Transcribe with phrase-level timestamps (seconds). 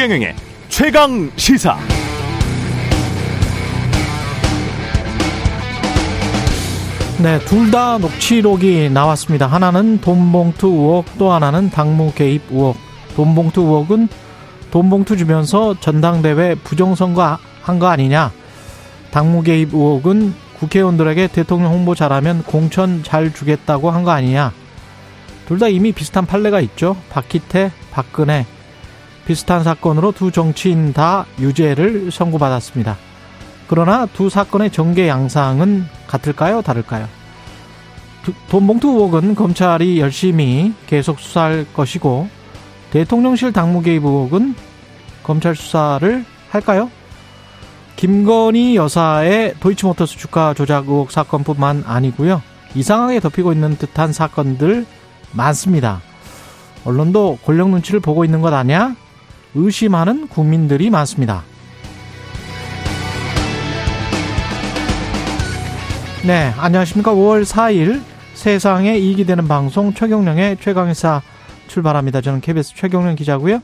[0.00, 0.34] 최경영의
[0.70, 1.76] 최강 시사.
[7.22, 9.46] 네, 둘 다 녹취록이 나왔습니다.
[9.46, 12.76] 하나는 돈봉투 의혹, 또 하나는 당무 개입 의혹.
[13.14, 14.08] 돈봉투 의혹은
[14.70, 18.32] 돈봉투 주면서 전당대회 부정선거 한 거 아니냐.
[19.10, 24.52] 당무 개입 의혹은 국회의원들에게 대통령 홍보 잘하면 공천 잘 주겠다고 한 거 아니냐.
[25.46, 26.96] 둘 다 이미 비슷한 판례가 있죠.
[27.10, 28.46] 박희태, 박근혜.
[29.26, 32.96] 비슷한 사건으로 두 정치인 다 유죄를 선고받았습니다.
[33.68, 36.62] 그러나 두 사건의 전개 양상은 같을까요?
[36.62, 37.08] 다를까요?
[38.48, 42.28] 돈봉투 의혹은 검찰이 열심히 계속 수사할 것이고
[42.90, 44.54] 대통령실 당무 개입 의혹은
[45.22, 46.90] 검찰 수사를 할까요?
[47.96, 52.42] 김건희 여사의 도이치모터스 주가 조작 의혹 사건뿐만 아니고요.
[52.74, 54.86] 이상하게 덮이고 있는 듯한 사건들
[55.32, 56.00] 많습니다.
[56.84, 58.96] 언론도 권력 눈치를 보고 있는 것 아니야?
[59.54, 61.42] 의심하는 국민들이 많습니다.
[66.26, 67.12] 네, 안녕하십니까.
[67.12, 68.02] 5월 4일
[68.34, 71.22] 세상에 이익이 되는 방송 최경령의 최강의사
[71.66, 72.20] 출발합니다.
[72.20, 73.60] 저는 KBS 최경령 기자고요.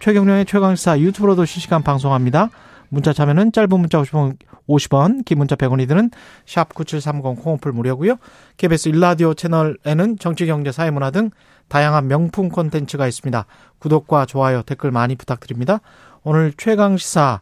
[0.00, 2.50] 최경령의 최강의사 유튜브로도 실시간 방송합니다.
[2.88, 4.36] 문자 참여는 짧은 문자 50원,
[4.68, 6.10] 50원, 긴 문자 100원이 드는
[6.46, 8.16] 샵 9730 콩오플 무료고요.
[8.56, 11.30] KBS 일라디오 채널에는 정치, 경제, 사회문화 등
[11.68, 13.46] 다양한 명품 콘텐츠가 있습니다.
[13.78, 15.80] 구독과 좋아요, 댓글 많이 부탁드립니다.
[16.22, 17.40] 오늘 최강시사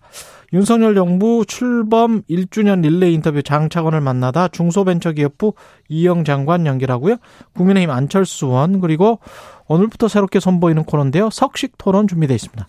[0.53, 5.55] 윤석열 정부 출범 1주년 릴레이 인터뷰 장차관을 만나다 중소벤처기업부
[5.88, 7.16] 이영 장관 연결하고요.
[7.55, 9.19] 국민의힘 안철수 의원 그리고
[9.66, 11.31] 오늘부터 새롭게 선보이는 코너인데요.
[11.31, 12.66] 석식 토론 준비되어 있습니다.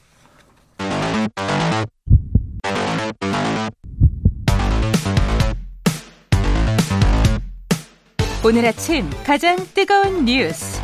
[8.48, 10.81] 오늘 아침 가장 뜨거운 뉴스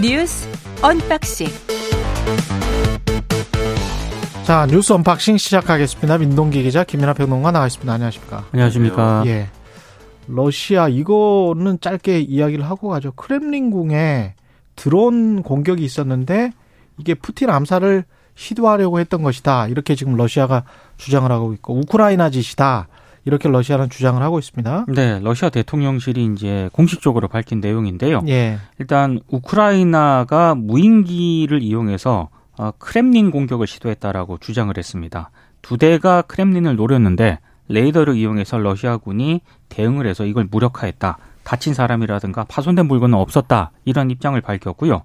[0.00, 0.48] 뉴스
[0.82, 1.46] unboxing
[4.42, 6.18] 자 뉴스 unboxing 시작하겠습니다.
[6.18, 7.92] 민동기 기자 김민아 평론가 나와 있습니다.
[7.92, 8.46] 안녕하십니까?
[8.50, 9.22] 안녕하십니까?
[9.26, 9.46] 예.
[10.26, 13.12] 러시아 이거는 짧게 이야기를 하고 가죠.
[13.12, 14.34] 크렘린궁에
[14.74, 16.50] 드론 공격이 있었는데
[16.98, 18.02] 이게 푸틴 암살을
[18.34, 19.68] 시도하려고 했던 것이다.
[19.68, 20.64] 이렇게 지금 러시아가
[20.96, 22.88] 주장을 하고 있고 우크라이나 짓이다.
[23.26, 24.86] 이렇게 러시아는 주장을 하고 있습니다.
[24.88, 28.22] 네, 러시아 대통령실이 이제 공식적으로 밝힌 내용인데요.
[28.28, 28.58] 예.
[28.78, 35.30] 일단 우크라이나가 무인기를 이용해서 어, 크렘린 공격을 시도했다라고 주장을 했습니다.
[35.60, 41.18] 두 대가 크렘린을 노렸는데 레이더를 이용해서 러시아군이 대응을 해서 이걸 무력화했다.
[41.42, 43.72] 다친 사람이라든가 파손된 물건은 없었다.
[43.84, 45.02] 이런 입장을 밝혔고요.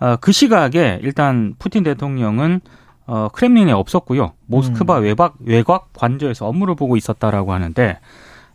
[0.00, 2.62] 어, 그 시각에 일단 푸틴 대통령은
[3.10, 4.34] 어, 크렘린에 없었고요.
[4.46, 5.02] 모스크바 음.
[5.02, 7.98] 외박 외곽 관저에서 업무를 보고 있었다라고 하는데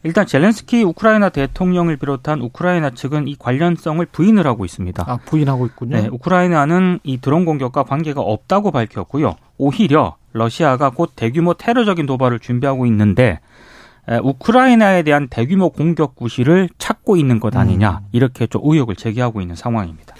[0.03, 5.03] 일단 젤렌스키 우크라이나 대통령을 비롯한 우크라이나 측은 이 관련성을 부인을 하고 있습니다.
[5.05, 5.97] 아, 부인하고 있군요.
[5.97, 9.35] 네, 우크라이나는 이 드론 공격과 관계가 없다고 밝혔고요.
[9.57, 13.41] 오히려 러시아가 곧 대규모 테러적인 도발을 준비하고 있는데
[14.07, 18.07] 우크라이나에 대한 대규모 공격 구실을 찾고 있는 것 아니냐 음.
[18.13, 20.15] 이렇게 좀 의혹을 제기하고 있는 상황입니다.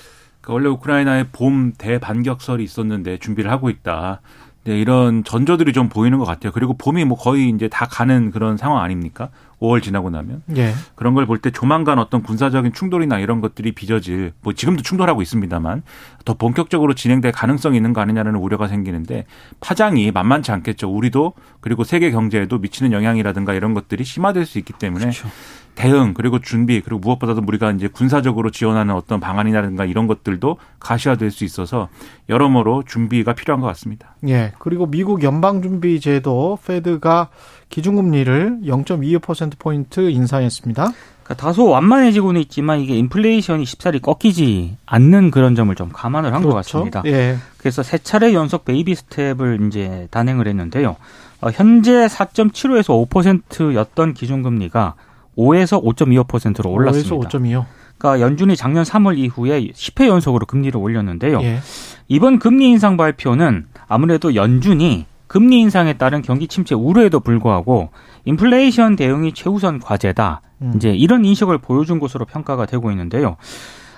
[0.46, 4.22] 그러니까 원래 우크라이나에 봄 대반격설이 있었는데 준비를 하고 있다.
[4.66, 6.52] 네, 이런 전조들이 좀 보이는 것 같아요.
[6.52, 9.30] 그리고 봄이 뭐 거의 이제 다 가는 그런 상황 아닙니까?
[9.60, 10.74] 5월 지나고 나면 예.
[10.96, 15.84] 그런 걸 볼 때 조만간 어떤 군사적인 충돌이나 이런 것들이 빚어질 뭐 지금도 충돌하고 있습니다만
[16.26, 19.26] 더 본격적으로 진행될 가능성이 있는 거 아니냐는 우려가 생기는데
[19.62, 20.92] 파장이 만만치 않겠죠.
[20.92, 25.28] 우리도 그리고 세계 경제에도 미치는 영향이라든가 이런 것들이 심화될 수 있기 때문에 그렇죠.
[25.76, 31.44] 대응 그리고 준비 그리고 무엇보다도 우리가 이제 군사적으로 지원하는 어떤 방안이라든가 이런 것들도 가시화될 수
[31.44, 31.90] 있어서
[32.30, 34.16] 여러모로 준비가 필요한 것 같습니다.
[34.28, 34.54] 예.
[34.58, 37.30] 그리고 미국 연방준비제도 Fed가
[37.70, 40.92] 기준금리를 0.25% 포인트 인상했습니다.
[41.26, 46.78] 그러니까 다소 완만해지고는 있지만 이게 인플레이션이 쉽사리 꺾이지 않는 그런 점을 좀 감안을 한것 그렇죠?
[46.78, 47.02] 같습니다.
[47.06, 47.38] 예.
[47.58, 50.96] 그래서 세 차례 연속 baby step을 이제 단행을 했는데요.
[51.42, 54.94] 어, 현재 4.75에서 5%였던 기준금리가
[55.38, 57.16] 5에서 5.25%로 올랐습니다.
[57.16, 57.66] 5에서 5.25.
[57.98, 61.42] 그러니까 연준이 작년 3월 이후에 10회 연속으로 금리를 올렸는데요.
[61.42, 61.60] 예.
[62.08, 67.90] 이번 금리 인상 발표는 아무래도 연준이 금리 인상에 따른 경기 침체 우려에도 불구하고
[68.26, 70.42] 인플레이션 대응이 최우선 과제다.
[70.62, 70.74] 음.
[70.76, 73.38] 이제 이런 인식을 보여준 것으로 평가가 되고 있는데요.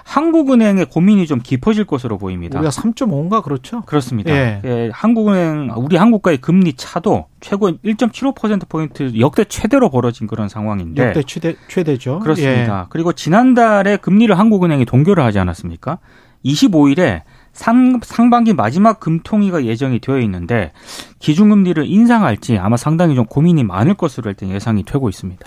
[0.08, 2.58] 한국은행의 고민이 좀 깊어질 것으로 보입니다.
[2.60, 3.82] 우리가 3.5인가 그렇죠?
[3.82, 4.32] 그렇습니다.
[4.32, 4.62] 예.
[4.64, 11.24] 예, 한국은행 우리 한국과의 금리 차도 최고 1.75% 포인트 역대 최대로 벌어진 그런 상황인데 역대
[11.24, 12.20] 최대 최대죠.
[12.20, 12.84] 그렇습니다.
[12.84, 12.88] 예.
[12.90, 16.00] 그리고 지난달에 금리를 한국은행이 동결을 하지 않았습니까?
[16.46, 20.72] 25일에 상, 상반기 마지막 금통위가 예정이 되어 있는데
[21.20, 25.46] 기준금리를 인상할지 아마 상당히 좀 고민이 많을 것으로 일단 예상이 되고 있습니다.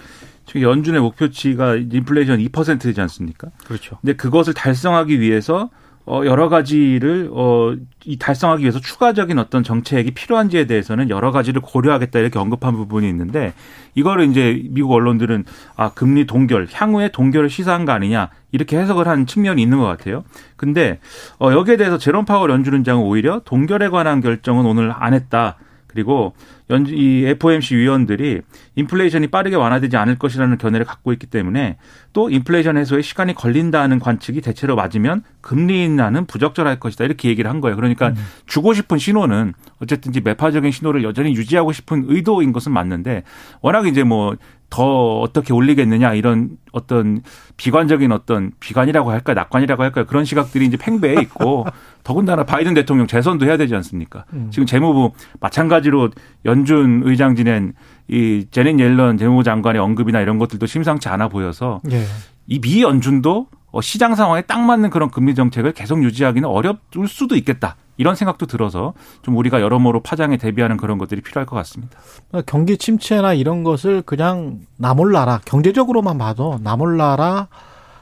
[0.50, 3.50] 지금 연준의 목표치가 인플레이션 2%지 않습니까?
[3.64, 3.98] 그렇죠.
[4.00, 5.70] 근데 그것을 달성하기 위해서
[6.06, 12.18] 어, 여러 가지를, 어, 이 달성하기 위해서 추가적인 어떤 정책이 필요한지에 대해서는 여러 가지를 고려하겠다
[12.18, 13.52] 이렇게 언급한 부분이 있는데
[13.94, 15.44] 이거를 이제 미국 언론들은
[15.76, 20.24] 아, 금리 동결, 향후에 동결을 시사한 거 아니냐 이렇게 해석을 한 측면이 있는 것 같아요.
[20.56, 20.98] 근데,
[21.38, 25.58] 어, 여기에 대해서 제롬 파월 연준은장은 오히려 동결에 관한 결정은 오늘 안 했다.
[25.86, 26.34] 그리고
[26.70, 28.40] 연, 이 FOMC 위원들이
[28.76, 31.76] 인플레이션이 빠르게 완화되지 않을 것이라는 견해를 갖고 있기 때문에
[32.12, 37.60] 또 인플레이션 해소에 시간이 걸린다는 관측이 대체로 맞으면 금리 인하는 부적절할 것이다 이렇게 얘기를 한
[37.60, 37.76] 거예요.
[37.76, 38.14] 그러니까 음.
[38.46, 39.52] 주고 싶은 신호는
[39.82, 43.24] 어쨌든지 매파적인 신호를 여전히 유지하고 싶은 의도인 것은 맞는데
[43.60, 44.36] 워낙 이제 뭐
[44.70, 47.22] 더 어떻게 올리겠느냐 이런 어떤
[47.56, 51.66] 비관적인 어떤 비관이라고 할까 낙관이라고 할까 그런 시각들이 이제 팽배해 있고
[52.04, 54.24] 더군다나 바이든 대통령 재선도 해야 되지 않습니까?
[54.32, 54.48] 음.
[54.50, 56.10] 지금 재무부 마찬가지로
[56.46, 57.74] 연준 의장 지낸
[58.08, 62.04] 이 재닛 옐런 재무부 장관의 언급이나 이런 것들도 심상치 않아 보여서 예.
[62.46, 67.76] 이미 연준도 어, 시장 상황에 딱 맞는 그런 금리 정책을 계속 유지하기는 어렵을 수도 있겠다.
[67.96, 71.98] 이런 생각도 들어서 좀 우리가 여러모로 파장에 대비하는 그런 것들이 필요할 것 같습니다.
[72.46, 77.48] 경기 침체나 이런 것을 그냥 나몰라라 경제적으로만 봐도 나몰라라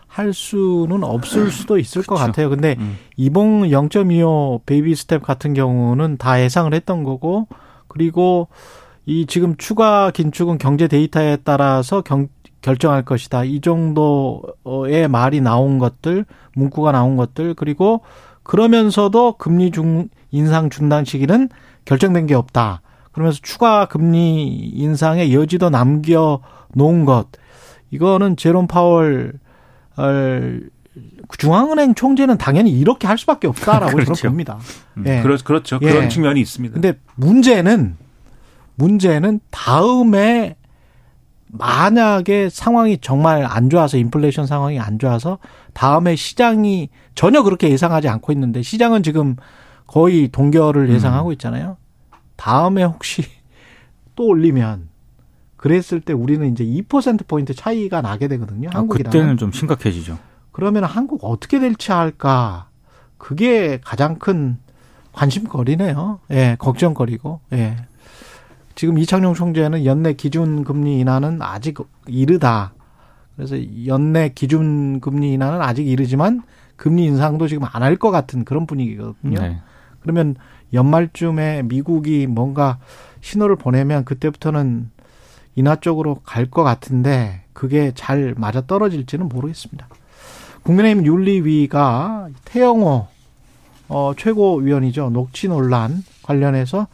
[0.06, 2.08] 할 수는 없을 수도 있을 그렇죠.
[2.08, 2.48] 것 같아요.
[2.48, 2.96] 근데 음.
[3.16, 7.46] 이번 0.25 baby step 같은 경우는 다 예상을 했던 거고
[7.88, 8.48] 그리고
[9.06, 12.28] 이 지금 추가 긴축은 경제 데이터에 따라서 경,
[12.60, 13.44] 결정할 것이다.
[13.44, 18.02] 이 정도의 말이 나온 것들, 문구가 나온 것들, 그리고
[18.42, 21.48] 그러면서도 금리 중 인상 중단 시기는
[21.84, 22.82] 결정된 게 없다.
[23.12, 26.40] 그러면서 추가 금리 인상의 여지도 남겨
[26.74, 27.28] 놓은 것.
[27.90, 29.32] 이거는 제롬 파월
[31.36, 34.14] 중앙은행 총재는 당연히 이렇게 할 수밖에 없다라고 그렇죠.
[34.14, 34.58] 저는 봅니다.
[34.96, 35.22] 음, 예.
[35.22, 35.78] 그렇, 그렇죠.
[35.82, 35.90] 예.
[35.90, 36.74] 그런 측면이 있습니다.
[36.74, 37.96] 근데 문제는
[38.76, 40.56] 문제는 다음에
[41.50, 45.38] 만약에 상황이 정말 안 좋아서 인플레이션 상황이 안 좋아서
[45.72, 49.36] 다음에 시장이 전혀 그렇게 예상하지 않고 있는데 시장은 지금
[49.86, 50.94] 거의 동결을 음.
[50.94, 51.76] 예상하고 있잖아요.
[52.36, 53.22] 다음에 혹시
[54.14, 54.88] 또 올리면
[55.56, 58.70] 그랬을 때 우리는 이제 2% 포인트 차이가 나게 되거든요.
[58.72, 59.10] 아, 한국이랑.
[59.10, 60.18] 그때는 좀 심각해지죠.
[60.58, 62.66] 그러면 한국 어떻게 될지 할까?
[63.16, 64.58] 그게 가장 큰
[65.12, 66.18] 관심거리네요.
[66.32, 67.38] 예, 걱정거리고.
[67.52, 67.76] 예.
[68.74, 71.78] 지금 이창용 총재는 연내 기준 금리 인하는 아직
[72.08, 72.72] 이르다.
[73.36, 73.54] 그래서
[73.86, 76.42] 연내 기준 금리 인하는 아직 이르지만
[76.74, 79.40] 금리 인상도 지금 안 할 것 같은 그런 분위기거든요.
[79.40, 79.58] 네.
[80.00, 80.34] 그러면
[80.72, 82.78] 연말쯤에 미국이 뭔가
[83.20, 84.90] 신호를 보내면 그때부터는
[85.54, 89.86] 인하 쪽으로 갈 것 같은데 그게 잘 맞아 떨어질지는 모르겠습니다.
[90.68, 93.06] 국민의힘 윤리위가 태영호
[93.88, 95.08] 어, 최고위원이죠.
[95.08, 96.88] 녹취 논란 관련해서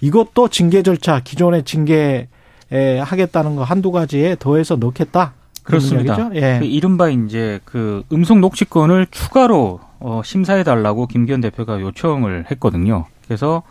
[0.00, 2.28] 이것도 징계 절차 기존의 징계
[2.72, 5.32] 에 하겠다는 거 한두 가지에 더해서 넣겠다.
[5.64, 6.30] 그렇습니다.
[6.34, 6.60] 예.
[6.60, 13.06] 그 이른바 이제 그 음성 녹취권을 추가로 어, 심사해 달라고 김기현 대표가 요청을 했거든요.
[13.24, 13.64] 그래서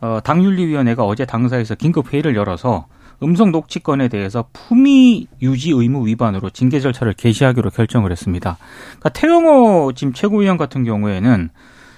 [0.00, 2.86] 어, 당윤리위원회가 어제 당사에서 긴급 회의를 열어서
[3.22, 8.56] 음성 녹취권에 대해서 품위 유지 의무 위반으로 징계 절차를 개시하기로 결정을 했습니다.
[8.98, 11.50] 그러니까 태영호 지금 최고위원 같은 경우에는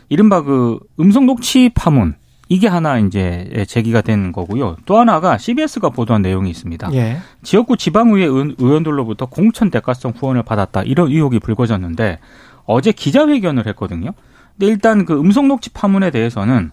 [0.08, 2.14] 이른바 그 음성 녹취 파문
[2.48, 4.76] 이게 하나 이제 제기가 된 거고요.
[4.84, 6.92] 또 하나가 CBS가 보도한 내용이 있습니다.
[6.92, 7.19] 예.
[7.42, 8.26] 지역구 지방의회
[8.58, 12.19] 의원들로부터 공천 대가성 후원을 받았다 이런 의혹이 불거졌는데
[12.64, 14.10] 어제 기자회견을 했거든요.
[14.58, 16.72] 근데 일단 그 음성 녹취 파문에 대해서는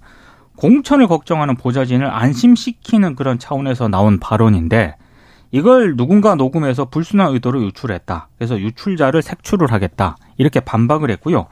[0.60, 4.96] 공천을 걱정하는 보좌진을 안심시키는 그런 차원에서 나온 발언인데
[5.52, 8.28] 이걸 누군가 녹음해서 불순한 의도로 유출했다.
[8.38, 10.18] 그래서 유출자를 색출을 하겠다.
[10.38, 11.48] 이렇게 반박을 했고요.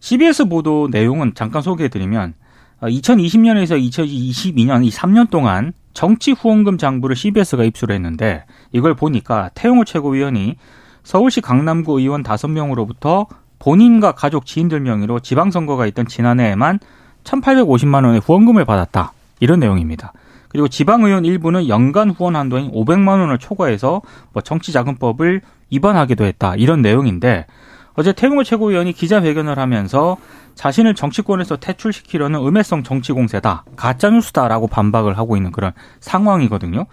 [0.00, 2.34] CBS 보도 내용은 잠깐 소개해드리면
[2.82, 10.56] 2020년에서 2022년 이 3년 동안 정치 후원금 장부를 CBS가 입수를 했는데 이걸 보니까 태용호 최고위원이
[11.04, 13.26] 서울시 강남구 의원 5명으로부터
[13.58, 16.80] 본인과 가족 지인들 명의로 지방선거가 있던 지난해에만
[17.24, 19.12] 1,850만 원의 후원금을 받았다.
[19.40, 20.12] 이런 내용입니다.
[20.48, 24.02] 그리고 지방의원 일부는 연간 후원 한도인 500만 원을 초과해서
[24.32, 26.54] 뭐 정치자금법을 위반하기도 했다.
[26.56, 27.46] 이런 내용인데
[27.94, 30.16] 어제 태용호 최고위원이 기자회견을 하면서
[30.54, 36.84] 자신을 정치권에서 퇴출시키려는 음해성 정치 공세다, 가짜 뉴스다라고 반박을 하고 있는 그런 상황이거든요.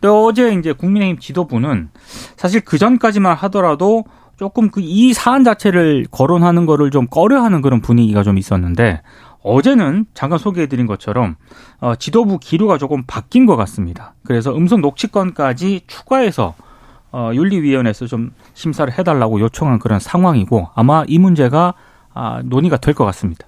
[0.00, 1.90] 근데 어제 이제 국민의힘 지도부는
[2.36, 4.04] 사실 그 전까지만 하더라도
[4.38, 9.02] 조금 그 이 사안 자체를 거론하는 거를 좀 꺼려하는 그런 분위기가 좀 있었는데
[9.42, 11.36] 어제는 잠깐 소개해드린 것처럼
[11.80, 14.14] 어, 지도부 기류가 조금 바뀐 것 같습니다.
[14.24, 16.54] 그래서 음성 녹취권까지 추가해서
[17.10, 21.74] 어, 윤리위원회에서 좀 심사를 해달라고 요청한 그런 상황이고 아마 이 문제가
[22.14, 23.46] 아, 논의가 될 것 같습니다.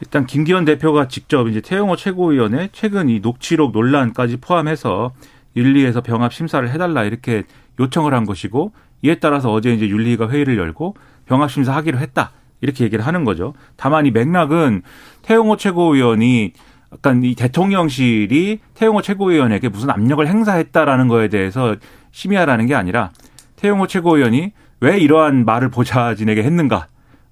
[0.00, 5.12] 일단 김기현 대표가 직접 이제 태영호 최고위원회 최근 이 녹취록 논란까지 포함해서
[5.56, 7.42] 윤리에서 병합 심사를 해달라 이렇게
[7.78, 8.72] 요청을 한 것이고
[9.02, 10.96] 이에 따라서 어제 이제 윤리가 회의를 열고
[11.26, 12.32] 병합 심사하기로 했다.
[12.62, 13.54] 이렇게 얘기를 하는 거죠.
[13.76, 14.82] 다만 이 맥락은
[15.22, 16.52] 태용호 최고위원이
[16.92, 21.76] 약간 이 대통령실이 태용호 최고위원에게 무슨 압력을 행사했다라는 거에 대해서
[22.10, 23.10] 심의하라는 게 아니라
[23.56, 26.86] 태용호 최고위원이 왜 이러한 말을 보좌진에게 했는가?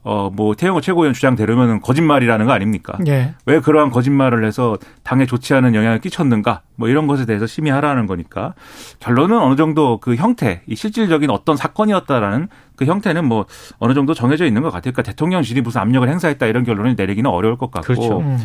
[0.04, 2.96] 어, 뭐, 태영호 최고위원 주장대로면 거짓말이라는 거 아닙니까?
[3.06, 3.34] 예.
[3.46, 6.62] 왜 그러한 거짓말을 해서 당에 좋지 않은 영향을 끼쳤는가?
[6.76, 8.54] 뭐 이런 것에 대해서 심의하라는 거니까
[9.00, 13.46] 결론은 어느 정도 그 형태, 이 실질적인 어떤 사건이었다라는 그 형태는 뭐
[13.78, 14.92] 어느 정도 정해져 있는 것 같아요.
[14.92, 17.86] 그러니까 대통령실이 무슨 압력을 행사했다 이런 결론을 내리기는 어려울 것 같고.
[17.86, 18.20] 그렇죠.
[18.20, 18.38] 음.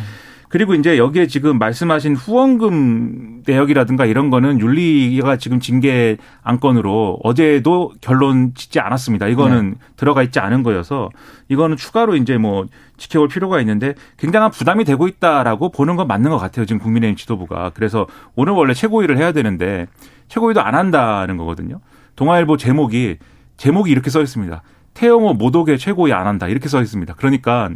[0.54, 8.54] 그리고 이제 여기에 지금 말씀하신 후원금 내역이라든가 이런 거는 윤리가 지금 징계 안건으로 어제도 결론
[8.54, 9.26] 짓지 않았습니다.
[9.26, 9.76] 이거는 네.
[9.96, 11.10] 들어가 있지 않은 거여서
[11.48, 12.66] 이거는 추가로 이제 뭐
[12.98, 16.66] 지켜볼 필요가 있는데 굉장한 부담이 되고 있다라고 보는 건 맞는 것 같아요.
[16.66, 17.72] 지금 국민의힘 지도부가.
[17.74, 18.06] 그래서
[18.36, 19.88] 오늘 원래 최고위를 해야 되는데
[20.28, 21.80] 최고위도 안 한다는 거거든요.
[22.14, 23.16] 동아일보 제목이
[23.56, 24.62] 제목이 이렇게 써 있습니다.
[24.94, 26.46] 태영호 모독의 최고위 안 한다.
[26.46, 27.14] 이렇게 써 있습니다.
[27.14, 27.70] 그러니까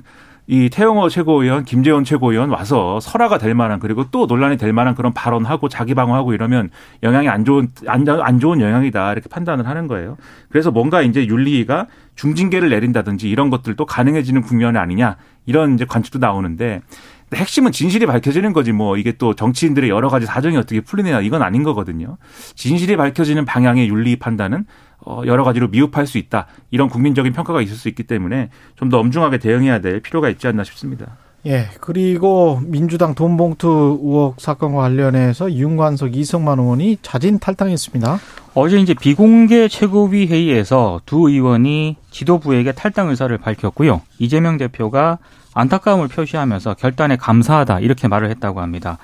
[0.50, 5.12] 이 태영호 최고위원, 김재원 최고위원 와서 설화가 될 만한 그리고 또 논란이 될 만한 그런
[5.12, 6.70] 발언하고 자기 방어하고 이러면
[7.02, 10.16] 영향이 안 좋은 안, 안 좋은 영향이다 이렇게 판단을 하는 거예요.
[10.48, 16.80] 그래서 뭔가 이제 윤리가 중징계를 내린다든지 이런 것들도 가능해지는 국면 아니냐 이런 이제 관측도 나오는데
[17.34, 21.62] 핵심은 진실이 밝혀지는 거지 뭐 이게 또 정치인들의 여러 가지 사정이 어떻게 풀리느냐 이건 아닌
[21.62, 22.16] 거거든요.
[22.54, 24.64] 진실이 밝혀지는 방향의 윤리 판단은
[25.00, 26.46] 어, 여러 가지로 미흡할 수 있다.
[26.70, 30.64] 이런 국민적인 평가가 있을 수 있기 때문에 좀 더 엄중하게 대응해야 될 필요가 있지 않나
[30.64, 31.16] 싶습니다.
[31.46, 31.68] 예.
[31.80, 38.18] 그리고 민주당 돈봉투 의혹 사건과 관련해서 윤관석 이성만 의원이 자진 탈당했습니다.
[38.54, 44.02] 어제 이제 비공개 최고위 회의에서 두 의원이 지도부에게 탈당 의사를 밝혔고요.
[44.18, 45.18] 이재명 대표가
[45.54, 48.98] 안타까움을 표시하면서 결단에 감사하다 이렇게 말을 했다고 합니다.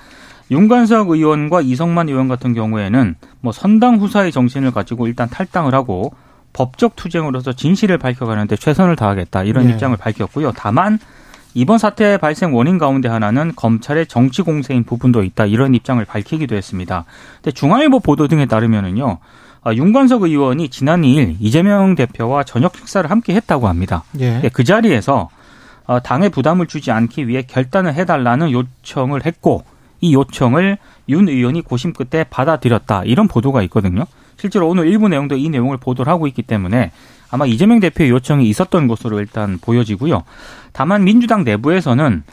[0.51, 6.13] 윤관석 의원과 이성만 의원 같은 경우에는 뭐 선당 후사의 정신을 가지고 일단 탈당을 하고
[6.53, 9.73] 법적 투쟁으로서 진실을 밝혀가는데 최선을 다하겠다 이런 네.
[9.73, 10.53] 입장을 밝혔고요.
[10.55, 10.99] 다만
[11.53, 17.05] 이번 사태 발생 원인 가운데 하나는 검찰의 정치 공세인 부분도 있다 이런 입장을 밝히기도 했습니다.
[17.37, 19.17] 근데 중앙일보 보도 등에 따르면은요.
[19.63, 24.03] 아, 윤관석 의원이 지난 2일 이재명 대표와 저녁 식사를 함께 했다고 합니다.
[24.19, 24.49] 예.
[24.53, 25.29] 그 자리에서
[25.87, 29.63] 어, 당에 부담을 주지 않기 위해 결단을 해달라는 요청을 했고
[30.05, 30.77] 이 요청을
[31.09, 33.03] 윤 의원이 고심 끝에 받아들였다.
[33.05, 34.05] 이런 보도가 있거든요.
[34.37, 36.91] 실제로 오늘 일부 내용도 이 내용을 보도를 하고 있기 때문에
[37.31, 40.23] 아마 이재명 대표의 요청이 있었던 것으로 일단 보여지고요.
[40.73, 42.23] 다만 민주당 내부에서는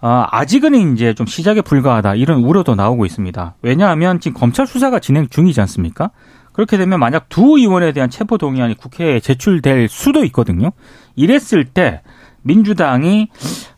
[0.00, 3.54] 어, 아직은 이제 좀 시작에 불과하다 이런 우려도 나오고 있습니다.
[3.62, 6.10] 왜냐하면 지금 검찰 수사가 진행 중이지 않습니까?
[6.52, 10.70] 그렇게 되면 만약 두 의원에 대한 체포 동의안이 국회에 제출될 수도 있거든요.
[11.16, 12.02] 이랬을 때
[12.42, 13.28] 민주당이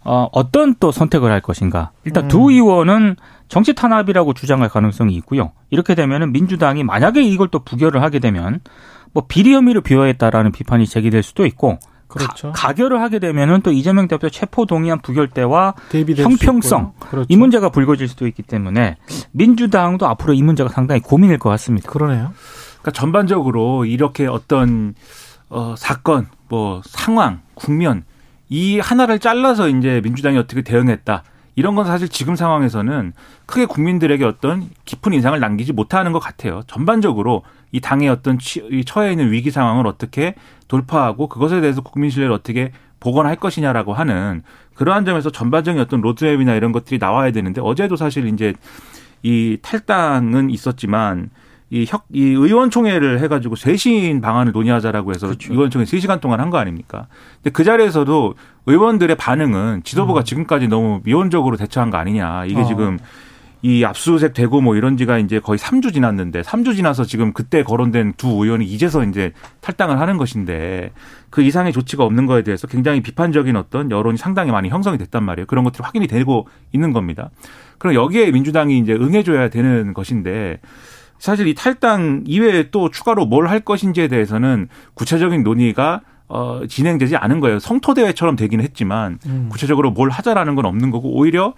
[0.04, 1.92] 어, 어떤 또 선택을 할 것인가.
[2.04, 2.28] 일단 음.
[2.28, 3.16] 두 의원은
[3.48, 5.52] 정치 탄압이라고 주장할 가능성이 있고요.
[5.70, 8.60] 이렇게 되면은 민주당이 만약에 이걸 또 부결을 하게 되면
[9.12, 12.52] 뭐 비리 혐의로 비호했다라는 비판이 제기될 수도 있고 그렇죠.
[12.52, 15.74] 가, 결을 하게 되면은 또 이재명 대표 체포 동의안 부결 때와
[16.16, 17.26] 형평성 그렇죠.
[17.28, 18.96] 이 문제가 불거질 수도 있기 때문에
[19.32, 21.90] 민주당도 앞으로 이 문제가 상당히 고민일 것 같습니다.
[21.90, 22.32] 그러네요.
[22.80, 24.94] 그러니까 전반적으로 이렇게 어떤
[25.48, 28.04] 어, 사건, 뭐 상황, 국면
[28.48, 31.22] 이 하나를 잘라서 이제 민주당이 어떻게 대응했다.
[31.56, 33.14] 이런 건 사실 지금 상황에서는
[33.46, 36.60] 크게 국민들에게 어떤 깊은 인상을 남기지 못하는 것 같아요.
[36.66, 38.38] 전반적으로 이 당의 어떤
[38.84, 40.34] 처해 있는 위기 상황을 어떻게
[40.68, 44.42] 돌파하고 그것에 대해서 국민 신뢰를 어떻게 복원할 것이냐라고 하는
[44.74, 48.52] 그러한 점에서 전반적인 어떤 로드맵이나 이런 것들이 나와야 되는데 어제도 사실 이제
[49.22, 51.30] 이 탈당은 있었지만
[51.70, 55.52] 이, 혁, 이 의원총회를 해가지고 쇄신 방안을 논의하자라고 해서 그렇죠.
[55.52, 57.08] 의원총회 3시간 동안 한 거 아닙니까?
[57.42, 58.34] 근데 그 자리에서도
[58.66, 60.24] 의원들의 반응은 지도부가 음.
[60.24, 62.44] 지금까지 너무 미온적으로 대처한 거 아니냐.
[62.46, 62.64] 이게 어.
[62.64, 62.98] 지금
[63.62, 68.12] 이 압수수색 되고 뭐 이런 지가 이제 거의 3주 지났는데 3주 지나서 지금 그때 거론된
[68.16, 70.92] 두 의원이 이제서 이제 탈당을 하는 것인데
[71.30, 75.46] 그 이상의 조치가 없는 거에 대해서 굉장히 비판적인 어떤 여론이 상당히 많이 형성이 됐단 말이에요.
[75.46, 77.30] 그런 것들이 확인이 되고 있는 겁니다.
[77.78, 80.60] 그럼 여기에 민주당이 이제 응해줘야 되는 것인데
[81.18, 87.38] 사실 이 탈당 이외에 또 추가로 뭘 할 것인지에 대해서는 구체적인 논의가 어, 진행되지 않은
[87.40, 87.60] 거예요.
[87.60, 89.48] 성토대회처럼 되긴 했지만 음.
[89.50, 91.54] 구체적으로 뭘 하자라는 건 없는 거고 오히려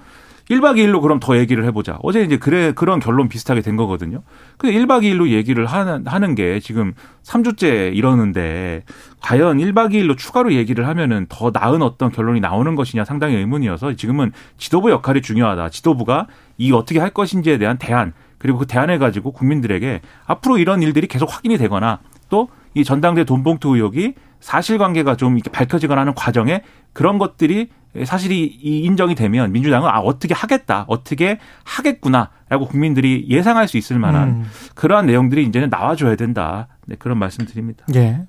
[0.51, 1.99] 1박 2일로 그럼 더 얘기를 해보자.
[2.03, 4.23] 어제 이제 그래, 그런 결론 비슷하게 된 거거든요.
[4.57, 8.83] 근데 1박 2일로 얘기를 하는, 하는 게 지금 3주째 이러는데
[9.21, 14.33] 과연 1박 2일로 추가로 얘기를 하면은 더 나은 어떤 결론이 나오는 것이냐 상당히 의문이어서 지금은
[14.57, 15.69] 지도부 역할이 중요하다.
[15.71, 21.07] 지도부가 이 어떻게 할 것인지에 대한 대안 그리고 그 대안을 가지고 국민들에게 앞으로 이런 일들이
[21.07, 27.19] 계속 확인이 되거나 또 이 전당대 돈봉투 의혹이 사실관계가 좀 이렇게 밝혀지거나 하는 과정에 그런
[27.19, 27.71] 것들이
[28.05, 34.45] 사실이 인정이 되면 민주당은 아 어떻게 하겠다 어떻게 하겠구나라고 국민들이 예상할 수 있을 만한 음.
[34.75, 37.85] 그러한 내용들이 이제는 나와줘야 된다 네, 그런 말씀드립니다.
[37.95, 38.27] 예.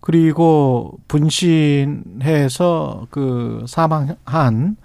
[0.00, 4.76] 그리고 분신해서 그 사망한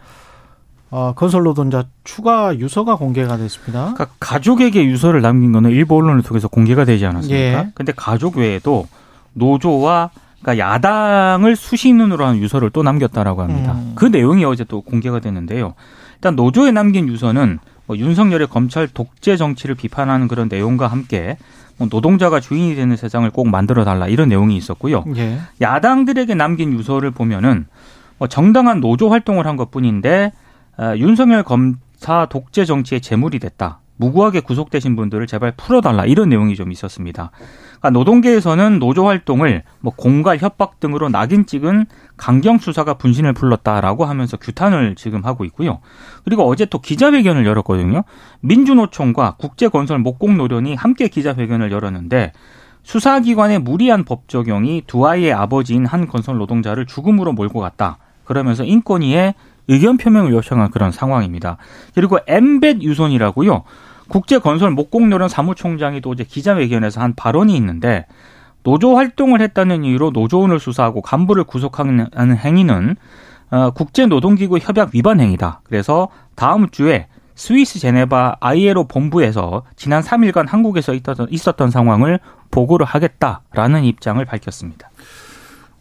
[0.96, 3.94] 어, 건설 노동자 추가 유서가 공개가 됐습니다.
[3.96, 7.36] 그러니까 가족에게 유서를 남긴 거는 일부 언론을 통해서 공개가 되지 않았습니까?
[7.36, 7.72] 예.
[7.74, 8.86] 근데 가족 외에도
[9.34, 13.74] 노조와 그러니까 야당을 수신으로 한 유서를 또 남겼다라고 합니다.
[13.74, 13.94] 음.
[13.96, 15.74] 그 내용이 어제 또 공개가 됐는데요.
[16.14, 17.58] 일단 노조에 남긴 유서는
[17.88, 21.38] 뭐 윤석열의 검찰 독재 정치를 비판하는 그런 내용과 함께
[21.78, 25.06] 뭐 노동자가 주인이 되는 세상을 꼭 만들어 달라 이런 내용이 있었고요.
[25.16, 25.40] 예.
[25.60, 27.66] 야당들에게 남긴 유서를 보면은
[28.20, 30.34] 뭐 정당한 노조 활동을 한 것뿐인데
[30.78, 33.80] 어, 윤석열 검사 독재 정치의 재물이 됐다.
[33.98, 37.32] 무고하게 구속되신 분들을 제발 풀어달라 이런 내용이 좀 있었습니다.
[37.80, 41.86] 그러니까 노동계에서는 노조 활동을 뭐 공갈 협박 등으로 낙인 찍은
[42.18, 45.80] 강경 수사가 분신을 불렀다라고 하면서 규탄을 지금 하고 있고요.
[46.24, 48.04] 그리고 어제 또 기자회견을 열었거든요.
[48.42, 52.34] 민주노총과 국제건설 목공노련이 함께 기자회견을 열었는데
[52.84, 57.98] 수사기관의 무리한 법 적용이 두 아이의 아버지인 한 건설 노동자를 죽음으로 몰고 갔다.
[58.26, 59.36] 그러면서 인권위에
[59.68, 61.58] 의견 표명을 요청한 그런 상황입니다.
[61.96, 63.64] 그리고 엠벳 유손이라고요.
[64.10, 68.06] 국제건설 목공노련 사무총장이 또 어제 기자회견에서 한 발언이 있는데
[68.64, 72.96] 노조 활동을 했다는 이유로 노조원을 수사하고 간부를 구속하는 행위는
[73.52, 75.62] 어, 국제노동기구 협약 위반 행위다.
[75.64, 82.20] 그래서 다음 주에 스위스 제네바 ILO 본부에서 지난 3일간 한국에서 있었던, 있었던 상황을
[82.52, 84.90] 보고를 하겠다라는 입장을 밝혔습니다.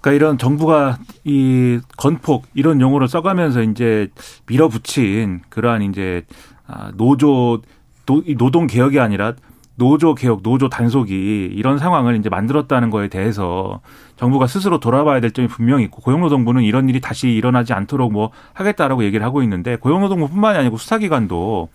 [0.03, 4.09] 그러니까 이런 정부가 이 건폭 이런 용어를 써가면서 이제
[4.47, 6.27] 밀어붙인 그러한 이제
[6.67, 7.63] 아, 노조
[8.37, 9.35] 노동 개혁이 아니라
[9.77, 13.81] 노조 개혁, 노조 단속이 이런 상황을 이제 만들었다는 거에 대해서
[14.17, 19.05] 정부가 스스로 돌아봐야 될 점이 분명히 있고 고용노동부는 이런 일이 다시 일어나지 않도록 뭐 하겠다라고
[19.05, 21.69] 얘기를 하고 있는데 고용노동부뿐만이 아니고 수사기관도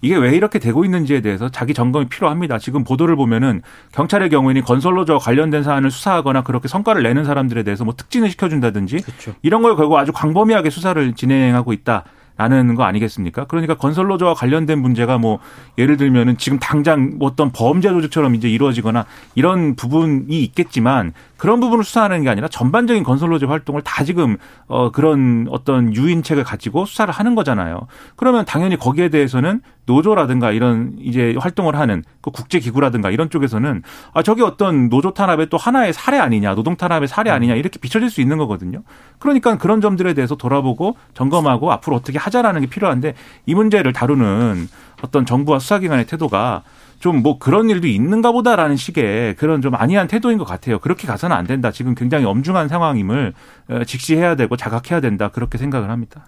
[0.00, 2.58] 이게 왜 이렇게 되고 있는지에 대해서 자기 점검이 필요합니다.
[2.58, 7.94] 지금 보도를 보면은 경찰의 경우에는 건설로저 관련된 사안을 수사하거나 그렇게 성과를 내는 사람들에 대해서 뭐
[7.94, 9.34] 특진을 시켜준다든지 그렇죠.
[9.42, 12.04] 이런 걸 결국 아주 광범위하게 수사를 진행하고 있다.
[12.36, 13.44] 라는 거 아니겠습니까?
[13.44, 15.40] 그러니까 건설로저와 관련된 문제가 뭐
[15.76, 21.84] 예를 들면은 지금 당장 뭐 어떤 범죄 조직처럼 이제 이루어지거나 이런 부분이 있겠지만 그런 부분을
[21.84, 27.34] 수사하는 게 아니라 전반적인 건설로제 활동을 다 지금 어 그런 어떤 유인책을 가지고 수사를 하는
[27.34, 27.80] 거잖아요.
[28.14, 34.22] 그러면 당연히 거기에 대해서는 노조라든가 이런 이제 활동을 하는 그 국제 기구라든가 이런 쪽에서는 아
[34.22, 38.20] 저게 어떤 노조 탄압의 또 하나의 사례 아니냐, 노동 탄압의 사례 아니냐 이렇게 비춰질 수
[38.20, 38.82] 있는 거거든요.
[39.18, 43.14] 그러니까 그런 점들에 대해서 돌아보고 점검하고 앞으로 어떻게 하자라는 게 필요한데
[43.46, 44.68] 이 문제를 다루는
[45.00, 46.64] 어떤 정부와 수사기관의 태도가
[47.00, 50.78] 좀 뭐 그런 일도 있는가 보다라는 식의 그런 좀 안이한 태도인 것 같아요.
[50.78, 51.70] 그렇게 가서는 안 된다.
[51.72, 53.32] 지금 굉장히 엄중한 상황임을
[53.68, 55.28] 어, 직시해야 되고 자각해야 된다.
[55.28, 56.26] 그렇게 생각을 합니다.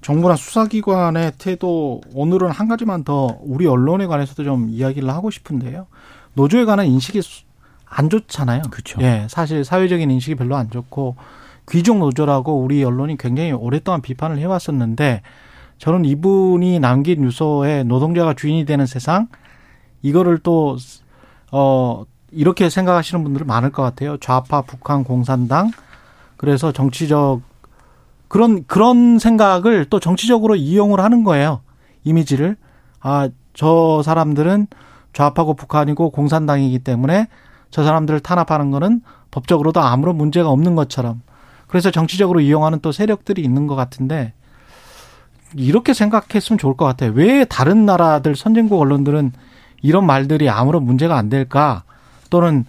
[0.00, 5.86] 정부나 수사기관의 태도 오늘은 한 가지만 더 우리 언론에 관해서도 좀 이야기를 하고 싶은데요.
[6.34, 7.20] 노조에 관한 인식이
[7.84, 8.62] 안 좋잖아요.
[8.70, 9.00] 그렇죠.
[9.02, 11.16] 예, 사실 사회적인 인식이 별로 안 좋고
[11.70, 15.22] 귀족 노조라고 우리 언론이 굉장히 오랫동안 비판을 해왔었는데
[15.78, 19.28] 저는 이분이 남긴 유서에 노동자가 주인이 되는 세상
[20.02, 20.76] 이거를 또,
[21.52, 24.16] 어, 이렇게 생각하시는 분들은 많을 것 같아요.
[24.18, 25.70] 좌파 북한 공산당.
[26.36, 27.40] 그래서 정치적,
[28.28, 31.60] 그런, 그런 생각을 또 정치적으로 이용을 하는 거예요.
[32.04, 32.56] 이미지를.
[33.00, 34.66] 아, 저 사람들은
[35.12, 37.26] 좌파고 북한이고 공산당이기 때문에
[37.70, 41.22] 저 사람들을 탄압하는 거는 법적으로도 아무런 문제가 없는 것처럼.
[41.66, 44.32] 그래서 정치적으로 이용하는 또 세력들이 있는 것 같은데
[45.54, 47.12] 이렇게 생각했으면 좋을 것 같아요.
[47.14, 49.32] 왜 다른 나라들 선진국 언론들은
[49.82, 51.82] 이런 말들이 아무런 문제가 안 될까?
[52.30, 52.64] 또는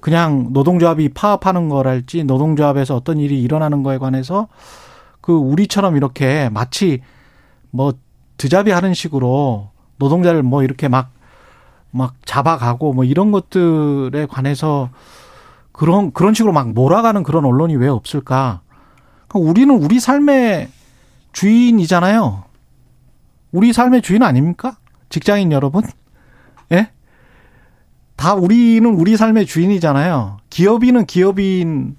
[0.00, 4.48] 그냥 노동조합이 파업하는 거랄지 노동조합에서 어떤 일이 일어나는 거에 관해서
[5.20, 7.02] 그 우리처럼 이렇게 마치
[7.70, 7.92] 뭐
[8.38, 11.10] 드잡이 하는 식으로 노동자를 뭐 이렇게 막,
[11.90, 14.90] 막 잡아가고 뭐 이런 것들에 관해서
[15.72, 18.60] 그런, 그런 식으로 막 몰아가는 그런 언론이 왜 없을까?
[19.28, 20.68] 그러니까 우리는 우리 삶의
[21.32, 22.44] 주인이잖아요.
[23.52, 24.76] 우리 삶의 주인 아닙니까?
[25.08, 25.82] 직장인 여러분?
[26.72, 26.90] 예?
[28.16, 30.38] 다 우리는 우리 삶의 주인이잖아요.
[30.50, 31.96] 기업인은 기업인,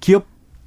[0.00, 0.26] 기업,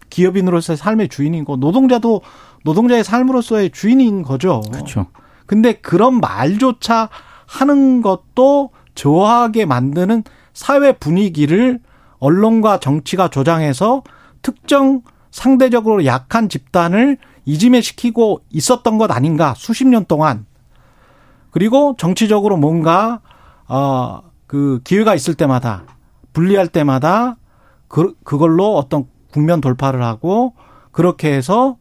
[0.10, 2.22] 기업인으로서의 삶의 주인이고, 노동자도
[2.64, 4.62] 노동자의 삶으로서의 주인인 거죠.
[4.72, 5.08] 그렇죠.
[5.46, 7.10] 근데 그런 말조차
[7.46, 11.80] 하는 것도 저하게 만드는 사회 분위기를
[12.20, 14.04] 언론과 정치가 조장해서
[14.42, 20.46] 특정 상대적으로 약한 집단을 이지매시키고 있었던 것 아닌가 수십 년 동안
[21.54, 23.20] 그리고 정치적으로 뭔가
[23.68, 25.84] 어그 기회가 있을 때마다
[26.34, 27.38] 분리할 때마다
[27.88, 30.56] 그 그걸로 어떤 국면 돌파를 하고
[30.92, 31.78] 그렇게 해서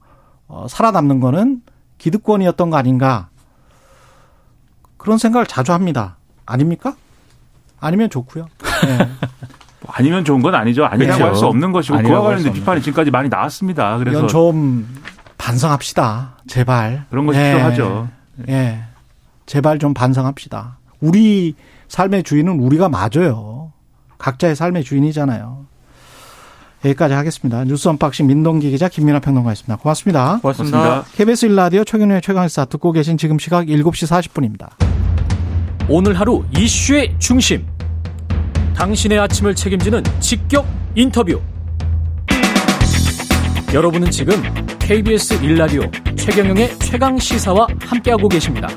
[0.47, 1.63] 어 살아남는 거는
[1.97, 3.31] 기득권이었던 거 아닌가
[4.99, 6.19] 그런 생각을 자주 합니다.
[6.45, 6.95] 아닙니까?
[7.81, 8.47] 아니면 좋고요.
[8.85, 8.99] 네.
[9.81, 10.85] 뭐 아니면 좋은 건 아니죠.
[10.85, 11.33] 아니라고 그렇죠.
[11.33, 13.97] 할수 없는 것이고 그와 관련된 비판이 지금까지 많이 나왔습니다.
[13.97, 15.03] 그래서 이건 좀
[15.39, 16.37] 반성합시다.
[16.47, 17.07] 제발.
[17.09, 17.53] 그런 것이 예.
[17.55, 18.09] 필요하죠.
[18.49, 18.92] 예.
[19.47, 20.79] 제발 좀 반성합시다.
[21.01, 21.55] 우리
[21.89, 23.73] 삶의 주인은 우리가 맞아요.
[24.19, 25.67] 각자의 삶의 주인이잖아요.
[26.85, 27.65] 여기까지 하겠습니다.
[27.65, 29.77] 뉴스 unboxing 민동기 기자 김민아 평론가였습니다.
[29.77, 30.39] 고맙습니다.
[30.43, 30.79] 고맙습니다.
[30.79, 31.17] 고맙습니다.
[31.17, 34.71] KBS 1라디오 최경영의 최강시사 듣고 계신 지금 시각 7시 40분입니다.
[35.89, 37.67] 오늘 하루 이슈의 중심.
[38.75, 41.41] 당신의 아침을 책임지는 직격 인터뷰.
[43.73, 44.35] 여러분은 지금
[44.79, 45.83] KBS 1라디오
[46.17, 48.69] 최경영의 최강 시사와 함께하고 계십니다.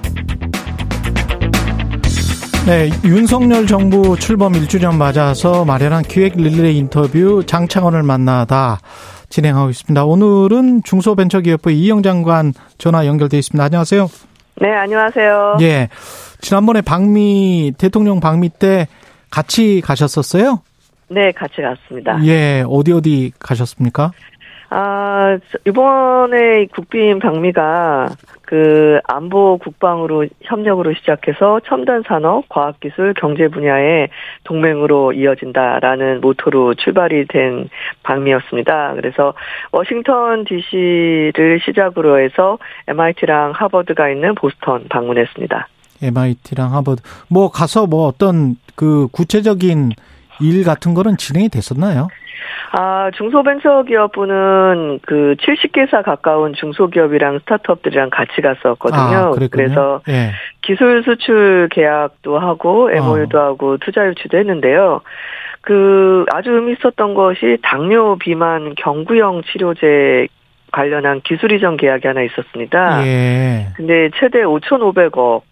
[2.65, 8.80] 네, 윤석열 정부 출범 1주년 맞아서 마련한 기획 릴레이 인터뷰 장창원을 만나다
[9.30, 10.04] 진행하고 있습니다.
[10.04, 13.63] 오늘은 중소벤처기업부 이영 장관 전화 연결돼 있습니다.
[13.63, 14.08] 안녕하세요.
[14.62, 15.58] 네, 안녕하세요.
[15.62, 15.89] 예.
[16.41, 18.88] 지난번에 방미 대통령 방미 때
[19.30, 20.62] 같이 가셨었어요?
[21.10, 22.19] 네, 같이 갔습니다.
[22.25, 24.12] 예, 어디 어디 가셨습니까?
[24.69, 28.10] 아, 이번에 국빈 방미가
[28.41, 34.10] 그 안보 국방으로 협력으로 시작해서 첨단 산업, 과학기술, 경제 분야의
[34.43, 37.69] 동맹으로 이어진다라는 모토로 출발이 된
[38.04, 38.93] 방미였습니다.
[38.95, 39.34] 그래서
[39.71, 45.67] 워싱턴 DC를 시작으로 해서 MIT랑 하버드가 있는 보스턴 방문했습니다.
[46.01, 49.91] MIT랑 하버드 뭐 가서 뭐 어떤 그 구체적인
[50.41, 52.07] 일 같은 거는 진행이 됐었나요?
[52.71, 59.01] 아, 중소벤처기업부는 그 70개사 가까운 중소기업이랑 스타트업들이랑 같이 갔었거든요.
[59.01, 60.31] 아, 그래서 예.
[60.61, 63.41] 기술 수출 계약도 하고 MOU도 어.
[63.43, 65.01] 하고 투자 유치도 했는데요.
[65.61, 70.27] 그 아주 의미 있었던 것이 당뇨 비만 경구형 치료제
[70.71, 73.07] 관련한 기술 이전 계약이 하나 있었습니다.
[73.07, 73.67] 예.
[73.75, 75.43] 근데 최대 5,500억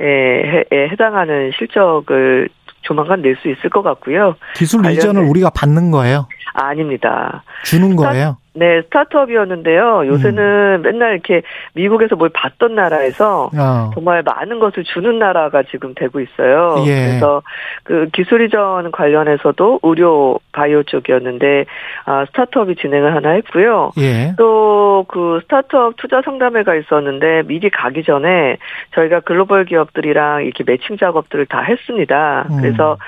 [0.00, 2.48] 에 해당하는 실적을
[2.82, 4.34] 조만간 낼 수 있을 것 같고요.
[4.54, 6.28] 기술 이전을 우리가 받는 거예요?
[6.54, 8.36] 아, 닙니다 주는 거예요?
[8.54, 10.06] 네, 스타트업이었는데요.
[10.06, 10.82] 요새는 음.
[10.82, 13.90] 맨날 이렇게 미국에서 뭘 받던 나라에서 어.
[13.94, 16.76] 정말 많은 것을 주는 나라가 지금 되고 있어요.
[16.86, 17.06] 예.
[17.06, 17.42] 그래서
[17.82, 21.64] 그 기술 이전 관련해서도 의료 바이오 쪽이었는데
[22.04, 23.92] 아, 스타트업이 진행을 하나 했고요.
[23.98, 24.34] 예.
[24.36, 28.58] 또그 스타트업 투자 상담회가 있었는데 미리 가기 전에
[28.94, 32.46] 저희가 글로벌 기업들이랑 이렇게 매칭 작업들을 다 했습니다.
[32.50, 32.60] 음.
[32.60, 32.98] 그래서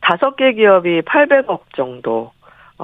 [0.00, 2.30] 다섯 개 기업이 800억 정도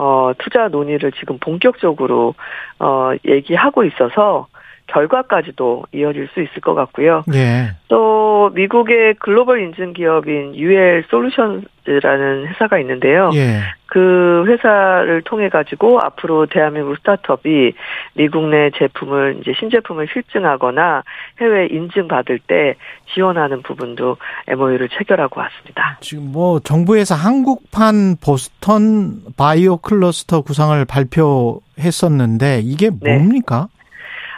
[0.03, 2.35] 어, 투자 논의를 지금 본격적으로
[2.79, 4.47] 어, 얘기하고 있어서
[4.87, 7.23] 결과까지도 이어질 수 있을 것 같고요.
[7.35, 7.73] 예.
[7.89, 13.31] 또 미국의 글로벌 인증 기업인 UL 솔루션 즈라는 회사가 있는데요.
[13.35, 13.61] 예.
[13.87, 17.73] 그 회사를 통해 가지고 앞으로 대한민국 스타트업이
[18.15, 21.03] 미국 내 제품을 이제 신제품을 실증하거나
[21.41, 22.77] 해외 인증 받을 때
[23.13, 25.99] 지원하는 부분도 MOU를 체결하고 왔습니다.
[26.01, 33.17] 지금 뭐 정부에서 한국판 보스턴 바이오 클러스터 구상을 발표했었는데 이게 네.
[33.17, 33.69] 뭡니까?
[33.75, 33.81] 네.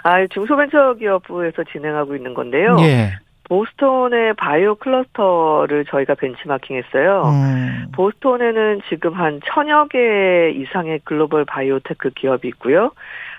[0.05, 2.77] 아, 중소벤처기업부에서 진행하고 있는 건데요.
[2.81, 3.13] 예.
[3.45, 7.23] 보스톤의 바이오 클러스터를 저희가 벤치마킹했어요.
[7.25, 7.87] 음.
[7.93, 12.93] 보스톤에는 지금 한 천여 개 이상의 글로벌 바이오테크 기업이 있고요.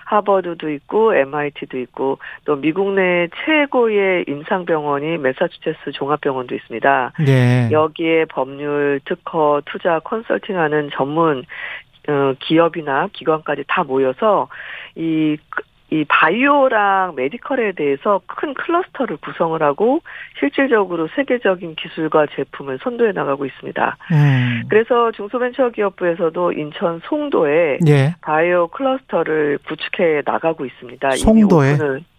[0.04, 7.12] 하버드도 있고 MIT도 있고 또 미국 내 최고의 임상병원이 매사추세츠 종합병원도 있습니다.
[7.24, 7.68] 네.
[7.72, 11.44] 여기에 법률, 특허, 투자, 컨설팅하는 전문
[12.06, 14.48] 어, 기업이나 기관까지 다 모여서
[14.94, 15.38] 이
[15.94, 20.00] 이 바이오랑 메디컬에 대해서 큰 클러스터를 구성을 하고
[20.40, 23.96] 실질적으로 세계적인 기술과 제품을 선도해 나가고 있습니다.
[24.10, 24.62] 음.
[24.68, 28.14] 그래서 중소벤처기업부에서도 인천 송도에 예.
[28.22, 31.12] 바이오 클러스터를 구축해 나가고 있습니다.
[31.12, 31.76] 송도에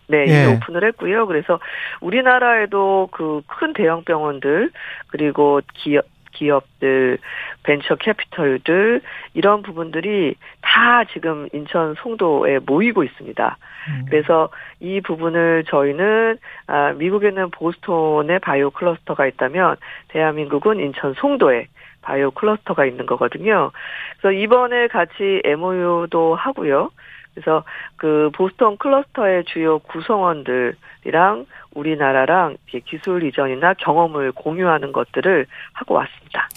[0.07, 0.43] 네, 예.
[0.45, 1.27] 이미 오픈을 했고요.
[1.27, 1.59] 그래서
[1.99, 4.71] 우리나라에도 그 큰 대형 병원들
[5.07, 7.17] 그리고 기업 기업들,
[7.63, 9.01] 벤처 캐피털들
[9.33, 13.57] 이런 부분들이 다 지금 인천 송도에 모이고 있습니다.
[13.87, 14.05] 음.
[14.09, 19.77] 그래서 이 부분을 저희는 아, 미국에는 보스톤에 바이오 클러스터가 있다면
[20.09, 21.67] 대한민국은 인천 송도에
[22.01, 23.71] 바이오 클러스터가 있는 거거든요.
[24.19, 26.91] 그래서 이번에 같이 MOU도 하고요.
[27.35, 27.63] 그래서
[27.97, 31.45] 그 보스턴 클러스터의 주요 구성원들이랑
[31.75, 36.49] 우리나라랑 기술 이전이나 경험을 공유하는 것들을 하고 왔습니다.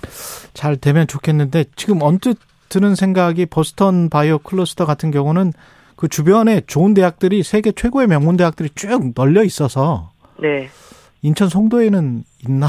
[0.54, 2.38] 잘 되면 좋겠는데 지금 언뜻
[2.68, 5.52] 드는 생각이 보스턴 바이오 클러스터 같은 경우는
[5.96, 10.68] 그 주변에 좋은 대학들이 세계 최고의 명문 대학들이 쭉 널려 있어서 네.
[11.22, 12.68] 인천 송도에는 있나?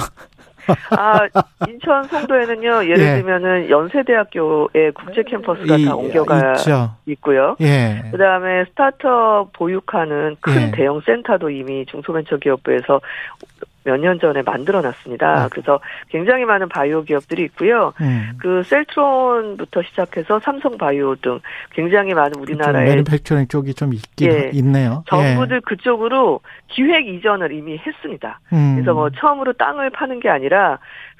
[0.91, 1.27] 아,
[1.67, 3.15] 인천 송도에는요, 예를 예.
[3.15, 6.91] 들면은 연세대학교의 국제 캠퍼스가 이, 다 옮겨가 있죠.
[7.05, 7.55] 있고요.
[7.61, 8.03] 예.
[8.11, 10.71] 그 다음에 스타트업 보육하는 큰 예.
[10.71, 13.01] 대형 센터도 이미 중소벤처기업부에서
[13.89, 15.27] 몇 년 전에 만들어 놨습니다.
[15.27, 15.47] 아.
[15.49, 17.93] 그래서 굉장히 많은 바이오 기업들이 있고요.
[18.01, 18.31] 음.
[18.37, 21.39] 그 셀트론부터 시작해서 삼성 바이오 등
[21.71, 25.03] 굉장히 많은 우리나라의 매니팩처링 쪽이 좀 있긴 예, 있네요.
[25.07, 25.59] 정부들 예.
[25.65, 28.39] 그쪽으로 기획 이전을 이미 했습니다.
[28.53, 28.75] 음.
[28.75, 30.77] 그래서 뭐 처음으로 땅을 파는 게 아니라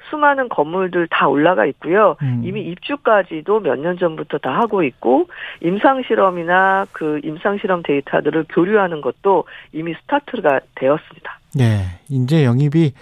[0.08, 2.16] 수많은 건물들 다 올라가 있고요.
[2.22, 2.40] 음.
[2.44, 5.28] 이미 입주까지도 몇 년 전부터 다 하고 있고
[5.62, 11.39] 임상 실험이나 그 임상 실험 데이터들을 교류하는 것도 이미 스타트가 되었습니다.
[11.54, 12.92] 네, 인재 영입이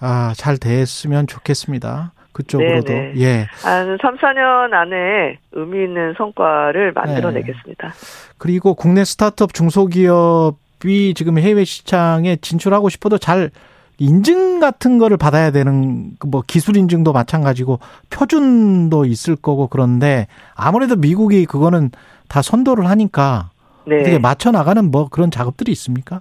[0.00, 2.12] 아, 잘 됐으면 좋겠습니다.
[2.32, 3.12] 그쪽으로도 네네.
[3.20, 3.46] 예.
[3.62, 7.88] 한 3, 4년 안에 의미 있는 성과를 만들어 내겠습니다.
[7.88, 7.94] 네.
[8.36, 13.50] 그리고 국내 스타트업 중소기업이 지금 해외 시장에 진출하고 싶어도 잘
[13.98, 17.78] 인증 같은 거를 받아야 되는 뭐 기술 인증도 마찬가지고
[18.10, 21.90] 표준도 있을 거고 그런데 아무래도 미국이 그거는
[22.28, 23.48] 다 선도를 하니까
[23.86, 24.00] 네.
[24.00, 26.20] 어떻게 맞춰 나가는 뭐 그런 작업들이 있습니까?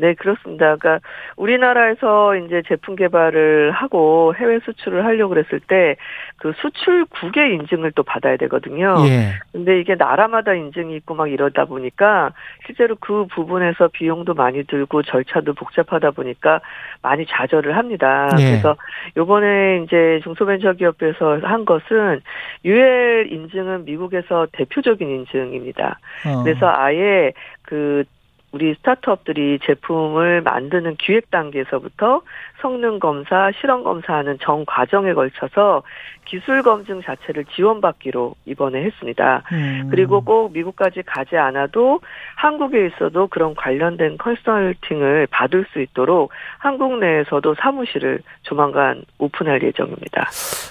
[0.00, 0.76] 네, 그렇습니다.
[0.76, 1.00] 그러니까
[1.36, 5.96] 우리나라에서 이제 제품 개발을 하고 해외 수출을 하려고 그랬을 때
[6.40, 8.96] 그 수출국의 인증을 또 받아야 되거든요.
[9.06, 9.34] 예.
[9.52, 12.32] 근데 이게 나라마다 인증이 있고 막 이러다 보니까
[12.64, 16.62] 실제로 그 부분에서 비용도 많이 들고 절차도 복잡하다 보니까
[17.02, 18.30] 많이 좌절을 합니다.
[18.38, 18.44] 예.
[18.44, 18.76] 그래서
[19.18, 22.22] 요번에 이제 중소벤처기업에서 한 것은
[22.64, 25.98] UL 인증은 미국에서 대표적인 인증입니다.
[26.26, 26.42] 어.
[26.42, 27.32] 그래서 아예
[27.62, 28.04] 그
[28.52, 32.22] 우리 스타트업들이 제품을 만드는 기획 단계에서부터
[32.60, 35.82] 성능 검사, 실험 검사하는 전 과정에 걸쳐서
[36.24, 39.42] 기술 검증 자체를 지원받기로 이번에 했습니다.
[39.52, 39.88] 음.
[39.90, 42.00] 그리고 꼭 미국까지 가지 않아도
[42.36, 50.28] 한국에 있어도 그런 관련된 컨설팅을 받을 수 있도록 한국 내에서도 사무실을 조만간 오픈할 예정입니다.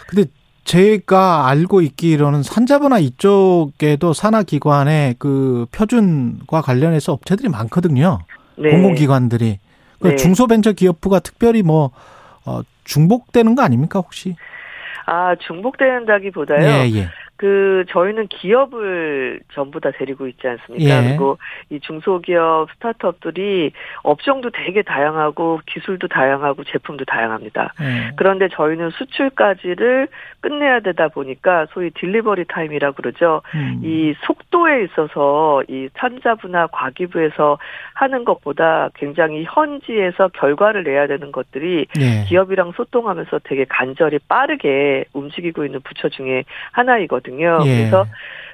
[0.09, 0.29] 근데
[0.63, 8.19] 제가 알고 있기로는 산자부나 이쪽에도 산하기관의 그 표준과 관련해서 업체들이 많거든요.
[8.58, 8.69] 네.
[8.69, 9.60] 공공기관들이.
[10.02, 10.15] 그 네.
[10.15, 11.91] 중소벤처기업부가 특별히 뭐,
[12.45, 14.36] 어, 중복되는 거 아닙니까, 혹시?
[15.06, 16.62] 아, 중복된다기보다요.
[16.62, 17.08] 예, 예.
[17.39, 21.06] 그 저희는 기업을 전부 다 데리고 있지 않습니까?
[21.06, 21.08] 예.
[21.08, 21.38] 그리고
[21.69, 23.71] 이 중소기업 스타트업들이
[24.04, 27.73] 업종도 되게 다양하고 기술도 다양하고 제품도 다양합니다.
[27.80, 28.12] 예.
[28.17, 30.10] 그런데 저희는 수출까지를
[30.41, 33.41] 끝내야 되다 보니까 소위 딜리버리 타임이라 그러죠.
[33.56, 33.80] 음.
[33.86, 37.58] 이 속도에 있어서 이 산자부나 과기부에서
[37.93, 42.25] 하는 것보다 굉장히 현지에서 결과를 내야 되는 것들이 예.
[42.28, 47.28] 기업이랑 소통하면서 되게 간절히 빠르게 움직이고 있는 부처 중에 하나이거든요.
[47.29, 47.59] 있거든요.
[47.65, 47.77] 예.
[47.77, 48.05] 그래서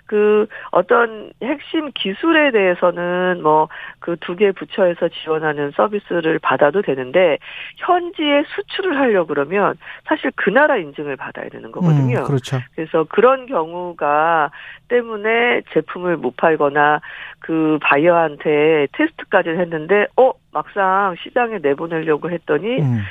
[0.07, 3.67] 그 어떤 핵심 기술에 대해서는 뭐
[3.99, 7.39] 그 두 개 부처에서 지원하는 서비스를 받아도 되는데
[7.77, 9.75] 현지에 수출을 하려 그러면
[10.07, 12.19] 사실 그 나라 인증을 받아야 되는 거거든요.
[12.19, 12.59] 음, 그렇죠.
[12.75, 14.51] 그래서 그런 경우가
[14.89, 17.01] 때문에 제품을 못 팔거나
[17.39, 23.01] 그 바이어한테 테스트까지 했는데 어 막상 시장에 내보내려고 했더니 음.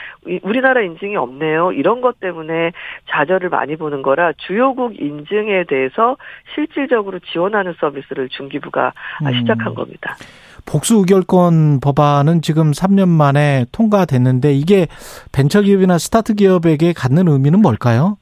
[0.43, 1.73] 우리나라 인증이 없네요.
[1.73, 2.73] 이런 것 때문에
[3.11, 6.17] 좌절을 많이 보는 거라 주요국 인증에 대해서
[6.55, 8.95] 실질적으로 지원하는 서비스를 중기부가
[9.27, 9.35] 음.
[9.35, 10.17] 시작한 겁니다.
[10.65, 14.87] 복수 의결권 법안은 지금 3년 만에 통과됐는데 이게
[15.33, 18.17] 벤처기업이나 스타트 기업에게 갖는 의미는 뭘까요?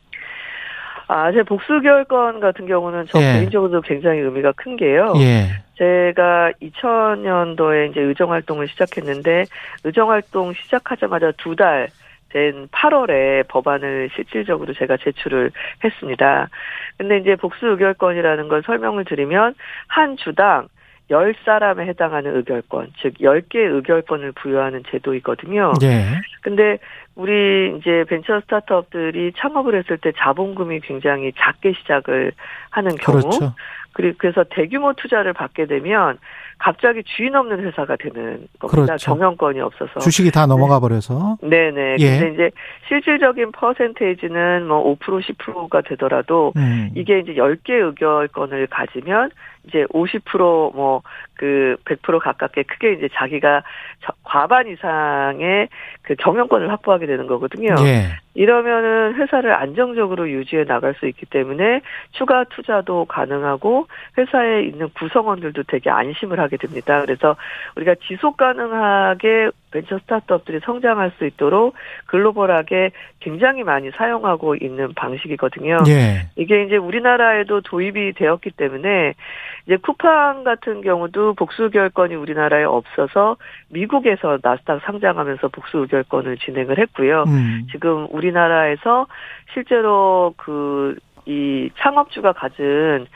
[1.08, 3.32] 아, 제 복수결권 같은 경우는 저 예.
[3.34, 5.12] 개인적으로도 굉장히 의미가 큰 게요.
[5.16, 5.48] 예.
[5.76, 9.46] 제가 2000년도에 이제 의정활동을 시작했는데,
[9.84, 11.88] 의정활동 시작하자마자 두 달
[12.32, 15.50] 된 8월에 법안을 실질적으로 제가 제출을
[15.84, 16.48] 했습니다.
[16.96, 19.54] 근데 이제 복수 의결권이라는 걸 설명을 드리면,
[19.86, 20.68] 한 주당
[21.10, 25.72] 10사람에 해당하는 의결권, 즉 10개의 의결권을 부여하는 제도이거든요.
[25.80, 26.06] 네.
[26.40, 26.78] 근데
[27.14, 32.32] 우리 이제 벤처 스타트업들이 창업을 했을 때 자본금이 굉장히 작게 시작을
[32.70, 33.54] 하는 경우 그렇죠.
[33.92, 36.18] 그리고 그래서 대규모 투자를 받게 되면
[36.62, 38.84] 갑자기 주인 없는 회사가 되는 겁니다.
[38.84, 39.14] 그렇죠.
[39.14, 41.36] 경영권이 없어서 주식이 다 넘어가 버려서.
[41.42, 41.96] 네, 네.
[41.98, 42.20] 예.
[42.20, 42.50] 근데 이제
[42.86, 46.90] 실질적인 퍼센테이지는 뭐 5% 10%가 되더라도 음.
[46.94, 49.30] 이게 이제 10개 의결권을 가지면
[49.64, 51.02] 이제 50%뭐
[51.34, 53.62] 그 100% 가깝게 크게 이제 자기가
[54.22, 55.68] 과반 이상의
[56.02, 57.74] 그 경영권을 확보하게 되는 거거든요.
[57.80, 58.18] 예.
[58.34, 61.80] 이러면은 회사를 안정적으로 유지해 나갈 수 있기 때문에
[62.12, 67.00] 추가 투자도 가능하고 회사에 있는 구성원들도 되게 안심을 하게 됩니다.
[67.00, 67.36] 그래서
[67.76, 71.74] 우리가 지속 가능하게 벤처 스타트업들이 성장할 수 있도록
[72.06, 75.78] 글로벌하게 굉장히 많이 사용하고 있는 방식이거든요.
[75.88, 76.28] 예.
[76.36, 79.14] 이게 이제 우리나라에도 도입이 되었기 때문에
[79.66, 83.36] 이제 쿠팡 같은 경우도 복수 결권이 우리나라에 없어서
[83.70, 87.24] 미국에서 나스닥 상장하면서 복수 결권을 진행을 했고요.
[87.26, 87.66] 음.
[87.72, 89.06] 지금 우리나라에서
[89.54, 93.06] 실제로 그 이 창업주가 가진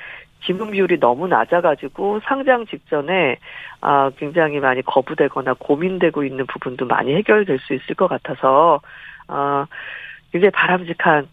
[0.46, 3.36] 지분 비율이 너무 낮아가지고 상장 직전에
[3.80, 8.80] 아 굉장히 많이 거부되거나 고민되고 있는 부분도 많이 해결될 수 있을 것 같아서
[9.28, 9.66] 아
[10.32, 11.28] 굉장히 바람직한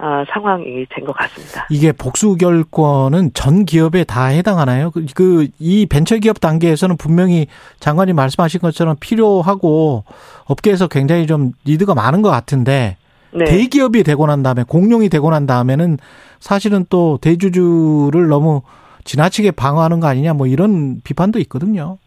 [0.00, 1.66] 어, 상황이 된 것 같습니다.
[1.70, 4.92] 이게 복수 결권은 전 기업에 다 해당하나요?
[4.92, 7.48] 그, 그, 이 벤처기업 단계에서는 분명히
[7.80, 10.04] 장관이 말씀하신 것처럼 필요하고
[10.44, 12.96] 업계에서 굉장히 좀 리드가 많은 것 같은데
[13.32, 13.44] 네.
[13.44, 15.98] 대기업이 되고 난 다음에 공룡이 되고 난 다음에는
[16.40, 18.62] 사실은 또 대주주를 너무
[19.04, 21.98] 지나치게 방어하는 거 아니냐 뭐 이런 비판도 있거든요.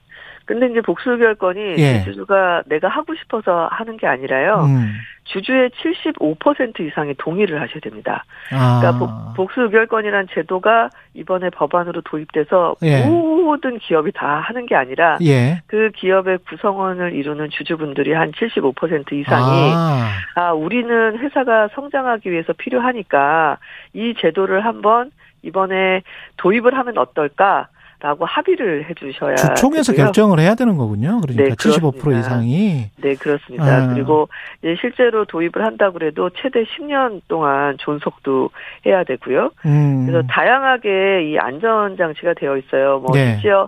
[0.45, 2.03] 근데 이제 복수 결권이 예.
[2.03, 4.65] 주주가 내가 하고 싶어서 하는 게 아니라요.
[4.65, 4.91] 음.
[5.23, 8.25] 주주의 75% 이상이 동의를 하셔야 됩니다.
[8.51, 8.81] 아.
[8.81, 13.05] 그러니까 복수 의결권이라는 제도가 이번에 법안으로 도입돼서 예.
[13.05, 13.30] 모
[13.61, 15.61] 든 기업이 다 하는 게 아니라 예.
[15.67, 20.09] 그 기업의 구성원을 이루는 주주분들이 한 75% 이상이 아.
[20.35, 23.57] 아 우리는 회사가 성장하기 위해서 필요하니까
[23.93, 25.11] 이 제도를 한번
[25.43, 26.01] 이번에
[26.37, 27.67] 도입을 하면 어떨까?
[28.01, 30.05] 라고 합의를 해주셔야 주총에서 되고요.
[30.05, 31.21] 결정을 해야 되는 거군요.
[31.21, 33.63] 그러니까 네, 75% 이상이 네 그렇습니다.
[33.63, 33.93] 아.
[33.93, 34.27] 그리고
[34.79, 38.49] 실제로 도입을 한다 그래도 최대 10년 동안 존속도
[38.87, 39.51] 해야 되고요.
[39.67, 40.07] 음.
[40.07, 42.99] 그래서 다양하게 이 안전 장치가 되어 있어요.
[42.99, 43.33] 뭐 네.
[43.33, 43.67] 심지어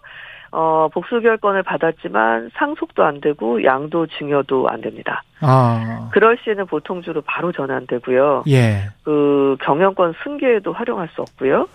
[0.50, 5.24] 어, 복수 결권을 받았지만 상속도 안 되고 양도 증여도 안 됩니다.
[5.42, 6.10] 아.
[6.12, 8.44] 그럴 시에는 보통주로 바로 전환되고요.
[8.50, 8.90] 예.
[9.04, 11.68] 그 경영권 승계에도 활용할 수 없고요.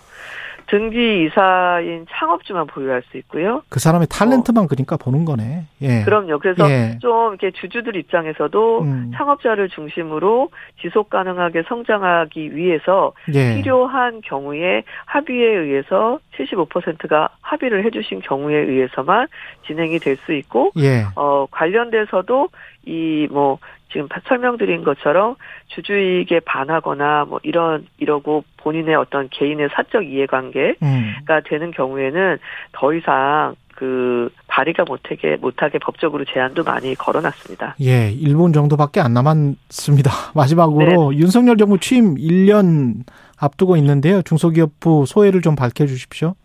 [0.69, 3.63] 등기 이사인 창업주만 보유할 수 있고요.
[3.69, 4.67] 그 사람의 탤런트만 어.
[4.67, 5.65] 그러니까 보는 거네.
[5.81, 6.03] 예.
[6.03, 6.37] 그럼요.
[6.39, 6.97] 그래서 예.
[7.01, 9.11] 좀 이렇게 주주들 입장에서도 음.
[9.15, 10.49] 창업자를 중심으로
[10.81, 13.55] 지속 가능하게 성장하기 위해서 예.
[13.55, 19.27] 필요한 경우에 합의에 의해서 75%가 합의를 해주신 경우에 의해서만
[19.65, 21.05] 진행이 될 수 있고, 예.
[21.15, 22.49] 어 관련돼서도
[22.85, 23.59] 이 뭐
[23.91, 25.35] 지금 설명드린 것처럼
[25.67, 31.41] 주주이익에 반하거나 뭐 이런 이러고 본인의 어떤 개인의 사적 이해관계가 음.
[31.45, 32.37] 되는 경우에는
[32.71, 37.75] 더 이상 그 발의가 못하게 못하게 법적으로 제한도 많이 걸어놨습니다.
[37.79, 40.11] 예, 1분 정도밖에 안 남았습니다.
[40.35, 41.17] 마지막으로 네.
[41.17, 43.05] 윤석열 정부 취임 1년
[43.39, 44.21] 앞두고 있는데요.
[44.21, 46.35] 중소기업부 소회를 좀 밝혀 주십시오.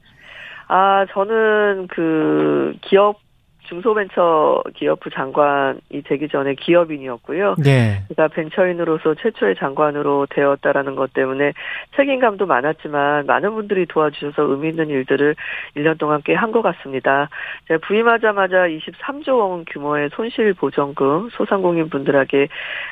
[0.68, 3.23] 아, 저는 그 기업
[3.64, 7.56] 중소벤처 기업부 장관이 되기 전에 기업인이었고요.
[7.58, 8.04] 네.
[8.08, 11.52] 제가 벤처인으로서 최초의 장관으로 되었다라는 것 때문에
[11.96, 15.34] 책임감도 많았지만 많은 분들이 도와주셔서 의미 있는 일들을
[15.76, 17.28] 1년 동안 꽤 한 것 같습니다.
[17.68, 22.48] 제가 부임하자마자 23조 원 규모의 손실 보전금 소상공인 분들에게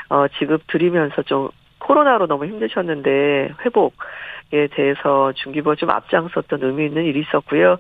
[0.09, 7.21] 어, 지급 드리면서 좀 코로나로 너무 힘드셨는데 회복에 대해서 중기부 좀 앞장섰던 의미 있는 일이
[7.21, 7.79] 있었고요.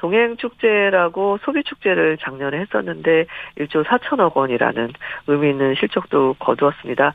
[0.00, 3.26] 동행축제라고 소비축제를 작년에 했었는데
[3.58, 4.92] 1조 4천억 원이라는
[5.26, 7.12] 의미 있는 실적도 거두었습니다.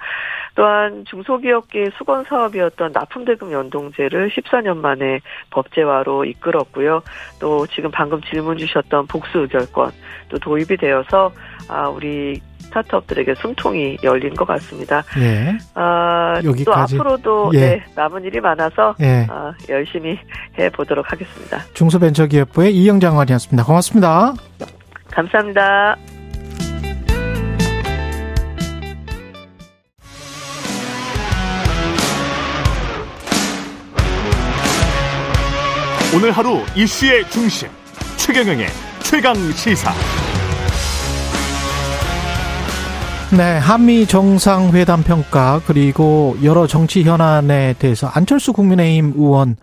[0.54, 5.20] 또한 중소기업계 수건 사업이었던 납품대금 연동제를 14년 만에
[5.50, 7.02] 법제화로 이끌었고요.
[7.40, 9.92] 또 지금 방금 질문 주셨던 복수 의결권
[10.30, 11.32] 또 도입이 되어서
[11.68, 15.04] 아 우리 스타트업들에게 숨통이 열린 것 같습니다.
[15.20, 15.58] 예.
[15.74, 16.98] 아, 여기까지.
[16.98, 17.60] 또 앞으로도 예.
[17.60, 19.26] 네, 남은 일이 많아서 예.
[19.30, 20.18] 아, 열심히
[20.60, 21.60] 해보도록 하겠습니다.
[21.74, 23.64] 중소벤처기업부의 이영 장관이었습니다.
[23.64, 24.34] 고맙습니다.
[25.12, 25.96] 감사합니다.
[36.16, 37.68] 오늘 하루 이슈의 중심
[38.16, 38.68] 최경영의
[39.04, 40.15] 최강 시사.
[43.38, 49.58] 네, 한미 정상회담 평가 그리고 여러 정치 현안에 대해서 안철수 국민의힘 의원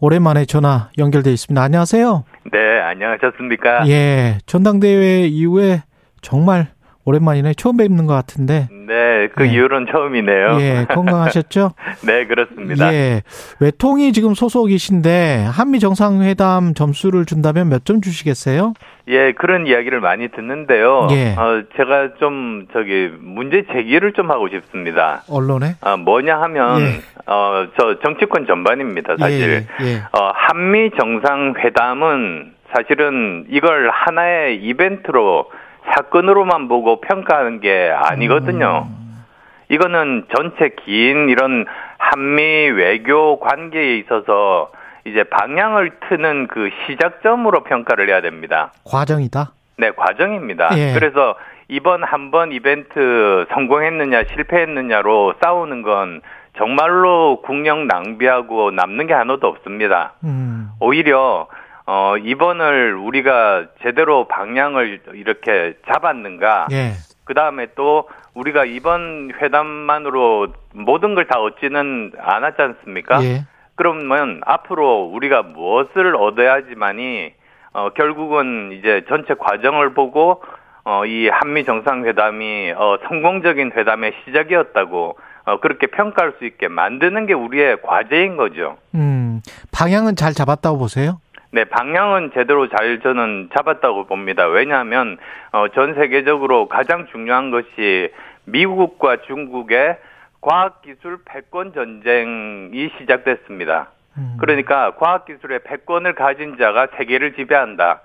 [0.00, 1.62] 오랜만에 전화 연결돼 있습니다.
[1.62, 2.24] 안녕하세요.
[2.50, 3.86] 네, 안녕하셨습니까?
[3.88, 5.82] 예, 전당대회 이후에
[6.22, 6.68] 정말
[7.08, 7.54] 오랜만이네.
[7.54, 8.68] 처음 뵙는 것 같은데.
[8.86, 9.52] 네, 그 예.
[9.52, 10.58] 이후로는 처음이네요.
[10.60, 11.72] 예, 건강하셨죠?
[12.06, 12.92] 네, 그렇습니다.
[12.92, 13.22] 예.
[13.60, 18.74] 외통이 지금 소속이신데 한미 정상회담 점수를 준다면 몇 점 주시겠어요?
[19.08, 21.08] 예, 그런 이야기를 많이 듣는데요.
[21.12, 21.34] 예.
[21.38, 25.22] 어, 제가 좀 저기 문제 제기를 좀 하고 싶습니다.
[25.30, 25.76] 언론에?
[25.80, 27.00] 어, 뭐냐 하면 예.
[27.26, 29.64] 어, 저 정치권 전반입니다, 사실.
[29.80, 29.96] 예, 예.
[30.12, 35.46] 어, 한미 정상회담은 사실은 이걸 하나의 이벤트로
[35.94, 38.86] 사건으로만 보고 평가하는 게 아니거든요.
[38.88, 39.24] 음.
[39.70, 41.66] 이거는 전체 긴 이런
[41.98, 44.70] 한미 외교 관계에 있어서
[45.04, 48.72] 이제 방향을 트는 그 시작점으로 평가를 해야 됩니다.
[48.84, 49.52] 과정이다?
[49.76, 50.70] 네, 과정입니다.
[50.76, 50.92] 예.
[50.94, 51.34] 그래서
[51.68, 56.22] 이번 한 번 이벤트 성공했느냐 실패했느냐로 싸우는 건
[56.56, 60.12] 정말로 국력 낭비하고 남는 게 하나도 없습니다.
[60.24, 60.70] 음.
[60.80, 61.46] 오히려
[61.90, 66.66] 어, 이번을 우리가 제대로 방향을 이렇게 잡았는가.
[66.70, 66.92] 예.
[67.24, 73.24] 그 다음에 또 우리가 이번 회담만으로 모든 걸 다 얻지는 않았지 않습니까?
[73.24, 73.44] 예.
[73.74, 77.32] 그러면 앞으로 우리가 무엇을 얻어야지만이
[77.72, 80.42] 어, 결국은 이제 전체 과정을 보고
[80.84, 85.16] 어, 이 한미 정상회담이 어, 성공적인 회담의 시작이었다고
[85.46, 88.76] 어, 그렇게 평가할 수 있게 만드는 게 우리의 과제인 거죠.
[88.94, 89.40] 음,
[89.72, 91.20] 방향은 잘 잡았다고 보세요?
[91.50, 94.46] 네, 방향은 제대로 잘 저는 잡았다고 봅니다.
[94.46, 95.16] 왜냐하면
[95.52, 98.12] 어, 전 세계적으로 가장 중요한 것이
[98.44, 99.98] 미국과 중국의
[100.40, 103.90] 과학기술 패권 전쟁이 시작됐습니다.
[104.18, 104.36] 음.
[104.38, 108.02] 그러니까 과학기술의 패권을 가진 자가 세계를 지배한다.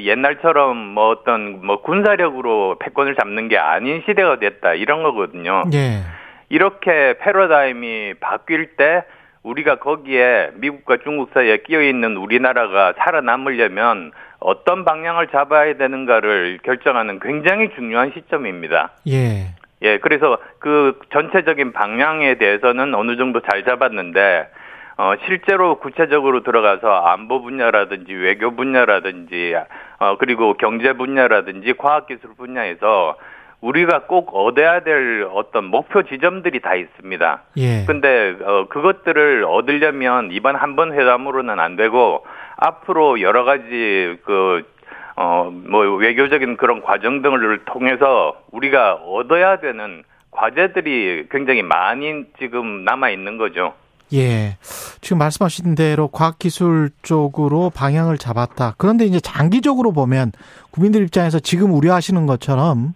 [0.00, 5.64] 옛날처럼 뭐 어떤 뭐 군사력으로 패권을 잡는 게 아닌 시대가 됐다 이런 거거든요.
[5.72, 6.02] 예.
[6.50, 9.04] 이렇게 패러다임이 바뀔 때
[9.48, 17.70] 우리가 거기에 미국과 중국 사이에 끼어 있는 우리나라가 살아남으려면 어떤 방향을 잡아야 되는가를 결정하는 굉장히
[17.74, 18.90] 중요한 시점입니다.
[19.08, 19.54] 예.
[19.82, 24.48] 예, 그래서 그 전체적인 방향에 대해서는 어느 정도 잘 잡았는데
[24.98, 29.54] 어, 실제로 구체적으로 들어가서 안보 분야라든지 외교 분야라든지
[30.00, 33.16] 어, 그리고 경제 분야라든지 과학기술 분야에서
[33.60, 37.42] 우리가 꼭 얻어야 될 어떤 목표 지점들이 다 있습니다.
[37.56, 37.84] 예.
[37.86, 42.24] 근데 어, 그것들을 얻으려면 이번 한 번 회담으로는 안 되고
[42.56, 44.62] 앞으로 여러 가지 그
[45.16, 53.10] 어, 뭐 외교적인 그런 과정 등을 통해서 우리가 얻어야 되는 과제들이 굉장히 많이 지금 남아
[53.10, 53.74] 있는 거죠.
[54.14, 54.56] 예.
[55.00, 58.74] 지금 말씀하신 대로 과학기술 쪽으로 방향을 잡았다.
[58.78, 60.30] 그런데 이제 장기적으로 보면
[60.70, 62.94] 국민들 입장에서 지금 우려하시는 것처럼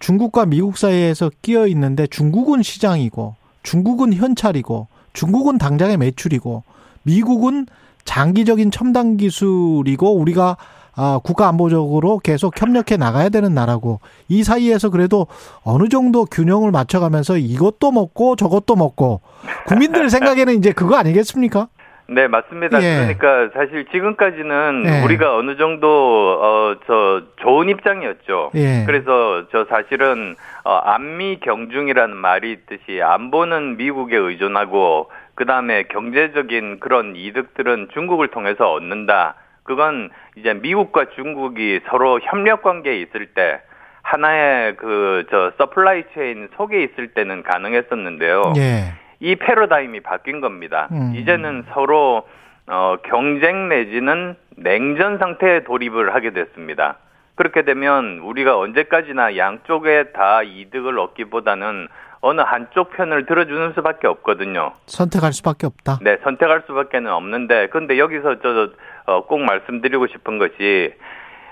[0.00, 6.62] 중국과 미국 사이에서 끼어 있는데 중국은 시장이고 중국은 현찰이고 중국은 당장의 매출이고
[7.02, 7.66] 미국은
[8.04, 10.56] 장기적인 첨단 기술이고 우리가
[11.00, 15.28] 아, 국가 안보적으로 계속 협력해 나가야 되는 나라고 이 사이에서 그래도
[15.62, 19.20] 어느 정도 균형을 맞춰가면서 이것도 먹고 저것도 먹고
[19.68, 21.68] 국민들 생각에는 이제 그거 아니겠습니까?
[22.10, 22.82] 네, 맞습니다.
[22.82, 23.14] 예.
[23.18, 25.04] 그러니까 사실 지금까지는 예.
[25.04, 28.50] 우리가 어느 정도 어 저 좋은 입장이었죠.
[28.54, 28.84] 예.
[28.86, 30.34] 그래서 저 사실은
[30.64, 39.34] 어 안미경중이라는 말이 있듯이 안보는 미국에 의존하고 그다음에 경제적인 그런 이득들은 중국을 통해서 얻는다.
[39.64, 43.60] 그건 이제 미국과 중국이 서로 협력 관계에 있을 때
[44.02, 48.54] 하나의 그 저 supply chain 속에 있을 때는 가능했었는데요.
[48.56, 48.94] 예.
[49.20, 50.88] 이 패러다임이 바뀐 겁니다.
[50.92, 51.12] 음.
[51.16, 52.26] 이제는 서로
[52.66, 56.98] 어 경쟁 내지는 냉전 상태에 돌입을 하게 됐습니다.
[57.34, 61.88] 그렇게 되면 우리가 언제까지나 양쪽에 다 이득을 얻기보다는
[62.20, 64.72] 어느 한쪽 편을 들어주는 수밖에 없거든요.
[64.86, 66.00] 선택할 수밖에 없다.
[66.02, 70.94] 네, 선택할 수밖에는 없는데, 근데 여기서 저꼭 어, 말씀드리고 싶은 것이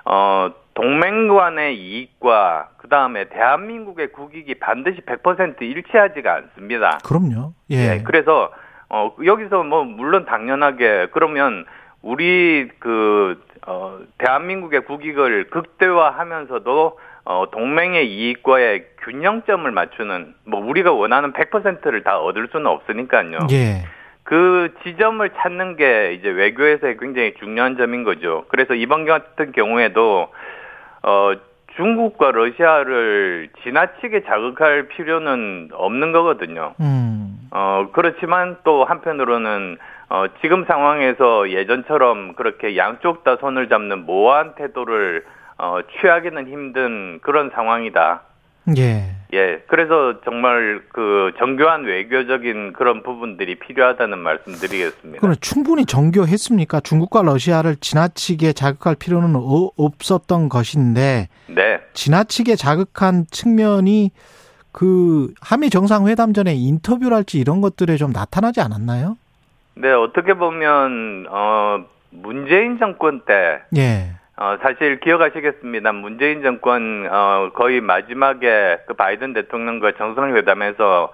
[0.04, 6.98] 어 동맹 간의 이익과 그 다음에 대한민국의 국익이 반드시 100% 일치하지가 않습니다.
[7.02, 7.54] 그럼요.
[7.70, 7.76] 예.
[7.76, 8.52] 네, 그래서
[8.90, 11.64] 어 여기서 뭐 물론 당연하게 그러면
[12.02, 22.04] 우리 그 어, 대한민국의 국익을 극대화하면서도 어, 동맹의 이익과의 균형점을 맞추는 뭐 우리가 원하는 100%를
[22.04, 23.38] 다 얻을 수는 없으니까요.
[23.50, 23.82] 예.
[24.22, 28.44] 그 지점을 찾는 게 이제 외교에서의 굉장히 중요한 점인 거죠.
[28.48, 30.28] 그래서 이번 같은 경우에도
[31.06, 31.32] 어
[31.76, 36.74] 중국과 러시아를 지나치게 자극할 필요는 없는 거거든요.
[36.80, 37.38] 음.
[37.50, 39.78] 어 그렇지만 또 한편으로는
[40.10, 45.24] 어 지금 상황에서 예전처럼 그렇게 양쪽 다 손을 잡는 모호한 태도를
[45.58, 48.22] 어, 취하기는 힘든 그런 상황이다.
[48.76, 49.16] 예.
[49.32, 49.62] 예.
[49.68, 55.20] 그래서 정말 그 정교한 외교적인 그런 부분들이 필요하다는 말씀드리겠습니다.
[55.20, 56.80] 그럼 충분히 정교했습니까?
[56.80, 59.34] 중국과 러시아를 지나치게 자극할 필요는
[59.76, 61.28] 없었던 것인데.
[61.48, 61.80] 네.
[61.92, 64.10] 지나치게 자극한 측면이
[64.72, 69.16] 그 한미 정상회담 전에 인터뷰랄지 이런 것들에 좀 나타나지 않았나요?
[69.74, 74.12] 네, 어떻게 보면 어 문재인 정권 때 예.
[74.38, 75.92] 어, 사실 기억하시겠습니다.
[75.92, 81.12] 문재인 정권, 어, 거의 마지막에 그 바이든 대통령과 정상회 담에서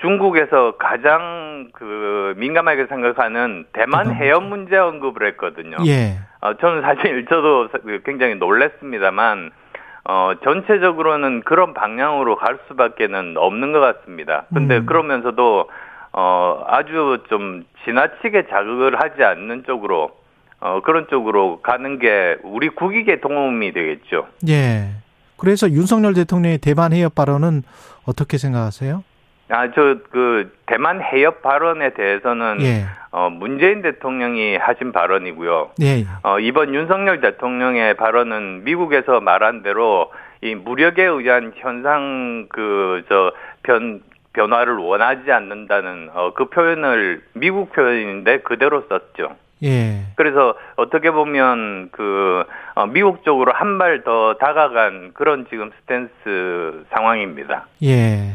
[0.00, 5.78] 중국에서 가장 그 민감하게 생각하는 대만 해협 문제 언급을 했거든요.
[5.86, 6.18] 예.
[6.40, 7.68] 어, 저는 사실 저도
[8.04, 9.50] 굉장히 놀랐습니다만,
[10.04, 14.44] 어, 전체적으로는 그런 방향으로 갈 수밖에는 없는 것 같습니다.
[14.54, 14.86] 근데 음.
[14.86, 15.68] 그러면서도,
[16.12, 20.10] 어, 아주 좀 지나치게 자극을 하지 않는 쪽으로,
[20.64, 24.28] 어, 그런 쪽으로 가는 게 우리 국익에 도움이 되겠죠.
[24.48, 24.92] 예.
[25.36, 27.64] 그래서 윤석열 대통령의 대만 해협 발언은
[28.06, 29.04] 어떻게 생각하세요?
[29.50, 32.86] 아, 저, 그, 대만 해협 발언에 대해서는, 예.
[33.10, 35.72] 어, 문재인 대통령이 하신 발언이고요.
[35.82, 36.06] 예.
[36.22, 40.10] 어, 이번 윤석열 대통령의 발언은 미국에서 말한 대로
[40.40, 44.00] 이 무력에 의한 현상, 그, 저, 변,
[44.32, 49.36] 변화를 원하지 않는다는 어, 그 표현을 미국 표현인데 그대로 썼죠.
[49.62, 50.06] 예.
[50.16, 52.44] 그래서 어떻게 보면 그
[52.74, 57.66] 어, 미국 쪽으로 한 발 더 다가간 그런 지금 스탠스 상황입니다.
[57.82, 58.34] 예.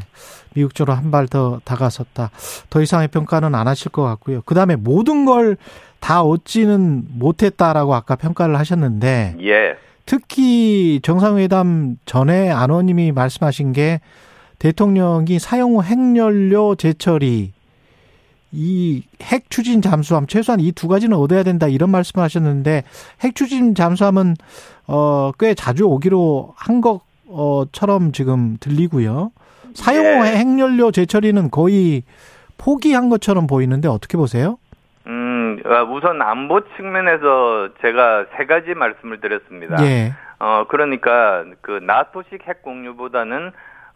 [0.55, 2.31] 미국 쪽으로 한 발 더 다가섰다.
[2.69, 4.41] 더 이상의 평가는 안 하실 것 같고요.
[4.45, 5.57] 그 다음에 모든 걸
[5.99, 9.35] 다 얻지는 못했다라고 아까 평가를 하셨는데.
[9.41, 9.75] 예.
[10.05, 13.99] 특히 정상회담 전에 안원님이 말씀하신 게
[14.59, 17.51] 대통령이 사용 후 핵연료 재처리
[18.51, 22.83] 이 핵 추진 잠수함 최소한 이 두 가지는 얻어야 된다 이런 말씀을 하셨는데
[23.21, 24.35] 핵 추진 잠수함은
[24.87, 29.31] 어꽤 자주 오기로 한 것처럼 지금 들리고요.
[29.75, 30.35] 사용 후 네.
[30.37, 32.03] 핵연료 재처리는 거의
[32.57, 34.57] 포기한 것처럼 보이는데 어떻게 보세요?
[35.05, 39.83] 음, 아, 우선 안보 측면에서 제가 세 가지 말씀을 드렸습니다.
[39.85, 40.13] 예.
[40.39, 43.51] 어, 그러니까 그 나토식 핵 공유보다는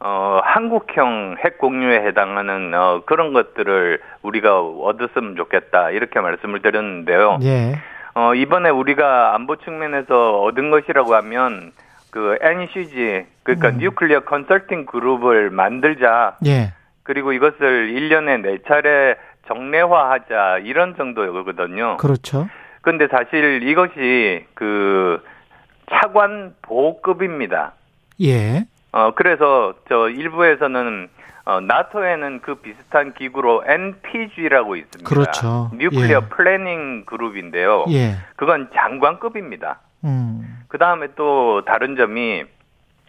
[0.06, 7.40] 어, 한국형 핵 공유에 해당하는 어, 그런 것들을 우리가 얻었으면 좋겠다 이렇게 말씀을 드렸는데요.
[7.44, 7.80] 예.
[8.14, 11.72] 어, 이번에 우리가 안보 측면에서 얻은 것이라고 하면
[12.12, 13.78] 그 NCG 그러니까 음.
[13.78, 16.36] 뉴클리어 컨설팅 그룹을 만들자.
[16.46, 16.74] 예.
[17.04, 19.16] 그리고 이것을 1년에 4차례
[19.48, 21.96] 정례화하자 이런 정도거든요.
[21.96, 22.50] 그렇죠.
[22.82, 25.24] 근데 사실 이것이 그
[25.90, 27.72] 차관보급입니다.
[28.22, 28.66] 예.
[28.94, 31.10] 어, 그래서 저 일부에서는
[31.46, 35.10] 어, 나토에는 그 비슷한 기구로 NPG라고 있습니다.
[35.10, 35.72] 그렇죠.
[35.74, 36.30] nuclear 예.
[36.30, 37.86] planning group인데요.
[37.90, 38.16] 예.
[38.38, 39.80] 그건 장관급입니다.
[40.06, 40.64] 음.
[40.70, 42.44] 그 다음에 또 다른 점이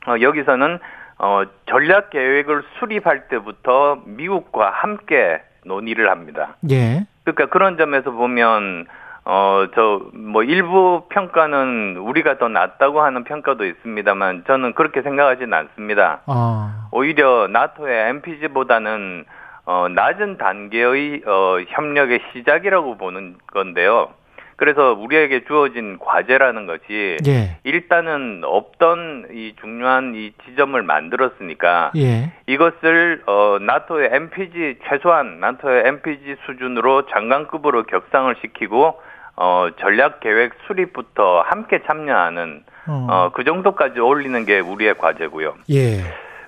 [0.07, 0.81] 어, 여기서는
[1.19, 6.57] 어, 전략 계획을 수립할 때부터 미국과 함께 논의를 합니다.
[6.71, 7.07] 예.
[7.23, 8.87] 그러니까 그런 점에서 보면
[9.27, 16.21] 어, 저, 뭐, 일부 평가는 우리가 더 낫다고 하는 평가도 있습니다만, 저는 그렇게 생각하지는 않습니다.
[16.27, 16.89] 아.
[16.93, 19.25] 오히려 나토의 MPG보다는,
[19.65, 24.11] 어, 낮은 단계의, 어, 협력의 시작이라고 보는 건데요.
[24.57, 27.59] 그래서 우리에게 주어진 과제라는 것이 예.
[27.65, 32.33] 일단은 없던 이 중요한 이 지점을 만들었으니까 예.
[32.47, 39.01] 이것을 어 나토의 MPG 최소한 나토의 MPG 수준으로 장관급으로 격상을 시키고
[39.37, 43.07] 어, 전략 계획 수립부터 함께 참여하는 어.
[43.11, 45.55] 어, 그 정도까지 올리는 게 우리의 과제고요.
[45.71, 46.03] 예.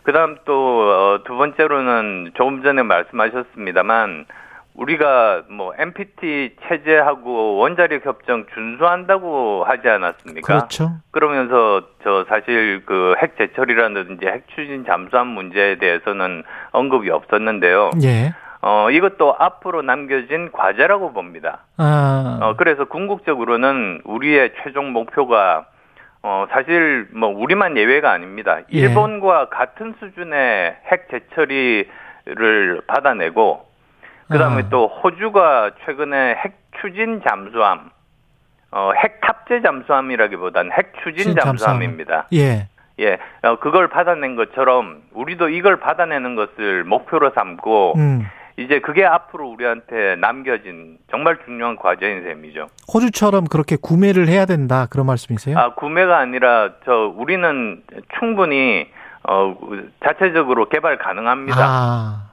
[0.04, 4.26] 그다음 또두 어, 번째로는 조금 전에 말씀하셨습니다만
[4.74, 10.46] 우리가 뭐 NPT 체제하고 원자력 협정 준수한다고 하지 않았습니까?
[10.46, 10.92] 그렇죠.
[11.10, 17.90] 그러면서 저 사실 그핵 재처리라든지 핵 추진 잠수함 문제에 대해서는 언급이 없었는데요.
[18.04, 18.34] 예.
[18.68, 21.60] 어, 이것도 앞으로 남겨진 과제라고 봅니다.
[21.76, 22.40] 아.
[22.42, 25.66] 어, 그래서 궁극적으로는 우리의 최종 목표가
[26.24, 28.58] 어, 사실 뭐 우리만 예외가 아닙니다.
[28.72, 28.78] 예.
[28.78, 33.64] 일본과 같은 수준의 핵 재처리를 받아내고
[34.28, 34.68] 그다음에 아.
[34.68, 37.90] 또 호주가 최근에 핵 추진 잠수함
[38.72, 42.26] 어, 핵 탑재 잠수함이라기보다는 핵 추진 잠수함입니다.
[42.32, 42.66] 예.
[42.98, 48.26] 예, 어, 그걸 받아낸 것처럼 우리도 이걸 받아내는 것을 목표로 삼고 음.
[48.58, 52.68] 이제 그게 앞으로 우리한테 남겨진 정말 중요한 과제인 셈이죠.
[52.92, 55.58] 호주처럼 그렇게 구매를 해야 된다 그런 말씀이세요?
[55.58, 57.82] 아 구매가 아니라 저 우리는
[58.18, 58.86] 충분히
[59.28, 59.56] 어
[60.02, 61.58] 자체적으로 개발 가능합니다.
[61.60, 62.30] 아,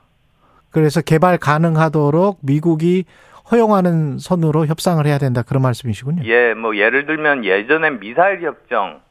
[0.69, 3.03] 그래서 개발 가능하도록 미국이
[3.51, 6.23] 허용하는 선으로 협상을 해야 된다 그런 말씀이시군요.
[6.25, 9.01] 예, 뭐 예를 들면 예전에 미사일 협정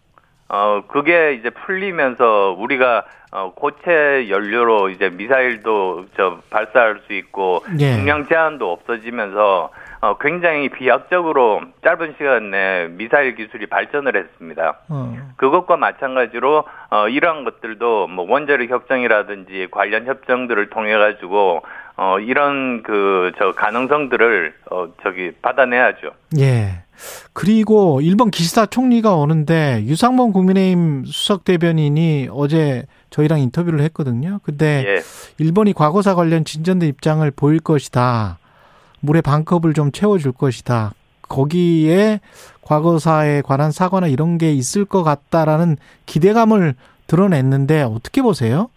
[0.53, 7.94] 어, 그게 이제 풀리면서 우리가 어, 고체 연료로 이제 미사일도 저 발사할 수 있고 예.
[7.94, 9.70] 중량 제한도 없어지면서
[10.03, 14.80] 어, 굉장히 비약적으로 짧은 시간 내에 미사일 기술이 발전을 했습니다.
[14.90, 15.16] 어.
[15.36, 21.62] 그것과 마찬가지로 어, 이러한 것들도 뭐 원자력 협정이라든지 관련 협정들을 통해 가지고
[21.97, 26.12] 어, 이런 그 저 가능성들을 어, 저기 받아내야죠.
[26.38, 26.82] 예.
[27.32, 34.40] 그리고 일본 기시다 총리가 오는데 유상범 국민의힘 수석 대변인이 어제 저희랑 인터뷰를 했거든요.
[34.45, 35.03] 근데 예.
[35.38, 38.38] 일본이 과거사 관련 진전된 입장을 보일 것이다.
[39.01, 40.93] 물의 반컵을 좀 채워줄 것이다.
[41.28, 42.20] 거기에
[42.61, 45.76] 과거사에 관한 사과나 이런 게 있을 것 같다라는
[46.07, 46.74] 기대감을
[47.07, 48.68] 드러냈는데 어떻게 보세요?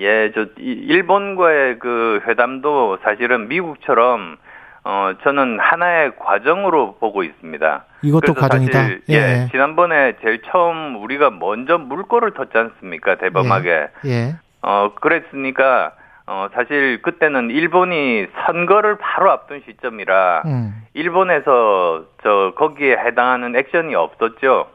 [0.00, 4.36] 예, 저 일본과의 그 회담도 사실은 미국처럼
[4.84, 7.84] 어, 저는 하나의 과정으로 보고 있습니다.
[8.02, 8.78] 이것도 과정이다.
[8.78, 9.14] 사실, 예.
[9.14, 9.48] 예.
[9.50, 13.14] 지난번에 제일 처음 우리가 먼저 물꼬를 텄지 않습니까?
[13.14, 13.88] 대범하게.
[14.04, 14.10] 예.
[14.10, 14.36] 예.
[14.60, 15.92] 어, 그랬으니까
[16.26, 20.82] 어, 사실 그때는 일본이 선거를 바로 앞둔 시점이라 음.
[20.94, 24.68] 일본에서 저 거기에 해당하는 액션이 없었죠.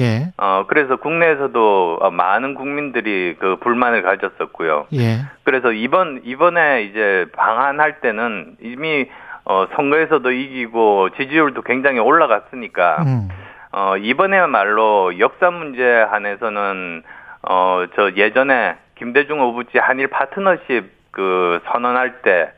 [0.00, 0.32] 예.
[0.36, 4.86] 어, 그래서 국내에서도 많은 국민들이 그 불만을 가졌었고요.
[4.94, 5.20] 예.
[5.44, 9.08] 그래서 이번, 이번에 이제 방한할 때는 이미
[9.46, 13.28] 어, 선거에서도 이기고 지지율도 굉장히 올라갔으니까, 음.
[13.72, 17.02] 어, 이번에말로 역사 문제 한에서는,
[17.42, 22.52] 어, 저 예전에 김대중 오부지 한일 파트너십 그 선언할 때,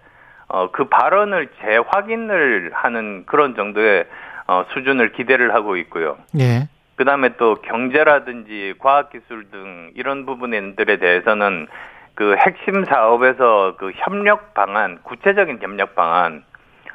[0.49, 4.05] 어, 그 발언을 재확인을 하는 그런 정도의
[4.47, 6.19] 어, 수준을 기대를 하고 있고요.
[6.39, 6.69] 예.
[6.97, 11.69] 그 다음에 또 경제라든지 과학기술 등 이런 부분들에 대해서는
[12.15, 16.43] 그 핵심 사업에서 그 협력 방안, 구체적인 협력 방안,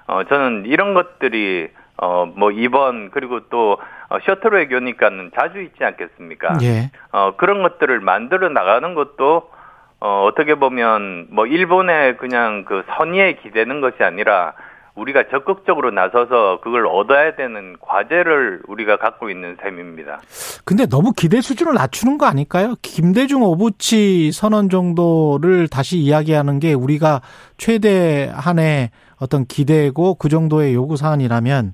[0.07, 3.77] 어, 저는 이런 것들이 어, 뭐 이번 그리고 또
[4.09, 6.57] 어, 셔틀 외교니까는 자주 있지 않겠습니까?
[6.63, 6.89] 예.
[7.11, 9.51] 어, 그런 것들을 만들어 나가는 것도
[9.99, 14.53] 어, 어떻게 보면 뭐 일본의 그냥 그 선의에 기대는 것이 아니라
[14.95, 20.19] 우리가 적극적으로 나서서 그걸 얻어야 되는 과제를 우리가 갖고 있는 셈입니다.
[20.65, 22.75] 근데 너무 기대 수준을 낮추는 거 아닐까요?
[22.81, 27.21] 김대중 오부치 선언 정도를 다시 이야기하는 게 우리가
[27.57, 31.73] 최대한의 어떤 기대고 그 정도의 요구 사안이라면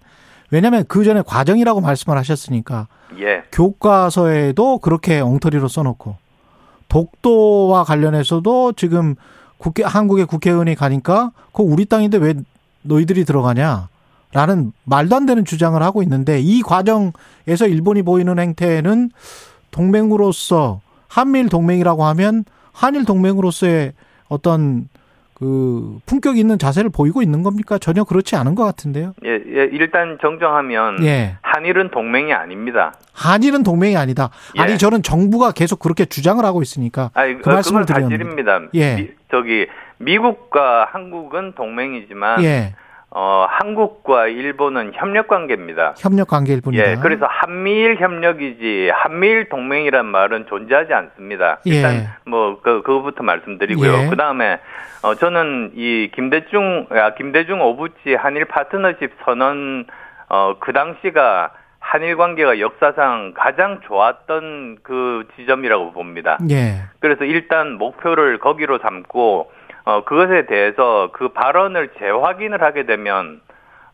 [0.52, 2.88] 왜냐하면 그 전에 과정이라고 말씀을 하셨으니까
[3.20, 3.44] 예.
[3.52, 6.18] 교과서에도 그렇게 엉터리로 써놓고
[6.88, 9.16] 독도와 관련해서도 지금
[9.58, 12.36] 국회 한국의 국회의원이 가니까 그 우리 땅인데 왜
[12.88, 13.90] 너희들이 들어가냐?
[14.34, 19.12] 라는 말도 안 되는 주장을 하고 있는데 이 과정에서 일본이 보이는 행태는
[19.72, 23.94] 동맹으로서 한미일 동맹이라고 하면 한일 동맹으로서의
[24.28, 24.90] 어떤
[25.40, 27.78] 그 품격 있는 자세를 보이고 있는 겁니까?
[27.78, 29.14] 전혀 그렇지 않은 것 같은데요.
[29.24, 31.38] 예, 예 일단 정정하면 예.
[31.44, 32.96] 한일은 동맹이 아닙니다.
[33.14, 34.32] 한일은 동맹이 아니다.
[34.58, 34.62] 예.
[34.62, 38.62] 아니 저는 정부가 계속 그렇게 주장을 하고 있으니까 아니, 그 말씀을 드립니다.
[38.74, 38.96] 예.
[38.96, 39.68] 미, 저기
[40.00, 42.74] 미국과 한국은 동맹이지만 예.
[43.10, 45.96] 어, 한국과 일본은 협력 관계입니다.
[45.98, 46.92] 협력 관계일 뿐이다.
[46.92, 51.60] 예, 그래서 한미일 협력이지 한미일 동맹이란 말은 존재하지 않습니다.
[51.68, 51.72] 예.
[51.72, 52.08] 일단 예.
[52.26, 53.94] 뭐 그, 그거부터 말씀드리고요.
[53.94, 54.10] 예.
[54.10, 54.60] 그 다음에
[55.04, 59.86] 어, 저는 이 김대중 아, 김대중 오부치 한일 파트너십 선언
[60.30, 66.38] 어, 그 당시가 한일 관계가 역사상 가장 좋았던 그 지점이라고 봅니다.
[66.50, 66.84] 예.
[67.00, 69.52] 그래서 일단 목표를 거기로 삼고
[69.88, 73.40] 어, 그것에 대해서 그 발언을 재확인을 하게 되면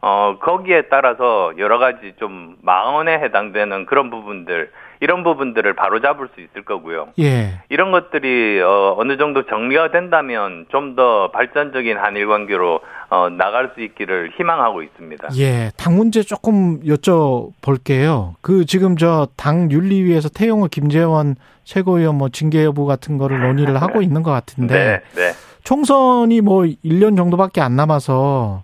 [0.02, 6.64] 어, 거기에 따라서 여러 가지 좀 망언에 해당되는 그런 부분들, 이런 부분들을 바로잡을 수 있을
[6.66, 7.10] 거고요.
[7.20, 7.60] 예.
[7.70, 12.80] 이런 것들이 어, 어느 정도 정리가 된다면 좀 더 발전적인 한일 관계로
[13.10, 15.30] 어, 나갈 수 있기를 희망하고 있습니다.
[15.38, 18.34] 예, 당 문제 조금 여쭤볼게요.
[18.42, 24.02] 그 지금 저 당 윤리위에서 태용호 김재원 최고위원 뭐 징계 여부 같은 거를 논의를 하고
[24.02, 25.32] 있는 것 같은데 네, 네.
[25.64, 28.64] 총선이 뭐 1년 정도밖에 안 남아서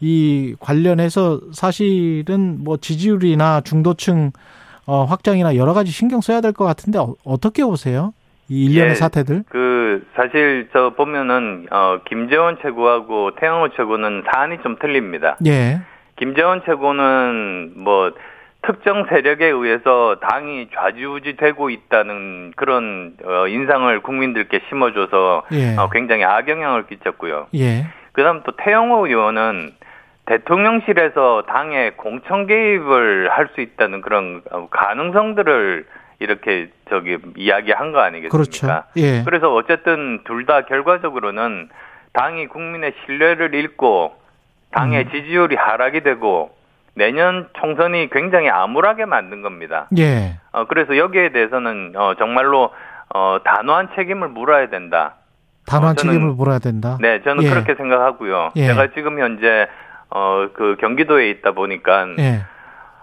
[0.00, 4.32] 이 관련해서 사실은 뭐 지지율이나 중도층
[4.86, 8.12] 어, 확장이나 여러 가지 신경 써야 될 것 같은데 어, 떻게 보세요?
[8.48, 9.42] 이 일련의 예, 사태들?
[9.48, 15.36] 그 사실 저 보면은 어 김재원 최고하고 태영호 최고는 사안이 좀 틀립니다.
[15.46, 15.80] 예.
[16.16, 18.12] 김재원 최고는 뭐
[18.66, 25.76] 특정 세력에 의해서 당이 좌지우지되고 있다는 그런 어, 인상을 국민들께 심어줘서 예.
[25.76, 27.46] 어, 굉장히 악영향을 끼쳤고요.
[27.54, 27.86] 예.
[28.12, 29.72] 그다음 또 태영호 의원은
[30.26, 35.86] 대통령실에서 당의 공천 개입을 할 수 있다는 그런 가능성들을
[36.18, 38.30] 이렇게 저기 이야기한 거 아니겠습니까?
[38.36, 38.66] 그렇죠.
[38.96, 39.22] 예.
[39.24, 41.68] 그래서 어쨌든 둘 다 결과적으로는
[42.14, 44.14] 당이 국민의 신뢰를 잃고
[44.72, 45.10] 당의 음.
[45.12, 46.55] 지지율이 하락이 되고
[47.06, 49.86] 내년 총선이 굉장히 암울하게 만든 겁니다.
[49.98, 50.38] 예.
[50.52, 52.70] 어, 그래서 여기에 대해서는 어, 정말로
[53.14, 55.16] 어, 단호한 책임을 물어야 된다.
[55.66, 56.96] 단호한 어, 저는, 책임을 물어야 된다.
[57.00, 57.50] 네, 저는 예.
[57.50, 58.50] 그렇게 생각하고요.
[58.56, 58.66] 예.
[58.68, 59.68] 제가 지금 현재
[60.10, 62.40] 어, 그 경기도에 있다 보니까 예.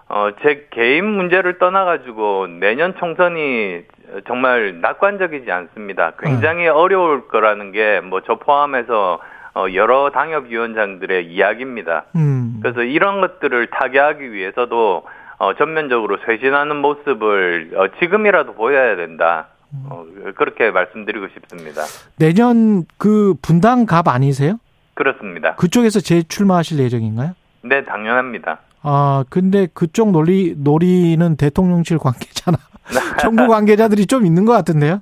[0.08, 3.82] 어, 제 개인 문제를 떠나가지고 내년 총선이
[4.26, 6.12] 정말 낙관적이지 않습니다.
[6.18, 6.74] 굉장히 어.
[6.74, 9.33] 어려울 거라는 게 뭐 저 포함해서 어,
[9.74, 12.06] 여러 당협위원장들의 이야기입니다.
[12.16, 12.58] 음.
[12.62, 15.04] 그래서 이런 것들을 타개하기 위해서도
[15.38, 19.48] 어, 전면적으로 쇄신하는 모습을 어, 지금이라도 보여야 된다.
[19.88, 20.04] 어,
[20.36, 21.82] 그렇게 말씀드리고 싶습니다.
[22.16, 24.58] 내년 그 분당 갑 아니세요?
[24.94, 25.56] 그렇습니다.
[25.56, 27.34] 그쪽에서 재출마하실 예정인가요?
[27.62, 28.60] 네, 당연합니다.
[28.82, 32.58] 아, 근데 그쪽 놀이, 놀이는 대통령실 관계자나
[33.20, 35.00] 정부 관계자들이 좀 있는 것 같은데요?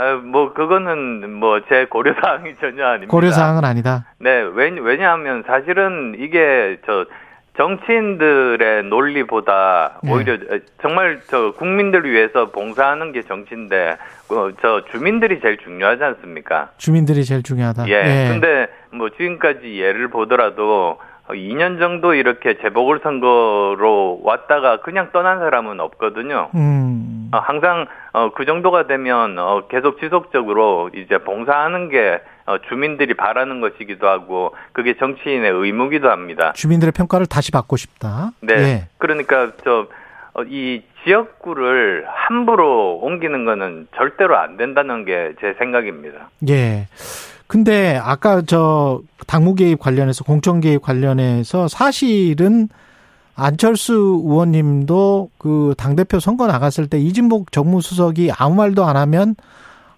[0.00, 3.10] 아, 뭐, 그거는 뭐 제 고려 사항이 전혀 아닙니다.
[3.10, 4.06] 고려 사항은 아니다?
[4.18, 7.04] 네, 왜, 왜냐하면 사실은 이게 저
[7.58, 10.10] 정치인들의 논리보다 네.
[10.12, 10.38] 오히려
[10.80, 13.98] 정말 저 국민들을 위해서 봉사하는 게 정치인데
[14.30, 16.70] 어, 저 주민들이 제일 중요하지 않습니까?
[16.78, 17.88] 주민들이 제일 중요하다.
[17.88, 17.92] 예.
[17.92, 18.28] 예.
[18.30, 20.98] 근데 뭐 지금까지 예를 보더라도
[21.34, 26.50] 2년 정도 이렇게 재보궐선거로 왔다가 그냥 떠난 사람은 없거든요.
[26.54, 27.30] 음.
[27.32, 33.60] 어, 항상 어, 그 정도가 되면 어, 계속 지속적으로 이제 봉사하는 게 어, 주민들이 바라는
[33.60, 36.52] 것이기도 하고 그게 정치인의 의무기도 합니다.
[36.54, 38.30] 주민들의 평가를 다시 받고 싶다.
[38.40, 38.54] 네.
[38.54, 38.88] 예.
[38.98, 39.86] 그러니까 저
[40.34, 46.30] 어, 이 지역구를 함부로 옮기는 거는 절대로 안 된다는 게 제 생각입니다.
[46.48, 46.86] 예.
[47.50, 52.68] 근데 아까 저 당무 개입 관련해서 공천 개입 관련해서 사실은
[53.34, 53.92] 안철수
[54.24, 59.34] 의원님도 그 당대표 선거 나갔을 때 이진복 정무수석이 아무 말도 안 하면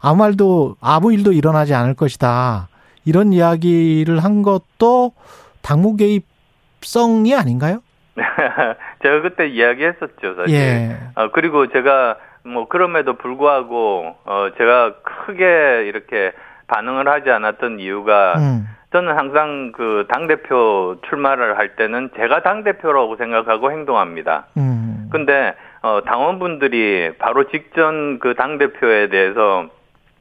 [0.00, 2.68] 아무 말도 아무 일도 일어나지 않을 것이다.
[3.04, 5.12] 이런 이야기를 한 것도
[5.60, 7.82] 당무 개입성이 아닌가요?
[9.02, 10.54] 제가 그때 이야기했었죠, 사실.
[10.54, 10.96] 예.
[11.16, 14.94] 어, 그리고 제가 뭐 그럼에도 불구하고 어 제가
[15.26, 16.32] 크게 이렇게
[16.72, 18.66] 반응을 하지 않았던 이유가 음.
[18.92, 24.46] 저는 항상 그 당대표 출마를 할 때는 제가 당대표라고 생각하고 행동합니다.
[24.56, 25.08] 음.
[25.10, 29.66] 근데, 어, 당원분들이 바로 직전 그 당대표에 대해서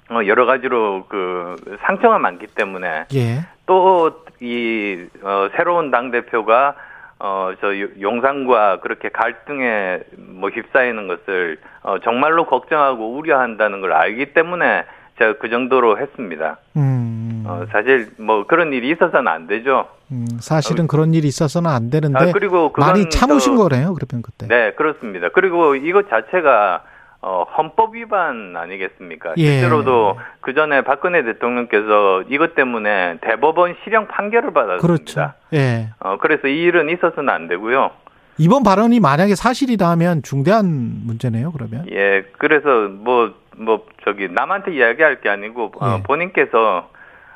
[0.10, 3.45] 어, 여러 가지로 그 상처가 많기 때문에 예.
[3.66, 6.76] 또이 어, 새로운 당대표가
[7.20, 7.68] 어, 저
[8.02, 14.84] 용산과 그렇게 갈등에 뭐 휩싸이는 것을 어, 정말로 걱정하고 우려한다는 걸 알기 때문에
[15.22, 16.58] 제가 그 정도로 했습니다.
[16.76, 17.44] 음.
[17.46, 19.88] 어, 사실 뭐 그런 일이 있어서는 안 되죠.
[20.12, 23.94] 음, 사실은 어, 그런 일이 있어서는 안 되는데 아, 그리고 많이 참으신 저, 거네요.
[23.94, 24.48] 그러면 그때.
[24.48, 25.30] 네, 그렇습니다.
[25.30, 26.84] 그리고 이것 자체가
[27.22, 29.36] 어, 헌법 위반 아니겠습니까?
[29.38, 29.46] 예.
[29.46, 34.88] 실제로도 그 전에 박근혜 대통령께서 이것 때문에 대법원 실형 판결을 받았습니다.
[34.88, 35.34] 그렇죠.
[35.54, 35.90] 예.
[36.00, 37.92] 어, 그래서 이 일은 있어서는 안 되고요.
[38.38, 40.66] 이번 발언이 만약에 사실이라면 중대한
[41.06, 41.86] 문제네요, 그러면.
[41.92, 45.93] 예, 그래서 뭐, 뭐, 저기, 남한테 이야기할 게 아니고, 어, 예.
[45.93, 46.89] 어, 본인께서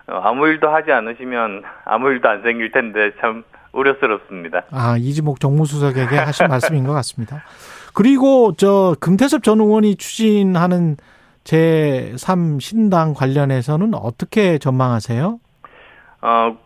[0.07, 4.63] 아무 일도 하지 않으시면 아무 일도 안 생길 텐데 참 우려스럽습니다.
[4.71, 7.43] 아, 이지목 정무수석에게 하신 말씀인 것 같습니다.
[7.93, 10.97] 그리고 저 금태섭 전 의원이 추진하는
[11.43, 15.39] 제3 신당 관련해서는 어떻게 전망하세요?
[16.21, 16.57] 어,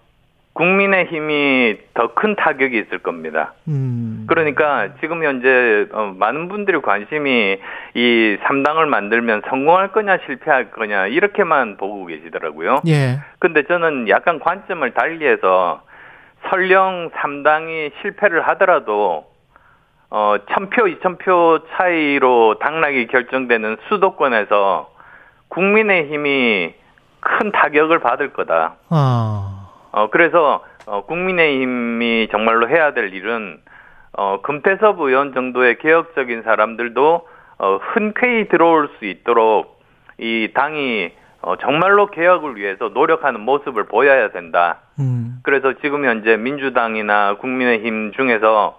[0.59, 3.53] 국민의 힘이 더 큰 타격이 있을 겁니다.
[3.69, 4.25] 음.
[4.27, 7.57] 그러니까 지금 현재 어, 많은 분들이 관심이
[7.93, 12.81] 이 3당을 만들면 성공할 거냐 실패할 거냐 이렇게만 보고 계시더라고요.
[12.87, 13.19] 예.
[13.39, 15.81] 근데 저는 약간 관점을 달리해서
[16.49, 19.27] 설령 3당이 실패를 하더라도
[20.09, 24.91] 어, 1000표, 2000표 차이로 당락이 결정되는 수도권에서
[25.47, 26.73] 국민의힘이
[27.21, 28.75] 큰 타격을 받을 거다.
[28.89, 29.58] 아.
[29.99, 33.59] 어, 그래서, 어, 국민의힘이 정말로 해야 될 일은,
[34.13, 37.27] 어, 금태섭 의원 정도의 개혁적인 사람들도,
[37.57, 39.81] 어, 흔쾌히 들어올 수 있도록
[40.17, 44.79] 이 당이 어, 정말로 개혁을 위해서 노력하는 모습을 보여야 된다.
[44.99, 45.39] 음.
[45.43, 48.77] 그래서 지금 현재 민주당이나 국민의힘 중에서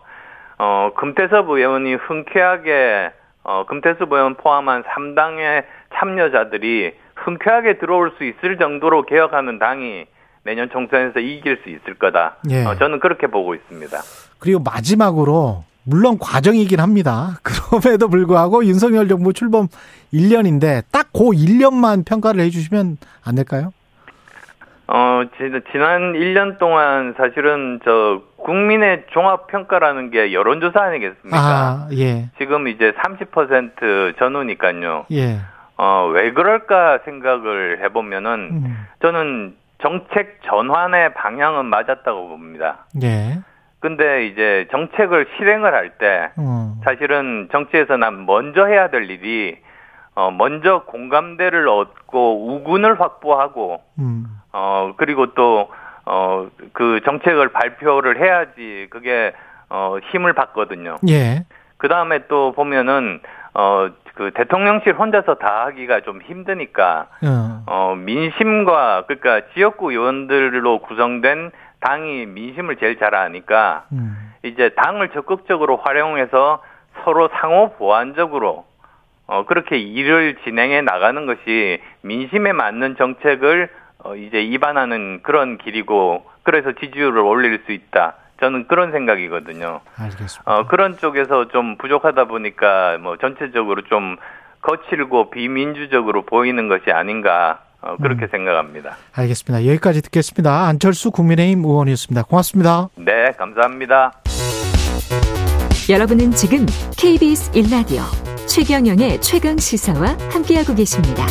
[0.58, 3.12] 어, 금태섭 의원이 흔쾌하게
[3.44, 5.64] 어, 금태섭 의원 포함한 3당의
[5.94, 10.06] 참여자들이 흔쾌하게 들어올 수 있을 정도로 개혁하는 당이
[10.44, 12.36] 내년 총선에서 이길 수 있을 거다.
[12.50, 12.64] 예.
[12.64, 13.98] 어, 저는 그렇게 보고 있습니다.
[14.38, 17.38] 그리고 마지막으로 물론 과정이긴 합니다.
[17.42, 19.68] 그럼에도 불구하고 윤석열 정부 출범
[20.12, 23.72] 1년인데 딱 그 1년만 평가를 해주시면 안 될까요?
[24.86, 25.22] 어,
[25.70, 31.38] 지난 1년 동안 사실은 저 국민의 종합 평가라는 게 여론조사 아니겠습니까?
[31.38, 32.30] 아, 예.
[32.38, 35.06] 지금 이제 30% 전후니까요.
[35.12, 35.38] 예.
[35.76, 38.86] 어, 왜 그럴까 생각을 해보면은 음.
[39.02, 42.86] 저는 정책 전환의 방향은 맞았다고 봅니다.
[43.02, 43.38] 예.
[43.80, 46.80] 근데 이제 정책을 실행을 할때 음.
[46.84, 49.58] 사실은 정치에서 난 먼저 해야 될 일이
[50.14, 54.40] 어, 먼저 공감대를 얻고 우군을 확보하고 음.
[54.52, 55.68] 어, 그리고 또,
[56.04, 59.32] 어, 그 정책을 발표를 해야지 그게,
[59.68, 60.96] 어, 힘을 받거든요.
[61.08, 61.44] 예.
[61.76, 63.20] 그 다음에 또 보면은,
[63.54, 63.88] 어,
[64.20, 71.50] 그 대통령실 혼자서 다 하기가 좀 힘드니까, 어, 어 민심과, 그러니까 지역구 의원들로 구성된
[71.80, 74.34] 당이 민심을 제일 잘 아니까, 음.
[74.42, 76.62] 이제 당을 적극적으로 활용해서
[77.02, 78.66] 서로 상호 보완적으로,
[79.26, 83.70] 어, 그렇게 일을 진행해 나가는 것이 민심에 맞는 정책을
[84.04, 88.16] 어, 이제 입안하는 그런 길이고 그래서 지지율을 올릴 수 있다.
[88.40, 89.80] 저는 그런 생각이거든요.
[89.96, 90.42] 알겠습니다.
[90.44, 94.16] 어, 그런 쪽에서 좀 부족하다 보니까 뭐 전체적으로 좀
[94.62, 98.28] 거칠고 비민주적으로 보이는 것이 아닌가 어, 그렇게 음.
[98.30, 98.96] 생각합니다.
[99.14, 99.66] 알겠습니다.
[99.66, 100.66] 여기까지 듣겠습니다.
[100.66, 102.24] 안철수 국민의힘 의원이었습니다.
[102.24, 102.88] 고맙습니다.
[102.96, 104.12] 네, 감사합니다.
[105.88, 106.66] 여러분은 지금
[106.96, 108.02] KBS 1라디오
[108.46, 111.24] 최경영의 최강 시사와 함께하고 계십니다.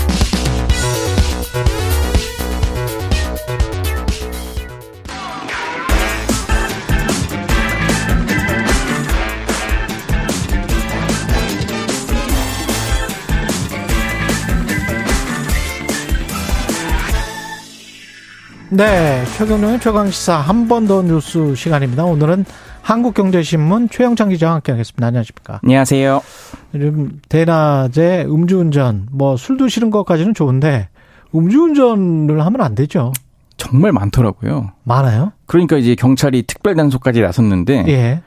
[18.71, 22.05] 네, 최경영의 최강시사 한 번 더 뉴스 시간입니다.
[22.05, 22.45] 오늘은
[22.81, 25.07] 한국경제신문 최영창 기자와 함께하겠습니다.
[25.07, 25.59] 안녕하십니까?
[25.63, 26.21] 안녕하세요.
[26.75, 30.89] 요즘 대낮에 음주운전, 뭐 술 드시는 것까지는 좋은데
[31.33, 33.11] 음주운전을 하면 안 되죠.
[33.57, 34.71] 정말 많더라고요.
[34.83, 35.31] 많아요?
[35.47, 38.21] 그러니까 이제 경찰이 특별 단속까지 나섰는데 예.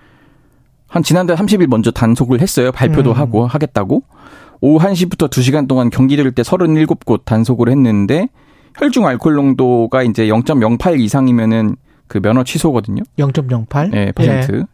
[0.89, 2.71] 한 지난달 30일 먼저 단속을 했어요.
[2.73, 3.17] 발표도 음.
[3.17, 4.03] 하고 하겠다고.
[4.61, 8.29] 오후 1시부터 2시간 동안 경기 들을 때 37곳 단속을 했는데
[8.79, 13.03] 혈중 알코올 농도가 이제 0.08 이상이면은 그 면허 취소거든요.
[13.19, 13.91] 0.08?
[13.91, 14.53] 네, 퍼센트.
[14.53, 14.65] 네.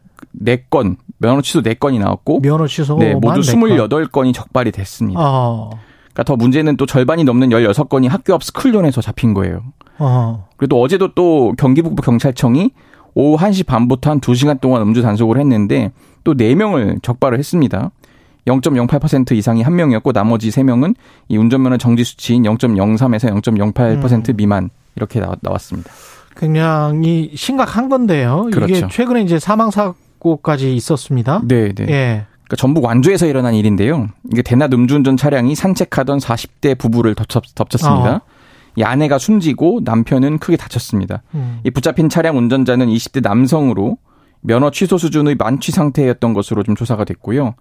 [0.71, 5.21] 4건, 면허 취소 4건이 나왔고 면허 취소 네, 모두 28건이 적발이 됐습니다.
[5.21, 5.71] 어.
[6.13, 9.63] 그러니까 더 문제는 또 절반이 넘는 16건이 학교 앞 스쿨존에서 잡힌 거예요.
[9.99, 10.49] 어.
[10.57, 12.71] 그래도 어제도 또 경기북부 경찰청이
[13.15, 15.93] 오후 1시 반부터 한 2시간 동안 음주 단속을 했는데
[16.25, 17.91] 또 4명을 적발을 했습니다.
[18.49, 20.95] 0.08% 이상이 한 명이었고 나머지 3명은
[21.29, 24.37] 이 운전면허 정지 수치인 0.03에서 0.08% 음.
[24.37, 25.91] 미만 이렇게 나 왔습니다.
[26.37, 28.49] 굉장히 심각한 건데요.
[28.53, 28.75] 그렇죠.
[28.75, 31.43] 이게 최근에 이제 사망 사고까지 있었습니다.
[31.45, 31.87] 네, 네.
[31.89, 32.27] 예.
[32.49, 34.09] 그러니까 전북 완주에서 일어난 일인데요.
[34.33, 38.21] 이게 대낮 음주운전 차량이 산책하던 40대 부부를 덮쳤, 습니다 어.
[38.77, 41.23] 이 아내가 숨지고 남편은 크게 다쳤습니다.
[41.35, 41.61] 음.
[41.65, 43.99] 이 붙잡힌 차량 운전자는 20대 남성으로
[44.41, 47.55] 면허 취소 수준의 만취 상태였던 것으로 좀 조사가 됐고요.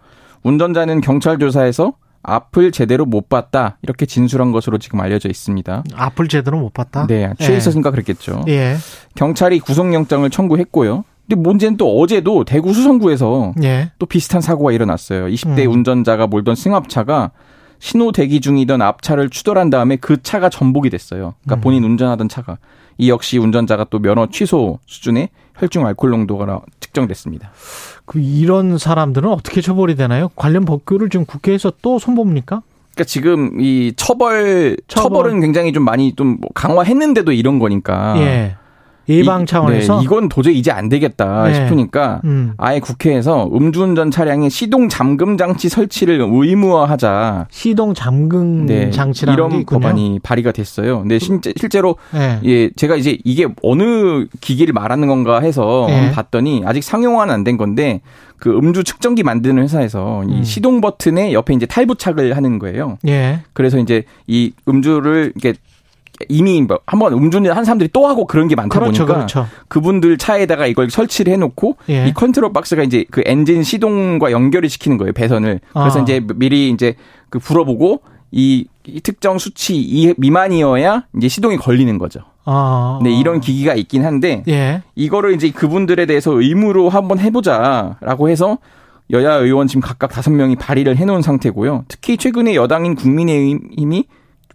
[0.44, 5.84] 운전자는 경찰 조사에서 앞을 제대로 못 봤다 이렇게 진술한 것으로 지금 알려져 있습니다.
[5.94, 7.08] 앞을 제대로 못 봤다?
[7.08, 7.58] 네, 취해 예.
[7.58, 8.44] 있었으니까 그랬겠죠.
[8.50, 8.76] 예.
[9.16, 11.06] 경찰이 구속영장을 청구했고요.
[11.28, 13.92] 근데 문제는 또 어제도 대구 수성구에서 예.
[14.00, 15.28] 또 비슷한 사고가 일어났어요.
[15.28, 15.72] 20대 음.
[15.72, 17.32] 운전자가 몰던 승합차가
[17.80, 21.36] 신호 대기 중이던 앞차를 추돌한 다음에 그 차가 전복이 됐어요.
[21.44, 21.62] 그러니까 음.
[21.62, 22.58] 본인 운전하던 차가.
[22.98, 27.52] 이 역시 운전자가 또 면허 취소 수준의 혈중 알코올 농도가 측정됐습니다.
[28.06, 30.30] 그 이런 사람들은 어떻게 처벌이 되나요?
[30.36, 32.62] 관련 법규를 지금 국회에서 또 손봅니까?
[32.94, 35.28] 그러니까 지금 이 처벌, 처벌.
[35.28, 38.16] 은 굉장히 좀 많이 좀 강화했는데도 이런 거니까.
[38.20, 38.56] 예.
[39.10, 41.54] 예방 차원에서 네, 이건 도저히 이제 안 되겠다 네.
[41.54, 42.54] 싶으니까 음.
[42.58, 47.48] 아예 국회에서 음주운전 차량의 시동 잠금 장치 설치를 의무화하자.
[47.50, 51.00] 시동 잠금 네, 장치라는 이런 법안이 발의가 됐어요.
[51.00, 52.40] 근데 실제, 실제로 네.
[52.46, 56.12] 예 제가 이제 이게 어느 기기를 말하는 건가 해서 네.
[56.12, 58.02] 봤더니 아직 상용화는 안 된 건데
[58.38, 60.44] 그 음주 측정기 만드는 회사에서 이 음.
[60.44, 62.98] 시동 버튼에 옆에 이제 탈부착을 하는 거예요.
[63.08, 63.40] 예.
[63.54, 65.58] 그래서 이제 이 음주를 이렇게
[66.30, 69.48] 이미 뭐 한번 음주운전 한 사람들이 또 하고 그런 게 많다 그렇죠, 보니까 그렇죠.
[69.68, 72.08] 그분들 차에다가 이걸 설치를 해놓고 예.
[72.08, 76.02] 이 control box가 이제 그 엔진 시동과 연결을 시키는 거예요 배선을 그래서 아.
[76.02, 76.96] 이제 미리 이제
[77.30, 78.02] 그 불어보고
[78.32, 82.22] 이, 이 특정 수치 이 미만이어야 이제 시동이 걸리는 거죠.
[82.46, 83.00] 아.
[83.04, 84.82] 네, 이런 기기가 있긴 한데 예.
[84.96, 88.58] 이거를 이제 그분들에 대해서 의무로 한번 해보자라고 해서
[89.12, 91.86] 여야 의원 지금 각각 다섯 명이 발의를 해놓은 상태고요.
[91.88, 94.06] 특히 최근에 여당인 국민의힘이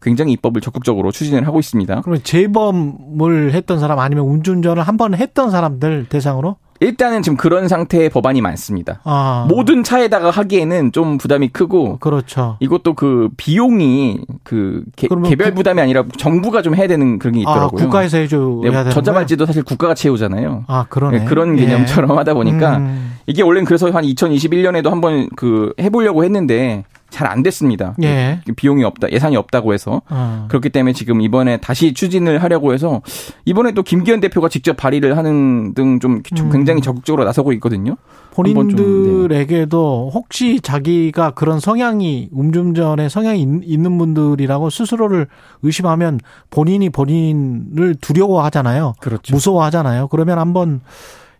[0.03, 2.01] 굉장히 입법을 적극적으로 추진을 하고 있습니다.
[2.03, 6.57] 그럼 재범을 했던 사람 아니면 운전전을 한 번 했던 사람들 대상으로?
[6.81, 9.01] 일단은 지금 그런 상태의 법안이 많습니다.
[9.05, 9.47] 아.
[9.49, 11.99] 모든 차에다가 하기에는 좀 부담이 크고.
[11.99, 12.57] 그렇죠.
[12.61, 17.43] 이것도 그 비용이 그 개, 별 부담이 아니라 정부가 좀 해야 되는 그런 게 아,
[17.43, 17.81] 있더라고요.
[17.81, 20.65] 아, 국가에서 해줘야 네, 전자발찌도 사실 국가가 채우잖아요.
[20.67, 21.21] 아, 그러네.
[21.21, 22.15] 네, 그런 개념처럼 예.
[22.17, 23.17] 하다 보니까 음.
[23.27, 27.95] 이게 원래는 그래서 한 2021년에도 한번 그 해보려고 했는데 잘 안 됐습니다.
[28.03, 28.41] 예.
[28.57, 30.47] 비용이 없다, 예산이 없다고 해서 어.
[30.49, 33.01] 그렇기 때문에 지금 이번에 다시 추진을 하려고 해서
[33.45, 36.51] 이번에 또 김기현 대표가 직접 발의를 하는 등좀 음.
[36.51, 37.97] 굉장히 적극적으로 나서고 있거든요.
[38.33, 45.27] 본인들에게도 혹시 자기가 그런 성향이 음주운전에 성향이 있는 분들이라고 스스로를
[45.63, 48.95] 의심하면 본인이 본인을 두려워하잖아요.
[49.01, 49.35] 그렇죠.
[49.35, 50.09] 무서워하잖아요.
[50.09, 50.81] 그러면 한번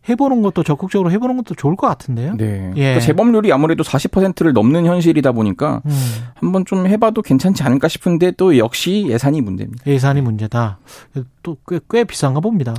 [0.09, 2.35] 해보는 것도 적극적으로 해보는 것도 좋을 것 같은데요.
[2.37, 2.73] 네.
[2.77, 2.81] 예.
[2.81, 5.93] 그러니까 재범률이 아무래도 40%를 넘는 현실이다 보니까 음.
[6.35, 9.85] 한번 좀 해봐도 괜찮지 않을까 싶은데 또 역시 예산이 문제입니다.
[9.87, 10.79] 예산이 문제다.
[11.43, 12.75] 또꽤 꽤 비싼가 봅니다.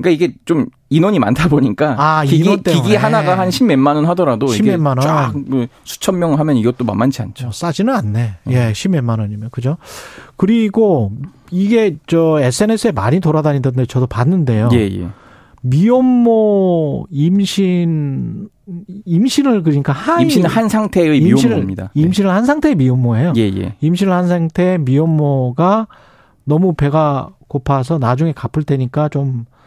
[0.00, 4.96] 그러니까 이게 좀 인원이 많다 보니까 아, 기기, 기기 하나가 한 십몇만 원 하더라도 십몇만
[4.98, 5.06] 원.
[5.06, 7.48] 쫙뭐 수천 명 하면 이것도 만만치 않죠.
[7.48, 8.34] 어, 싸지는 않네.
[8.46, 8.50] 어.
[8.50, 9.76] 예, 십몇만 원이면 그죠?
[10.36, 11.12] 그리고
[11.50, 14.70] 이게 저 SNS에 많이 돌아다니던데 저도 봤는데요.
[14.72, 15.08] 예, 예.
[15.62, 18.48] 미혼모 임신
[19.04, 21.90] 임신을 그러니까 하 임신을 한 상태의 미혼모입니다.
[21.94, 22.02] 네.
[22.02, 23.32] 임신을 한 상태의 미혼모예요.
[23.36, 23.76] 예, 예.
[23.80, 25.88] 임신을 한 상태의 미혼모가
[26.44, 29.59] 너무 배가 고파서 나중에 갚을 테니까 좀 어,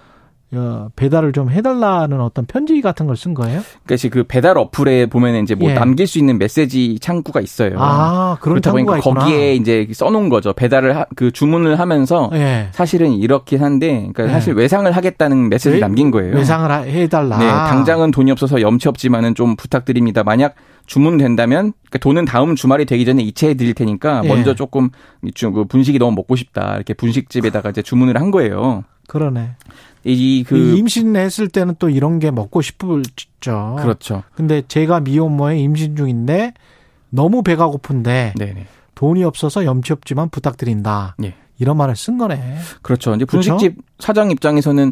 [0.96, 3.62] 배달을 좀 해달라는 어떤 편지 같은 걸 쓴 거예요?
[3.86, 5.74] 그러니까 그 배달 어플에 보면 이제 뭐 예.
[5.76, 7.76] 남길 수 있는 메시지 창구가 있어요.
[7.78, 9.22] 아 그런 창구가 있구나.
[9.22, 10.52] 거기에 이제 써놓은 거죠.
[10.54, 12.68] 배달을 하, 그 주문을 하면서 예.
[12.72, 14.30] 사실은 이렇긴 한데, 그러니까 예.
[14.30, 16.36] 사실 외상을 하겠다는 메시지를 외, 남긴 거예요.
[16.36, 17.38] 외상을 해달라.
[17.38, 20.24] 네, 당장은 돈이 없어서 염치 없지만은 좀 부탁드립니다.
[20.24, 24.28] 만약 주문된다면 그러니까 돈은 다음 주말이 되기 전에 이체해 드릴 테니까 예.
[24.28, 24.90] 먼저 조금
[25.22, 28.84] 그 분식이 너무 먹고 싶다 이렇게 분식집에다가 이제 주문을 한 거예요.
[29.08, 29.52] 그러네.
[30.06, 33.78] 이그 임신했을 때는 또 이런 게 먹고 싶을죠.
[33.80, 34.24] 그렇죠.
[34.36, 36.54] 근데 제가 미혼모에 임신 중인데
[37.10, 38.66] 너무 배가 고픈데 네네.
[38.96, 41.16] 돈이 없어서 염치 없지만 부탁드린다.
[41.18, 41.36] 네.
[41.60, 42.58] 이런 말을 쓴 거네.
[42.82, 43.16] 그렇죠.
[43.16, 43.88] 이제 분식집 그렇죠?
[44.00, 44.92] 사장 입장에서는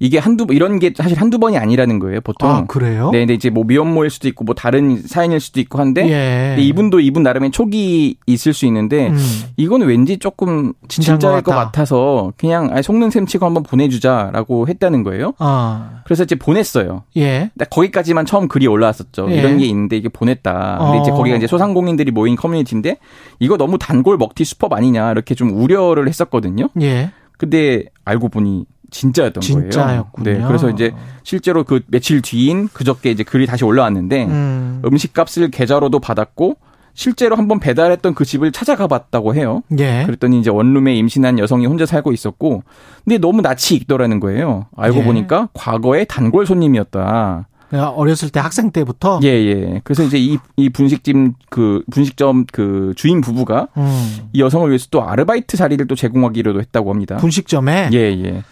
[0.00, 2.50] 이게 한두 이런 게 사실 한두 번이 아니라는 거예요, 보통.
[2.50, 3.10] 아, 그래요?
[3.12, 6.60] 네, 근데 이제 뭐 미혼모일 수도 있고 뭐 다른 사연일 수도 있고 한데 예.
[6.60, 9.18] 이분도 이분 나름의 촉이 있을 수 있는데 음.
[9.56, 15.34] 이거는 왠지 조금 진짜일 것, 같아서 그냥 아예 속는 셈 치고 한번 보내주자라고 했다는 거예요.
[15.38, 16.02] 아.
[16.04, 17.04] 그래서 이제 보냈어요.
[17.16, 17.50] 예.
[17.70, 19.30] 거기까지만 처음 글이 올라왔었죠.
[19.30, 19.36] 예.
[19.36, 20.78] 이런 게 있는데 이게 보냈다.
[20.80, 21.02] 근데 어.
[21.02, 22.98] 이제 거기가 이제 소상공인들이 모인 커뮤니티인데
[23.38, 26.68] 이거 너무 단골 먹튀 수법 아니냐 이렇게 좀 우려를 했었거든요.
[26.80, 27.12] 예.
[27.38, 28.64] 근데 알고 보니
[28.94, 30.24] 진짜였던 진짜였군요.
[30.24, 30.38] 거예요.
[30.38, 30.46] 네.
[30.46, 30.92] 그래서 이제
[31.24, 34.82] 실제로 그 며칠 뒤인 그저께 이제 글이 다시 올라왔는데 음.
[34.96, 36.56] 식값을 계좌로도 받았고
[36.94, 39.62] 실제로 한번 배달했던 그 집을 찾아가 봤다고 해요.
[39.78, 40.04] 예.
[40.06, 42.62] 그랬더니 이제 원룸에 임신한 여성이 혼자 살고 있었고
[43.04, 44.66] 근데 너무 낯이 익더라는 거예요.
[44.76, 45.04] 알고 예.
[45.04, 47.48] 보니까 과거에 단골 손님이었다.
[47.72, 49.80] 어렸을 때 학생 때부터 예, 예.
[49.82, 51.16] 그래서 이제 이, 이 분식집
[51.50, 54.28] 그 분식점 그 주인 부부가 음.
[54.32, 57.16] 이 여성을 위해서 또 아르바이트 자리를 또 제공하기로도 했다고 합니다.
[57.16, 58.44] 분식점에 예, 예.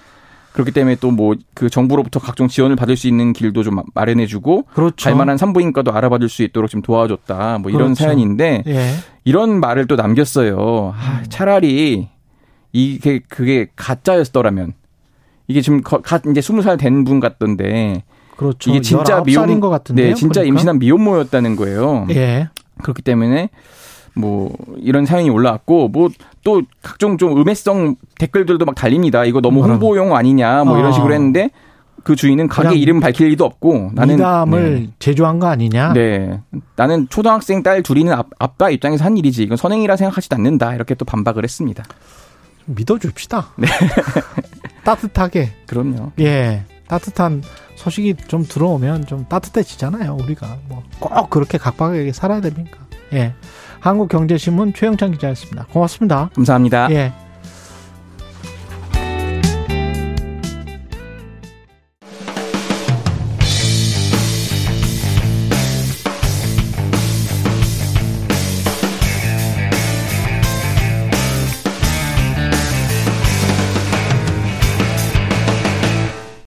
[0.52, 4.94] 그렇기 때문에 또 뭐 그 정부로부터 각종 지원을 받을 수 있는 길도 좀 마련해주고 그렇죠.
[5.04, 8.04] 갈만한 산부인과도 알아봐줄 수 있도록 좀 도와줬다 뭐 이런 그렇죠.
[8.04, 8.94] 사연인데 예.
[9.24, 10.94] 이런 말을 또 남겼어요.
[10.96, 11.24] 아, 음.
[11.28, 12.08] 차라리
[12.72, 14.72] 이게 그게 가짜였더라면
[15.48, 18.02] 이게 지금 갓 이제 스무 살 된 분 같던데
[18.36, 18.70] 그렇죠.
[18.70, 20.54] 이게 진짜 미혼 것 같은데 네, 진짜 그러니까?
[20.54, 22.06] 임신한 미혼모였다는 거예요.
[22.10, 22.48] 예.
[22.82, 23.50] 그렇기 때문에
[24.14, 26.10] 뭐 이런 사연이 올라왔고 뭐
[26.44, 29.24] 또 각종 좀 음해성 댓글들도 막 달립니다.
[29.24, 30.92] 이거 너무 홍보용 아니냐 뭐 이런 아.
[30.92, 31.50] 식으로 했는데
[32.02, 34.90] 그 주인은 가게 이름 밝힐 리도 없고 나는 미담을 네.
[34.98, 35.92] 제조한 거 아니냐?
[35.92, 36.40] 네.
[36.74, 40.74] 나는 초등학생 딸 둘이는 아, 아빠 입장에서 한 일이지 이건 선행이라 생각하지도 않는다.
[40.74, 41.84] 이렇게 또 반박을 했습니다.
[42.66, 43.50] 믿어줍시다.
[43.56, 43.68] 네.
[44.84, 45.52] 따뜻하게.
[45.66, 46.10] 그럼요.
[46.20, 46.64] 예.
[46.88, 47.42] 따뜻한
[47.76, 50.18] 소식이 좀 들어오면 좀 따뜻해지잖아요.
[50.20, 52.78] 우리가 뭐 꼭 그렇게 각박하게 살아야 됩니까?
[53.12, 53.34] 예.
[53.82, 55.66] 한국경제신문 최영찬 기자였습니다.
[55.66, 56.30] 고맙습니다.
[56.34, 56.88] 감사합니다.
[56.92, 57.12] 예.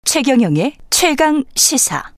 [0.04, 2.14] 최경영의 최강 시사.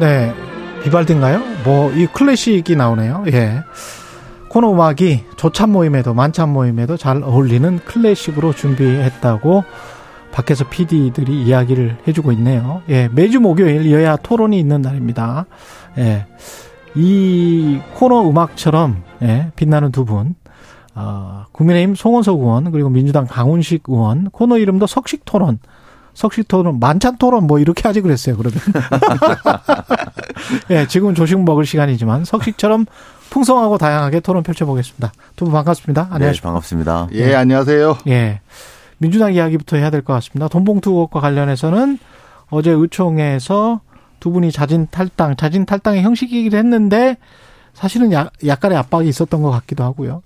[0.00, 0.32] 네.
[0.82, 1.42] 비발디인가요?
[1.62, 3.24] 뭐, 이 클래식이 나오네요.
[3.34, 3.60] 예.
[4.48, 9.62] 코너 음악이 조찬 모임에도 만찬 모임에도 잘 어울리는 클래식으로 준비했다고
[10.32, 12.80] 밖에서 PD들이 이야기를 해주고 있네요.
[12.88, 13.10] 예.
[13.12, 15.44] 매주 목요일 여야 토론이 있는 날입니다.
[15.98, 16.24] 예.
[16.94, 19.52] 이 코너 음악처럼, 예.
[19.56, 20.34] 빛나는 두 분.
[20.94, 25.58] 어, 국민의힘 송원석 의원, 그리고 민주당 강훈식 의원, 코너 이름도 석식 토론.
[26.14, 28.58] 석식 토론, 만찬 토론 뭐 이렇게 하지 그랬어요, 그러면.
[30.70, 32.86] 예, 지금 조식 먹을 시간이지만 석식처럼
[33.30, 35.12] 풍성하고 다양하게 토론 펼쳐보겠습니다.
[35.36, 36.02] 두 분 반갑습니다.
[36.02, 36.48] 네, 안녕하십니까.
[36.48, 37.08] 네, 반갑습니다.
[37.12, 37.98] 예, 안녕하세요.
[38.08, 38.40] 예.
[38.98, 40.48] 민주당 이야기부터 해야 될 것 같습니다.
[40.48, 41.98] 돈봉투 의혹과 관련해서는
[42.50, 43.80] 어제 의총에서
[44.18, 47.16] 두 분이 자진 탈당, 자진 탈당의 형식이긴 했는데
[47.72, 50.22] 사실은 야, 약간의 압박이 있었던 것 같기도 하고요.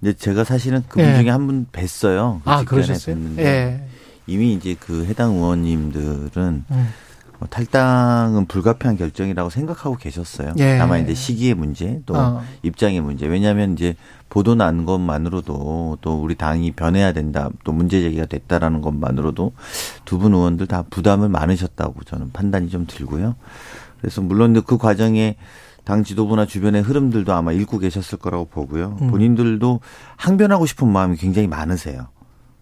[0.00, 1.20] 이제 제가 사실은 그분 예.
[1.20, 2.40] 중에 한 분 뵀어요.
[2.44, 3.16] 그 아, 그러셨어요?
[3.38, 3.84] 예.
[4.28, 6.88] 이미 이제 그 해당 의원님들은 음.
[7.38, 10.54] 뭐 탈당은 불가피한 결정이라고 생각하고 계셨어요.
[10.58, 10.76] 예.
[10.76, 12.42] 다만 이제 시기의 문제 또 어.
[12.62, 13.26] 입장의 문제.
[13.26, 13.94] 왜냐하면 이제
[14.28, 17.48] 보도 난 것만으로도 또 우리 당이 변해야 된다.
[17.64, 19.52] 또 문제 제기가 됐다라는 것만으로도
[20.04, 23.36] 두 분 의원들 다 부담을 많으셨다고 저는 판단이 좀 들고요.
[24.00, 25.36] 그래서 물론 그 과정에
[25.84, 28.98] 당 지도부나 주변의 흐름들도 아마 읽고 계셨을 거라고 보고요.
[29.00, 29.10] 음.
[29.10, 29.80] 본인들도
[30.16, 32.08] 항변하고 싶은 마음이 굉장히 많으세요.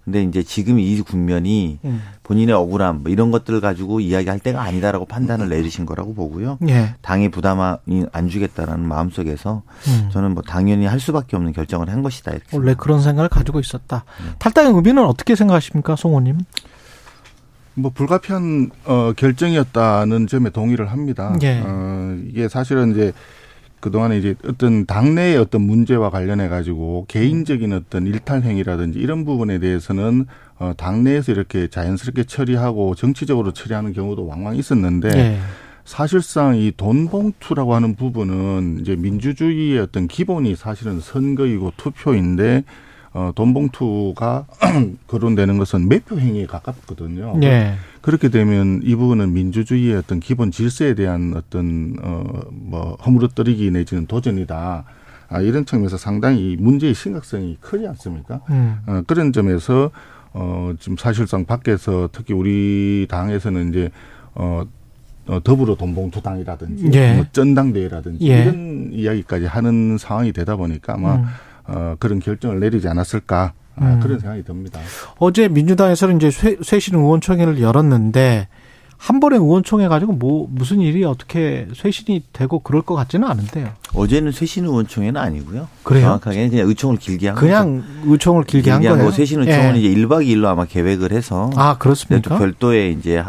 [0.06, 2.00] 근데 이제 지금 이 국면이 음.
[2.22, 6.58] 본인의 억울함 뭐 이런 것들을 가지고 이야기할 때가 아니다라고 판단을 내리신 거라고 보고요.
[6.68, 6.94] 예.
[7.02, 10.08] 당의 부담이 안 주겠다라는 마음 속에서 음.
[10.12, 12.56] 저는 뭐 당연히 할 수밖에 없는 결정을 한 것이다 이렇게.
[12.56, 12.82] 원래 생각합니다.
[12.84, 14.04] 그런 생각을 가지고 있었다.
[14.24, 14.30] 네.
[14.38, 16.38] 탈당의 의미는 어떻게 생각하십니까, 송호님?
[17.74, 21.36] 뭐 불가피한 어, 결정이었다는 점에 동의를 합니다.
[21.42, 21.60] 예.
[21.66, 23.12] 어, 이게 사실은 이제
[23.80, 30.26] 그동안에 이제 어떤 당내의 어떤 문제와 관련해 가지고 개인적인 어떤 일탈 행위라든지 이런 부분에 대해서는
[30.58, 35.38] 어 당내에서 이렇게 자연스럽게 처리하고 정치적으로 처리하는 경우도 왕왕 있었는데 네.
[35.84, 42.64] 사실상 이 돈 봉투라고 하는 부분은 이제 민주주의의 어떤 기본이 사실은 선거이고 투표인데
[43.16, 44.46] 어, 돈 봉투가
[45.08, 47.40] 거론되는 것은 매표 행위에 가깝거든요.
[47.42, 47.74] 예.
[48.02, 54.84] 그렇게 되면 이 부분은 민주주의의 어떤 기본 질서에 대한 어떤 어 뭐 허물어뜨리기 내지는 도전이다.
[55.28, 58.40] 아, 이런 측면에서 상당히 문제의 심각성이 크지 않습니까?
[58.50, 58.78] 음.
[58.86, 59.90] 어, 그런 점에서
[60.32, 63.90] 어, 지금 사실상 밖에서 특히 우리 당에서는 이제
[64.34, 64.62] 어,
[65.28, 67.14] 어 더불어 돈봉투당이라든지 예.
[67.14, 68.42] 뭐 전당대회라든지 예.
[68.42, 71.24] 이런 이야기까지 하는 상황이 되다 보니까 아마 음.
[71.68, 74.00] 어, 그런 결정을 내리지 않았을까 아, 음.
[74.00, 74.80] 그런 생각이 듭니다.
[75.18, 78.48] 어제 민주당에서는 이제 쇄, 쇄신 의원총회를 열었는데
[78.98, 83.70] 한 번에 의원총회 가지고 뭐 무슨 일이 어떻게 쇄신이 되고 그럴 것 같지는 않은데요.
[83.94, 85.68] 어제는 쇄신 의원총회는 아니고요.
[85.82, 86.04] 그래요?
[86.04, 88.12] 정확하게 그냥 의총을 길게 한 그냥 거죠.
[88.12, 89.10] 의총을 길게, 길게 한 거예요.
[89.10, 89.80] 쇄신 의총은 예.
[89.80, 92.30] 이제 1박 2일로 아마 계획을 해서 아 그렇습니까?
[92.30, 93.22] 또 별도의 이제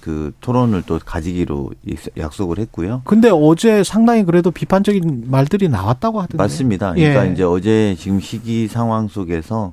[0.00, 1.70] 그 토론을 또 가지기로
[2.18, 3.02] 약속을 했고요.
[3.04, 6.36] 근데 어제 상당히 그래도 비판적인 말들이 나왔다고 하던데.
[6.36, 6.94] 맞습니다.
[6.94, 7.32] 그러니까 예.
[7.32, 9.72] 이제 어제 지금 시기 상황 속에서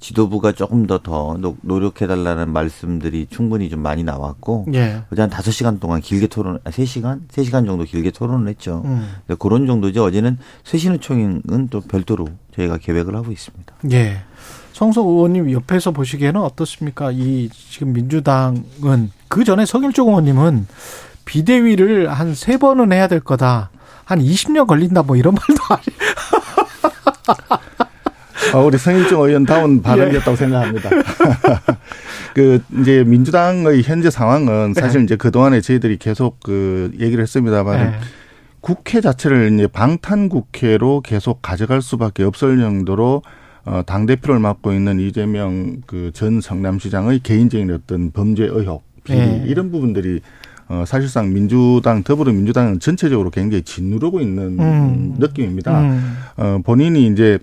[0.00, 5.02] 지도부가 조금 더 더 노력해달라는 말씀들이 충분히 좀 많이 나왔고 예.
[5.12, 8.82] 어제 한 다섯 시간 동안 길게 토론, 세 시간, 세 시간 정도 길게 토론을 했죠.
[8.84, 9.08] 음.
[9.38, 10.04] 그런 정도죠.
[10.04, 13.74] 어제는 쇄신의 총회는 또 별도로 저희가 계획을 하고 있습니다.
[13.92, 14.18] 예.
[14.72, 17.10] 성석 의원님 옆에서 보시기에는 어떻습니까?
[17.12, 20.66] 이 지금 민주당은 그 전에 서길종 의원님은
[21.24, 23.70] 비대위를 한 세 번은 해야 될 거다.
[24.04, 25.84] 한 20년 걸린다 뭐 이런 말도 아니.
[28.54, 30.36] 어, 우리 성일종 의원다운 발언이었다고 예.
[30.36, 30.90] 생각합니다.
[32.34, 35.04] 그 이제 민주당의 현재 상황은 사실 네.
[35.04, 37.98] 이제 그 동안에 저희들이 계속 그 얘기를 했습니다만 네.
[38.60, 43.22] 국회 자체를 이제 방탄 국회로 계속 가져갈 수밖에 없을 정도로
[43.64, 49.44] 어, 당 대표를 맡고 있는 이재명 그 전 성남시장의 개인적인 어떤 범죄 의혹, 네.
[49.46, 50.20] 이런 부분들이
[50.68, 55.14] 어, 사실상 민주당, 더불어민주당은 전체적으로 굉장히 짓누르고 있는 음.
[55.18, 55.80] 느낌입니다.
[55.80, 56.16] 음.
[56.36, 57.38] 어, 본인이 이제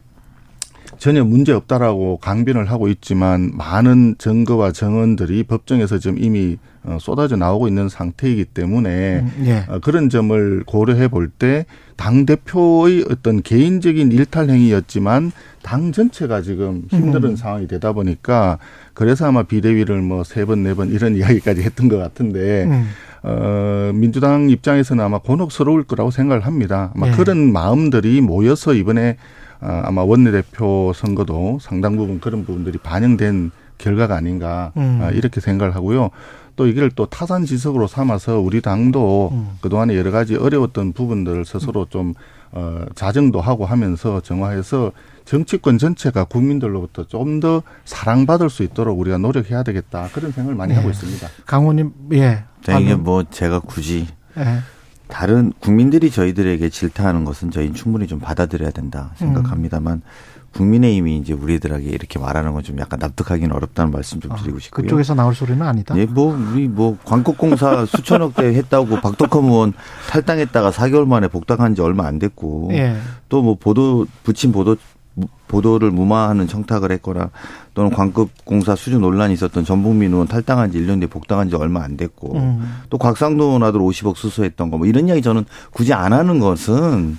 [0.98, 7.68] 전혀 문제 없다라고 강변을 하고 있지만 많은 증거와 정언들이 법정에서 지금 이미 어, 쏟아져 나오고
[7.68, 9.66] 있는 상태이기 때문에 음, 예.
[9.68, 11.66] 어, 그런 점을 고려해 볼 때
[11.98, 15.32] 당 대표의 어떤 개인적인 일탈 행위였지만
[15.64, 17.36] 당 전체가 지금 힘든 음.
[17.36, 18.58] 상황이 되다 보니까
[18.94, 22.90] 그래서 아마 비대위를 뭐 세 번, 네번 이런 이야기까지 했던 것 같은데 음.
[23.24, 26.92] 어, 민주당 입장에서는 아마 곤혹스러울 거라고 생각을 합니다.
[26.96, 27.12] 아마 예.
[27.12, 34.72] 그런 마음들이 모여서 이번에 어, 아마 원내대표 선거도 상당 부분 그런 부분들이 반영된 결과가 아닌가
[34.78, 35.00] 음.
[35.02, 36.10] 아, 이렇게 생각을 하고요.
[36.56, 39.58] 또 이걸 또 타산 지석으로 삼아서 우리 당도 음.
[39.62, 42.14] 그동안에 여러 가지 어려웠던 부분들을 스스로 좀
[42.54, 44.94] 어, 자정도 하고 하면서 정화해서
[45.26, 50.78] 정치권 전체가 국민들로부터 좀 더 사랑받을 수 있도록 우리가 노력해야 되겠다 그런 생각을 많이 예.
[50.78, 51.28] 하고 있습니다.
[51.46, 52.44] 강호님, 예.
[52.66, 54.60] 네, 이게 뭐 제가 굳이 예.
[55.08, 60.02] 다른 국민들이 저희들에게 질타하는 것은 저희는 충분히 좀 받아들여야 된다 생각합니다만 음.
[60.56, 64.84] 국민의힘이 이제 우리들에게 이렇게 말하는 건 좀 약간 납득하기는 어렵다는 말씀 좀 아, 드리고 싶고요.
[64.84, 65.96] 그쪽에서 나올 소리는 아니다.
[65.98, 69.74] 예, 뭐 우리 뭐 광곡공사 수천억 대 했다고 박덕흠 의원
[70.10, 72.96] 탈당했다가 4개월 만에 복당한 지 얼마 안 됐고 예.
[73.30, 74.78] 또뭐 보도 붙인 보도
[75.48, 77.30] 보도를 무마하는 청탁을 했거나
[77.74, 81.84] 또는 광급 공사 수주 논란이 있었던 전북민 의원 탈당한 지 1년 뒤에 복당한 지 얼마
[81.84, 82.82] 안 됐고 음.
[82.90, 87.18] 또 곽상도 아들 50억 수수했던 거 뭐 이런 이야기 저는 굳이 안 하는 것은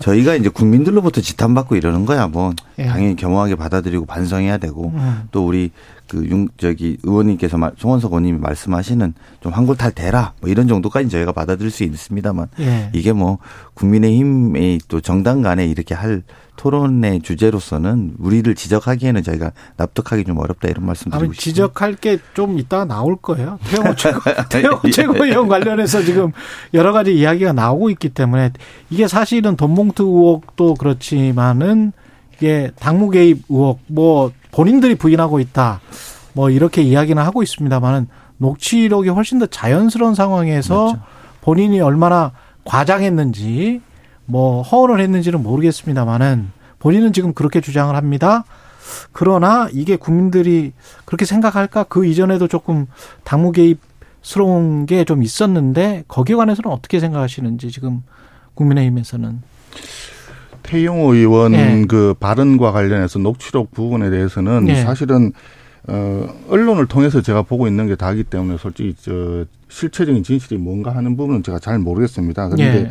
[0.00, 2.86] 저희가 이제 국민들로부터 지탄받고 이러는 거야 뭐 예.
[2.86, 5.22] 당연히 겸허하게 받아들이고 반성해야 되고 음.
[5.30, 5.70] 또 우리
[6.08, 11.70] 그 융 저기 의원님께서 송원석 의원님이 말씀하시는 좀 한골탈 대라 뭐 이런 정도까지 저희가 받아들일
[11.70, 12.90] 수 있습니다만 예.
[12.94, 13.38] 이게 뭐
[13.74, 16.22] 국민의힘의 또 정당 간에 이렇게 할
[16.60, 21.40] 토론의 주제로서는 우리를 지적하기에는 저희가 납득하기 좀 어렵다 이런 말씀 드리고 싶습니다.
[21.42, 23.58] 지적할 게 좀 이따가 나올 거예요.
[23.66, 24.20] 태영호 최고,
[24.50, 26.32] 태영호 최고위원 관련해서 지금
[26.74, 28.52] 여러 가지 이야기가 나오고 있기 때문에
[28.90, 31.92] 이게 사실은 돈봉투 의혹도 그렇지만은
[32.36, 35.80] 이게 당무 개입 의혹 뭐 본인들이 부인하고 있다.
[36.34, 38.06] 뭐 이렇게 이야기는 하고 있습니다만은
[38.36, 41.00] 녹취록이 훨씬 더 자연스러운 상황에서 맞죠.
[41.40, 42.32] 본인이 얼마나
[42.64, 43.80] 과장했는지
[44.30, 48.44] 뭐 허언을 했는지는 모르겠습니다만은 본인은 지금 그렇게 주장을 합니다.
[49.12, 50.72] 그러나 이게 국민들이
[51.04, 51.84] 그렇게 생각할까?
[51.84, 52.86] 그 이전에도 조금
[53.24, 58.02] 당무 개입스러운 게 좀 있었는데 거기에 관해서는 어떻게 생각하시는지 지금
[58.54, 59.42] 국민의힘에서는
[60.62, 61.84] 태용호 의원 네.
[61.88, 64.82] 그 발언과 관련해서 녹취록 부분에 대해서는 네.
[64.82, 65.32] 사실은
[65.88, 71.16] 어 언론을 통해서 제가 보고 있는 게 다기 때문에 솔직히 저 실체적인 진실이 뭔가 하는
[71.16, 72.48] 부분은 제가 잘 모르겠습니다.
[72.48, 72.90] 그런데 예.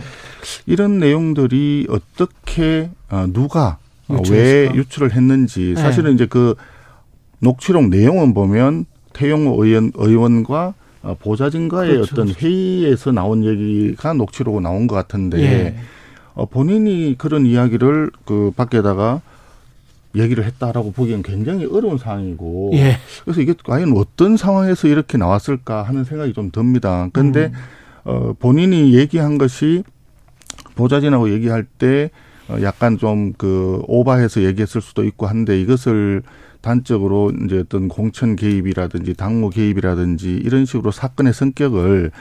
[0.65, 3.77] 이런 내용들이 어떻게 어, 누가
[4.09, 4.73] 유출했을까?
[4.73, 5.75] 왜 유출을 했는지 예.
[5.75, 6.15] 사실은 예.
[6.15, 6.55] 이제 그
[7.39, 12.13] 녹취록 내용은 보면 태용호 의원 의원과 어, 보좌진과의 그렇죠.
[12.13, 15.75] 어떤 회의에서 나온 얘기가 녹취록으로 나온 것 같은데 예.
[16.33, 19.21] 어, 본인이 그런 이야기를 그 밖에다가
[20.15, 22.97] 얘기를 했다라고 보기엔 굉장히 어려운 상황이고 예.
[23.23, 27.09] 그래서 이게 과연 어떤 상황에서 이렇게 나왔을까 하는 생각이 좀 듭니다.
[27.13, 27.53] 그런데 음.
[28.05, 29.83] 어 본인이 얘기한 것이
[30.75, 32.09] 보좌진하고 얘기할 때
[32.47, 36.23] 어, 약간 좀 그 오바해서 얘기했을 수도 있고 한데 이것을
[36.61, 42.11] 단적으로 이제 어떤 공천 개입이라든지 당무 개입이라든지 이런 식으로 사건의 성격을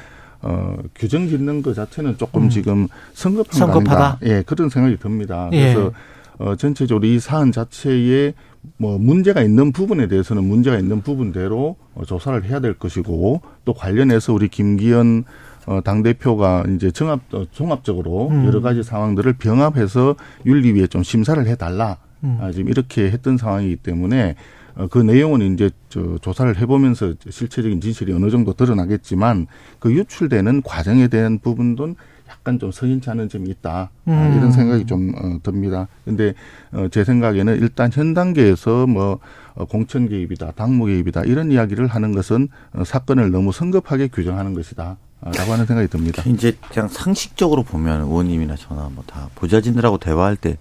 [0.43, 2.49] 어, 규정 짓는 것 자체는 조금 음.
[2.49, 4.19] 지금 성급한 성급하다.
[4.25, 5.49] 예, 그런 생각이 듭니다.
[5.53, 5.75] 예.
[5.75, 5.93] 그래서
[6.39, 8.35] 어, 전체적으로 이 사안 자체에
[8.77, 14.33] 뭐 문제가 있는 부분에 대해서는 문제가 있는 부분대로 어, 조사를 해야 될 것이고 또 관련해서
[14.33, 15.25] 우리 김기현
[15.67, 18.47] 어, 당대표가 이제 정합, 어, 종합적으로 음.
[18.47, 20.17] 여러 가지 상황들을 병합해서
[20.47, 21.99] 윤리위에 좀 심사를 해달라.
[22.25, 22.39] 음.
[22.41, 24.35] 아, 지금 이렇게 했던 상황이기 때문에
[24.77, 29.47] 어, 그 내용은 이제 저 조사를 해보면서 실체적인 진실이 어느 정도 드러나겠지만
[29.79, 31.97] 그 유출되는 과정에 대한 부분도
[32.29, 34.35] 약간 좀 석연치 않은 점이 있다 아, 음.
[34.37, 35.89] 이런 생각이 좀 어, 듭니다.
[36.05, 36.35] 근데
[36.73, 39.19] 어, 제 생각에는 일단 현 단계에서 뭐
[39.55, 44.97] 어, 공천 개입이다, 당무 개입이다 이런 이야기를 하는 것은 어, 사건을 너무 성급하게 규정하는 것이다.
[45.21, 46.23] 라고 하는 생각이 듭니다.
[46.27, 50.57] 이제 그냥 상식적으로 보면 의원님이나 저나 뭐 다 보좌진들하고 대화할 때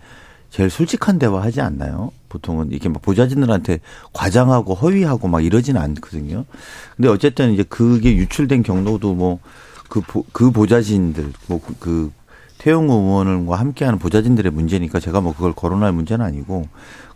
[0.50, 2.12] 제일 솔직한 대화 하지 않나요?
[2.30, 3.82] 보통은 이렇게 막 보좌진들한테
[4.14, 6.46] 과장하고 허위하고 막 이러지는 않거든요.
[6.96, 9.40] 근데 어쨌든 이제 그게 유출된 경로도 뭐
[9.90, 10.02] 그,
[10.32, 12.12] 그 보좌진들, 뭐, 그, 그
[12.58, 16.68] 태용 의원과 함께하는 보좌진들의 문제니까 제가 뭐 그걸 거론할 문제는 아니고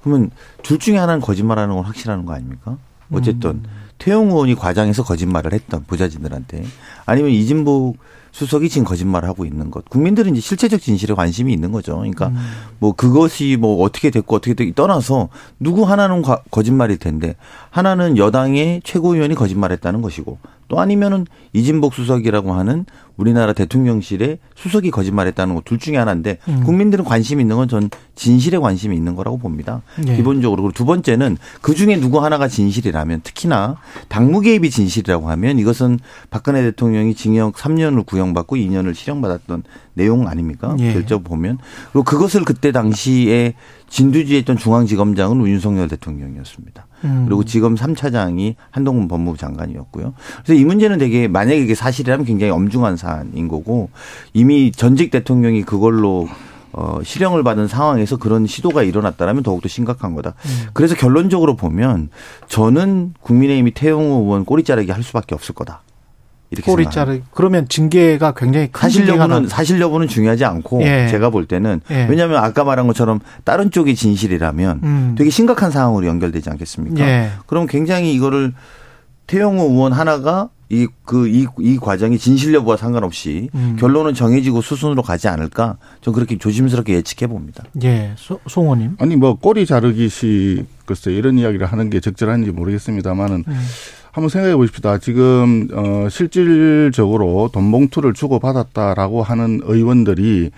[0.02, 0.30] 그러면
[0.64, 2.78] 둘 중에 하나는 거짓말하는 건 확실한 거 아닙니까?
[3.12, 3.64] 어쨌든 음.
[3.98, 6.64] 태용 의원이 과장해서 거짓말을 했던 보좌진들한테
[7.06, 7.98] 아니면 이진복
[8.32, 9.88] 수석이 지금 거짓말을 하고 있는 것.
[9.90, 11.98] 국민들은 이제 실체적 진실에 관심이 있는 거죠.
[11.98, 12.38] 그러니까 음.
[12.80, 15.30] 뭐 그것이 뭐 어떻게 됐고 어떻게 됐고 떠나서
[15.60, 17.36] 누구 하나는 거짓말일 텐데
[17.70, 20.38] 하나는 여당의 최고위원이 거짓말했다는 것이고
[20.68, 22.86] 또 아니면은 이진복 수석이라고 하는
[23.22, 26.64] 우리나라 대통령실의 수석이 거짓말했다는 것 둘 중에 하나인데 음.
[26.64, 29.82] 국민들은 관심이 있는 건 전 진실에 관심이 있는 거라고 봅니다.
[30.04, 30.16] 네.
[30.16, 33.78] 기본적으로 그리고 두 번째는 그 중에 누구 하나가 진실이라면 특히나
[34.10, 36.00] 당무 개입이 진실이라고 하면 이것은
[36.30, 40.76] 박근혜 대통령이 징역 3년을 구형받고 2년을 실형받았던 내용 아닙니까?
[40.80, 40.92] 예.
[40.94, 41.60] 결정 보면
[41.94, 43.54] 그리고 그것을 그때 당시에
[43.90, 46.88] 진두지했던 중앙지검장은 윤석열 대통령이었습니다.
[47.04, 47.26] 음.
[47.26, 50.14] 그리고 지금 3차장이 한동훈 법무부 장관이었고요.
[50.44, 53.90] 그래서 이 문제는 되게 만약에 이게 사실이라면 굉장히 엄중한 사안인 거고
[54.34, 56.28] 이미 전직 대통령이 그걸로
[56.74, 60.36] 어, 실형을 받은 상황에서 그런 시도가 일어났다라면 더욱더 심각한 거다.
[60.46, 60.70] 음.
[60.74, 62.10] 그래서 결론적으로 보면
[62.48, 65.82] 저는 국민의힘이 태용호 의원 꼬리 자르기 할 수밖에 없을 거다.
[66.52, 71.08] 이렇게 꼬리 자르 그러면 징계가 굉장히 큰 사실 여부는 사실 여부는 중요하지 않고 예.
[71.10, 72.06] 제가 볼 때는 예.
[72.10, 75.16] 왜냐하면 아까 말한 것처럼 다른 쪽이 진실이라면 음.
[75.18, 77.00] 되게 심각한 상황으로 연결되지 않겠습니까?
[77.00, 77.32] 예.
[77.48, 78.54] 그럼 굉장히 이거를
[79.28, 83.76] 태영호 의원 하나가 이, 그, 이, 이 과정이 진실 여부와 상관없이 음.
[83.78, 87.66] 결론은 정해지고 수순으로 가지 않을까 좀 그렇게 조심스럽게 예측해 봅니다.
[87.84, 88.14] 예.
[88.16, 88.96] 소, 송호님.
[89.00, 93.60] 아니, 뭐, 꼬리 자르기식, 글쎄, 이런 이야기를 하는 게 적절한지 모르겠습니다만은 음.
[94.12, 94.98] 한번 생각해 보십시다.
[94.98, 100.52] 지금 어 실질적으로 돈 봉투를 주고 받았다라고 하는 의원들이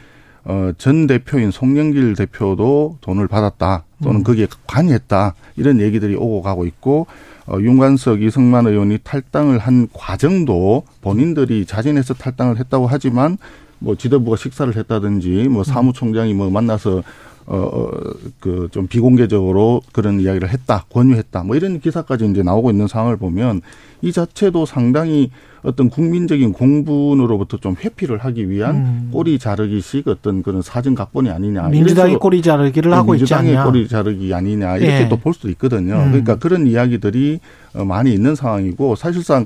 [0.46, 4.24] 어전 대표인 송영길 대표도 돈을 받았다 또는 음.
[4.24, 7.08] 거기에 관여했다 이런 얘기들이 오고 가고 있고
[7.48, 13.38] 어 윤관석 이승만 의원이 탈당을 한 과정도 본인들이 자진해서 탈당을 했다고 하지만
[13.80, 17.04] 뭐 지도부가 식사를 했다든지 뭐 사무총장이 뭐 만나서
[17.46, 23.18] 어, 어그 좀 비공개적으로 그런 이야기를 했다, 권유했다, 뭐 이런 기사까지 이제 나오고 있는 상황을
[23.18, 23.62] 보면
[24.02, 25.32] 이 자체도 상당히
[25.64, 29.10] 어떤 국민적인 공분으로부터 좀 회피를 하기 위한 음.
[29.14, 31.70] 꼬리 자르기식 어떤 그런 사전 각본이 아니냐.
[31.70, 33.44] 민주당이 꼬리 자르기를 하고 있지 않냐.
[33.44, 35.10] 민주당의 꼬리 자르기 아니냐 이렇게 예.
[35.10, 35.96] 또볼 수도 있거든요.
[35.96, 36.12] 음.
[36.12, 37.40] 그러니까 그런 이야기들이
[37.76, 39.46] 어, 많이 있는 상황이고 사실상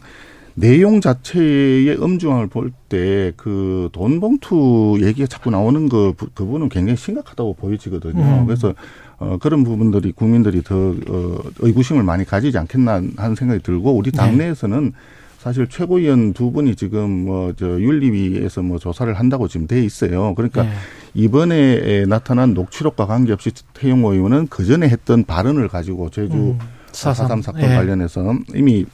[0.57, 7.55] 내용 자체의 엄중함을 볼 때 그 돈 봉투 얘기가 자꾸 나오는 그 그분은 굉장히 심각하다고
[7.55, 8.21] 보여지거든요.
[8.23, 8.45] 음.
[8.45, 8.73] 그래서
[9.19, 14.17] 어 그런 부분들이 국민들이 더 어, 의구심을 많이 가지지 않겠나 하는 생각이 들고 우리 네.
[14.17, 14.91] 당내에서는 네.
[15.39, 20.33] 사실 최고위원 두 분이 지금 뭐 저 윤리위에서 뭐 조사를 한다고 지금 돼 있어요.
[20.35, 20.69] 그러니까 네.
[21.13, 26.59] 이번에 나타난 녹취록과 관계없이 태용호 의원은 그 전에 했던 발언을 가지고 제주 음.
[26.93, 27.75] 사삼 사건 네.
[27.75, 28.85] 관련해서 이미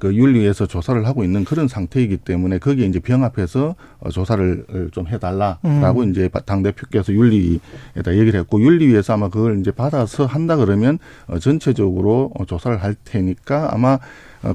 [0.00, 6.00] 그 윤리에서 조사를 하고 있는 그런 상태이기 때문에 거기에 이제 병합해서 어, 조사를 좀 해달라라고
[6.02, 6.10] 음.
[6.10, 12.32] 이제 당 대표께서 윤리에다 얘기를 했고 윤리위에서 아마 그걸 이제 받아서 한다 그러면 어, 전체적으로
[12.34, 13.98] 어, 조사를 할 테니까 아마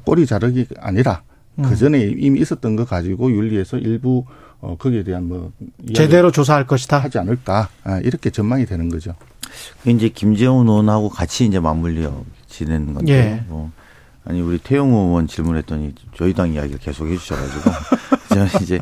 [0.03, 1.21] 꼬리 자르기 아니라
[1.55, 1.75] 그 음.
[1.75, 4.25] 전에 이미 있었던 거 가지고 윤리에서 일부
[4.61, 5.51] 어 거기에 대한 뭐
[5.93, 9.13] 제대로 조사할 것이다 하지 않을까 아, 이렇게 전망이 되는 거죠.
[9.85, 13.43] 이제 김재훈 의원하고 같이 이제 맞물려 지내는 건데 예.
[13.47, 13.71] 뭐
[14.25, 17.71] 아니 우리 태용 의원 질문했더니 저희 당 이야기를 계속 해주셔가지고
[18.29, 18.79] 저는 이제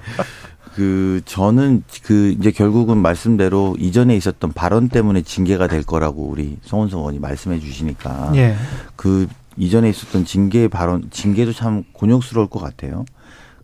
[0.75, 7.01] 그 저는 그 이제 결국은 말씀대로 이전에 있었던 발언 때문에 징계가 될 거라고 우리 송원성
[7.01, 8.55] 의원이 말씀해 주시니까 예.
[8.95, 13.05] 그 이전에 있었던 징계 발언 징계도 참 곤욕스러울 것 같아요.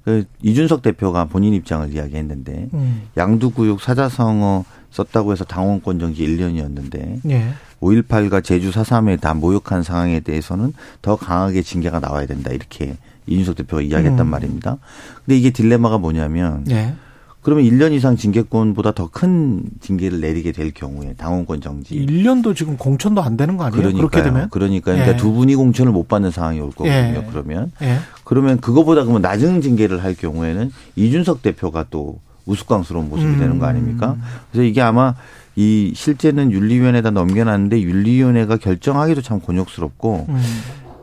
[0.04, 3.04] 그 이준석 대표가 본인 입장을 이야기했는데 음.
[3.18, 7.50] 양두구육 사자성어 썼다고 해서 당원권 정지 1년이었는데 예.
[7.82, 12.98] 5.18과 제주 4.3에 다 모욕한 상황에 대해서는 더 강하게 징계가 나와야 된다 이렇게
[13.28, 14.30] 이준석 대표가 이야기했단 음.
[14.30, 14.78] 말입니다.
[15.26, 16.94] 근데 이게 딜레마가 뭐냐면 예.
[17.42, 21.96] 그러면 1년 이상 징계권보다 더 큰 징계를 내리게 될 경우에 당원권 정지.
[21.96, 23.82] 1년도 지금 공천도 안 되는 거 아니에요?
[23.82, 24.10] 그러니까요.
[24.10, 24.50] 그렇게 되면?
[24.50, 25.18] 그러니까, 그러니까 예.
[25.18, 26.92] 두 분이 공천을 못 받는 상황이 올 거거든요.
[26.94, 27.28] 예.
[27.32, 27.98] 그러면 예.
[28.26, 32.20] 그러면 그거보다 그러면 낮은 징계를 할 경우에는 이준석 대표가 또
[32.50, 33.40] 우스꽝스러운 모습이 음.
[33.40, 34.16] 되는 거 아닙니까?
[34.52, 35.14] 그래서 이게 아마
[35.56, 40.42] 이 실제는 윤리위원회에다 넘겨놨는데 윤리위원회가 결정하기도 참 곤욕스럽고 음.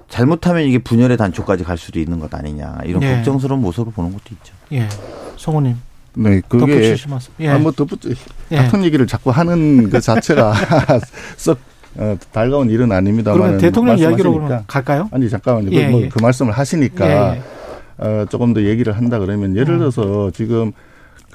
[0.09, 3.17] 잘못하면 이게 분열의 단초까지 갈 수도 있는 것 아니냐 이런 예.
[3.17, 4.55] 걱정스러운 모습을 보는 것도 있죠.
[4.73, 4.89] 예,
[5.37, 5.77] 성우님.
[6.15, 6.97] 네, 그게
[7.41, 7.49] 예.
[7.49, 8.01] 아, 뭐 덧붙
[8.51, 8.57] 예.
[8.57, 10.55] 같은 얘기를 자꾸 하는 그 자체가
[11.37, 11.59] 썩
[11.99, 13.33] 어, 달가운 일은 아닙니다.
[13.33, 15.09] 그러면 대통령 이야기로 갈까요?
[15.13, 15.71] 아니 잠깐만요.
[15.73, 16.09] 예, 뭐, 예.
[16.09, 17.43] 그 말씀을 하시니까 예, 예.
[17.99, 19.79] 어, 조금 더 얘기를 한다 그러면 예를 음.
[19.79, 20.33] 들어서 음.
[20.33, 20.73] 지금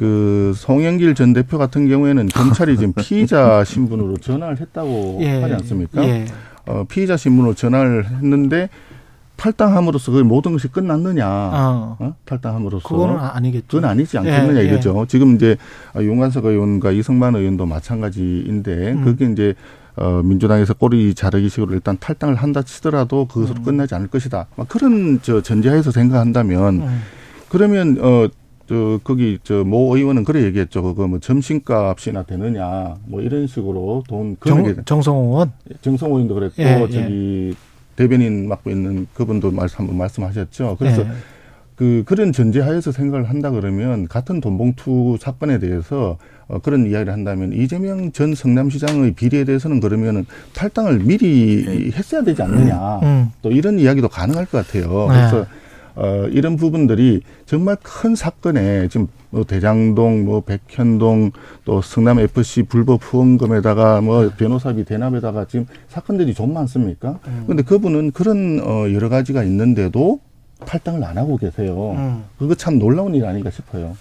[0.02, 5.41] 그 송영길 전 대표 같은 경우에는 검찰이 지금 피의자 신분으로 전화를 했다고 예.
[5.41, 6.03] 하지 않습니까?
[6.03, 6.26] 예.
[6.65, 8.68] 어, 피의자 신분으로 전화를 했는데
[9.36, 11.28] 탈당함으로써 그 모든 것이 끝났느냐?
[11.28, 11.98] 어.
[11.99, 12.15] 어?
[12.26, 13.78] 탈당함으로써 그거는 아니겠죠.
[13.78, 14.68] 그건 아니지 않겠느냐 예, 예.
[14.69, 15.06] 이거죠.
[15.07, 15.56] 지금 이제
[15.95, 19.06] 윤관석 의원과 이승만 의원도 마찬가지인데 음.
[19.06, 19.53] 그게 이제
[19.98, 23.64] 어, 민주당에서 꼬리 자르기식으로 일단 탈당을 한다 치더라도 그것으로 음.
[23.65, 24.48] 끝나지 않을 것이다.
[24.56, 27.02] 막 그런 저 전제하에서 생각한다면 음.
[27.49, 28.28] 그러면 어.
[28.72, 30.81] 저 거기 저 모 의원은 그래 얘기했죠.
[30.81, 36.80] 그거 뭐 점심값이나 되느냐 뭐 이런 식으로 돈 정, 정성호 의원 정성호 의원도 그랬고 예,
[36.89, 37.53] 저기 예.
[37.98, 40.77] 대변인 맡고 있는 그분도 말씀 한번 말씀하셨죠.
[40.80, 41.10] 그래서 네.
[41.76, 46.18] 그 그런 전제하에서 생각을 한다 그러면 같은 돈봉투 사건에 대해서
[46.48, 51.91] 어, 그런 이야기를 한다면 이재명 전 성남시장의 비리에 대해서는 그러면은 탈당을 미리 네.
[51.98, 52.99] 했어야 되지 않느냐.
[52.99, 53.03] 음.
[53.03, 53.31] 음.
[53.41, 55.07] 또 이런 이야기도 가능할 것 같아요.
[55.10, 55.15] 네.
[55.15, 55.45] 그래서
[55.95, 61.31] 어, 이런 부분들이 정말 큰 사건에 지금 뭐 대장동, 뭐 백현동,
[61.65, 67.19] 또 성남 FC 불법 후원금에다가 뭐 변호사비 대납에다가 지금 사건들이 좀 많습니까?
[67.27, 67.45] 음.
[67.47, 70.19] 근데 그분은 그런 어, 여러 가지가 있는데도
[70.65, 71.95] 탈당을 안 하고 계세요.
[71.97, 72.23] 음.
[72.38, 73.95] 그거 참 놀라운 일 아닌가 싶어요.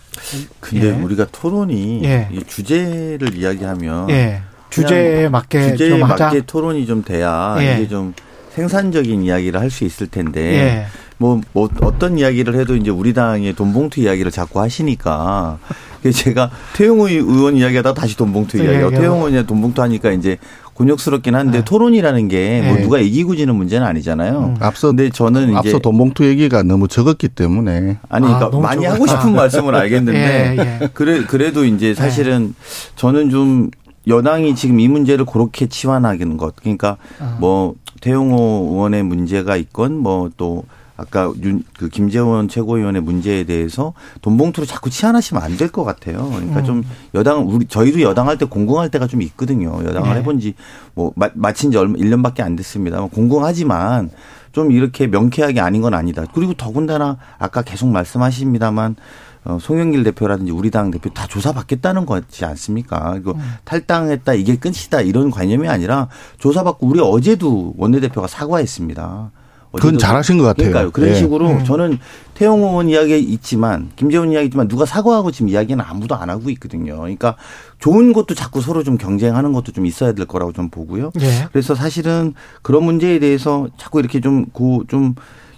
[0.61, 0.93] 근데 예.
[0.93, 2.29] 우리가 토론이 예.
[2.47, 4.43] 주제를 이야기하면 예.
[4.69, 7.77] 주제에 맞게 주제에 맞게 토론이 좀 돼야 예.
[7.77, 8.15] 이게 좀
[8.55, 10.87] 생산적인 이야기를 할 수 있을 텐데 예.
[11.17, 15.59] 뭐, 뭐 어떤 이야기를 해도 이제 우리 당의 돈봉투 이야기를 자꾸 하시니까
[16.13, 20.39] 제가 태용호 의원 이야기하다가 다시 돈봉투 네, 이야기하고 태용호 의원 돈봉투 하니까 이제
[20.75, 21.65] 곤욕스럽긴 한데 네.
[21.65, 22.83] 토론이라는 게뭐 네.
[22.83, 24.55] 누가 이기고 지는 문제는 아니잖아요.
[24.57, 24.57] 음.
[24.61, 29.07] 앞서 근데 저는 앞서 돈봉투 얘기가 너무 적었기 때문에 아니 그러니까 아, 많이 적었 하고
[29.07, 30.89] 싶은 말씀을 알겠는데 예, 예.
[30.95, 32.55] 그래 그래도 이제 사실은
[32.97, 33.71] 저는 좀
[34.09, 37.37] 여당이 지금 이 문제를 그렇게 치환하는 것 그러니까 아.
[37.39, 40.65] 뭐 태용호 의원의 문제가 있건 뭐또
[40.97, 46.29] 아까 윤, 그 김재원 최고위원의 문제에 대해서 돈 봉투로 자꾸 치안하시면 안 될 것 같아요.
[46.29, 46.65] 그러니까 음.
[46.65, 46.83] 좀
[47.15, 49.83] 여당, 우리, 저희도 여당할 때 공공할 때가 좀 있거든요.
[49.83, 50.17] 여당을 네.
[50.21, 50.55] 해본 지
[50.95, 53.01] 뭐, 마친 지 얼마, 1년밖에 안 됐습니다.
[53.07, 54.11] 공공하지만
[54.53, 56.27] 좀 이렇게 명쾌하게 아닌 건 아니다.
[56.35, 58.97] 그리고 더군다나 아까 계속 말씀하십니다만
[59.45, 63.17] 어, 송영길 대표라든지 우리 당 대표 다 조사받겠다는 거지 않습니까?
[63.19, 63.55] 이거 음.
[63.65, 66.09] 탈당했다 이게 끝이다 이런 관념이 아니라
[66.39, 69.31] 조사받고 우리 어제도 원내대표가 사과했습니다.
[69.73, 70.71] 그건 잘하신 것 같아요.
[70.71, 70.91] 그러니까요.
[70.91, 71.15] 그런 네.
[71.15, 71.65] 식으로 음.
[71.65, 71.99] 저는
[72.35, 76.97] 태용 의원 이야기 있지만 김재원 이야기 있지만 누가 사과하고 지금 이야기는 아무도 안 하고 있거든요.
[76.97, 77.37] 그러니까
[77.79, 81.13] 좋은 것도 자꾸 서로 좀 경쟁하는 것도 좀 있어야 될 거라고 좀 보고요.
[81.15, 81.47] 네.
[81.53, 85.15] 그래서 사실은 그런 문제에 대해서 자꾸 이렇게 좀고좀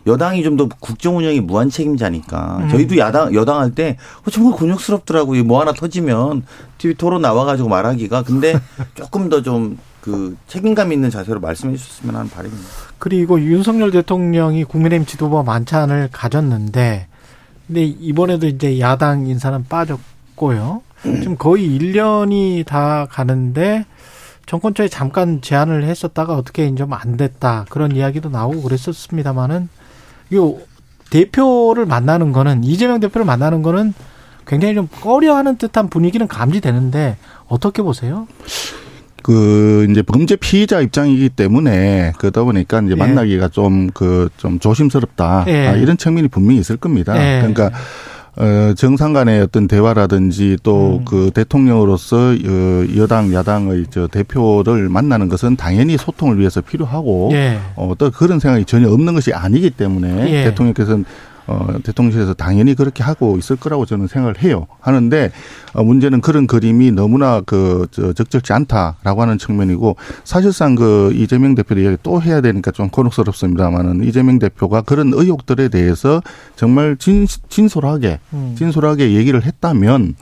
[0.06, 2.68] 여당이 좀 더 국정 운영이 무한 책임자니까 음.
[2.68, 3.96] 저희도 야당 여당 할 때
[4.26, 5.44] 어, 정말 곤욕스럽더라고요.
[5.44, 6.44] 뭐 하나 터지면
[6.78, 8.54] TV 토론 나와가지고 말하기가 근데
[8.94, 12.68] 조금 더좀 그 책임감 있는 자세로 말씀해 주셨으면 하는 바람입니다.
[12.98, 17.06] 그리고 윤석열 대통령이 국민의힘 지도부 만찬을 가졌는데
[17.66, 20.82] 근데 이번에도 이제 야당 인사는 빠졌고요.
[21.02, 23.86] 지금 거의 1년이 다 가는데
[24.46, 27.66] 정권 초에 잠깐 제안을 했었다가 어떻게 좀안 됐다.
[27.70, 29.68] 그런 이야기도 나오고 그랬었습니다만은
[30.34, 30.56] 요
[31.10, 33.92] 대표를 만나는 거는 이재명 대표를 만나는 거는
[34.46, 37.16] 굉장히 좀 꺼려하는 듯한 분위기는 감지되는데
[37.48, 38.26] 어떻게 보세요?
[39.22, 42.94] 그 이제 범죄 피의자 입장이기 때문에 그러다 보니까 이제 예.
[42.96, 45.66] 만나기가 좀 그좀 그 좀 조심스럽다 예.
[45.68, 47.14] 아, 이런 측면이 분명히 있을 겁니다.
[47.16, 47.38] 예.
[47.38, 47.70] 그러니까 어,
[48.76, 51.30] 정상 간의 어떤 대화라든지 또그 음.
[51.32, 57.58] 대통령으로서 어, 여당 야당의 저 대표를 만나는 것은 당연히 소통을 위해서 필요하고 예.
[57.76, 60.44] 어, 또 그런 생각이 전혀 없는 것이 아니기 때문에 예.
[60.44, 61.04] 대통령께서는
[61.46, 64.66] 어, 대통령실에서 당연히 그렇게 하고 있을 거라고 저는 생각을 해요.
[64.80, 65.30] 하는데
[65.74, 71.74] 어, 문제는 그런 그림이 너무나 그 저, 적절치 않다라고 하는 측면이고 사실상 그 이재명 대표
[71.74, 76.22] 이야기 또 해야 되니까 좀 곤혹스럽습니다만은 이재명 대표가 그런 의혹들에 대해서
[76.56, 78.54] 정말 진, 진솔하게 음.
[78.56, 80.14] 진솔하게 얘기를 했다면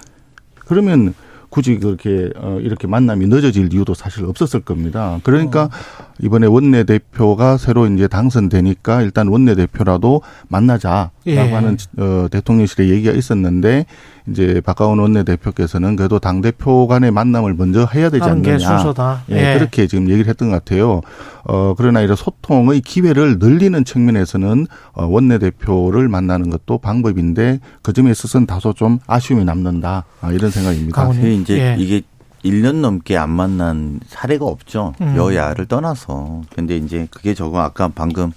[0.66, 1.14] 그러면
[1.50, 5.18] 굳이 그렇게 어 이렇게 만남이 늦어질 이유도 사실 없었을 겁니다.
[5.24, 6.09] 그러니까 어.
[6.22, 11.38] 이번에 원내 대표가 새로 이제 당선되니까 일단 원내 대표라도 만나자라고 예.
[11.38, 13.86] 하는 어 대통령실의 얘기가 있었는데
[14.28, 18.58] 이제 박가원 원내 대표께서는 그래도 당 대표 간의 만남을 먼저 해야 되지 않느냐.
[18.58, 19.22] 순서다.
[19.30, 19.58] 예, 예.
[19.58, 21.00] 그렇게 지금 얘기를 했던 것 같아요.
[21.44, 28.10] 어 그러나 이런 소통의 기회를 늘리는 측면에서는 어 원내 대표를 만나는 것도 방법인데 그 점에
[28.10, 30.04] 있어서는 다소 좀 아쉬움이 남는다.
[30.20, 31.02] 아, 이런 생각입니다.
[31.02, 31.42] 강원님.
[31.42, 31.76] 이제 예.
[31.78, 32.02] 이게
[32.44, 34.94] 1년 넘게 안 만난 사례가 없죠.
[35.00, 35.16] 음.
[35.16, 36.42] 여야를 떠나서.
[36.54, 38.32] 근데 이제 그게 저거 아까 방금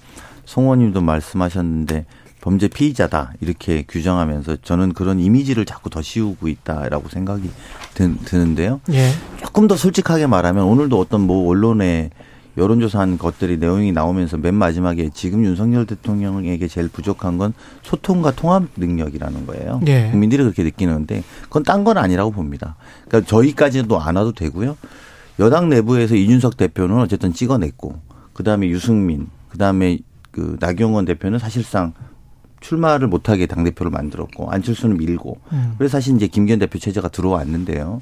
[0.46, 2.06] 송원님도 말씀하셨는데
[2.42, 7.50] 범죄 피의자다 이렇게 규정하면서 저는 그런 이미지를 자꾸 더 씌우고 있다라고 생각이
[7.94, 8.82] 드는데요.
[8.92, 9.12] 예.
[9.40, 12.10] 조금 더 솔직하게 말하면 오늘도 어떤 뭐 언론에
[12.58, 19.48] 여론조사한 것들이 내용이 나오면서 맨 마지막에 지금 윤석열 대통령에게 제일 부족한 건 소통과 통합 능력이라는
[19.48, 19.82] 거예요.
[19.88, 20.10] 예.
[20.12, 22.78] 국민들이 그렇게 느끼는데 그건 딴 건 아니라고 봅니다.
[23.08, 24.78] 그러니까 저희까지도 안 와도 되고요.
[25.40, 28.00] 여당 내부에서 이준석 대표는 어쨌든 찍어냈고
[28.34, 30.00] 그다음에 유승민 그다음에
[30.32, 31.94] 그 나경원 대표는 사실상
[32.62, 35.76] 출마를 못하게 당대표를 만들었고 안철수는 밀고 음.
[35.78, 38.02] 그래서 사실 이제 김기현 대표 체제가 들어왔는데요.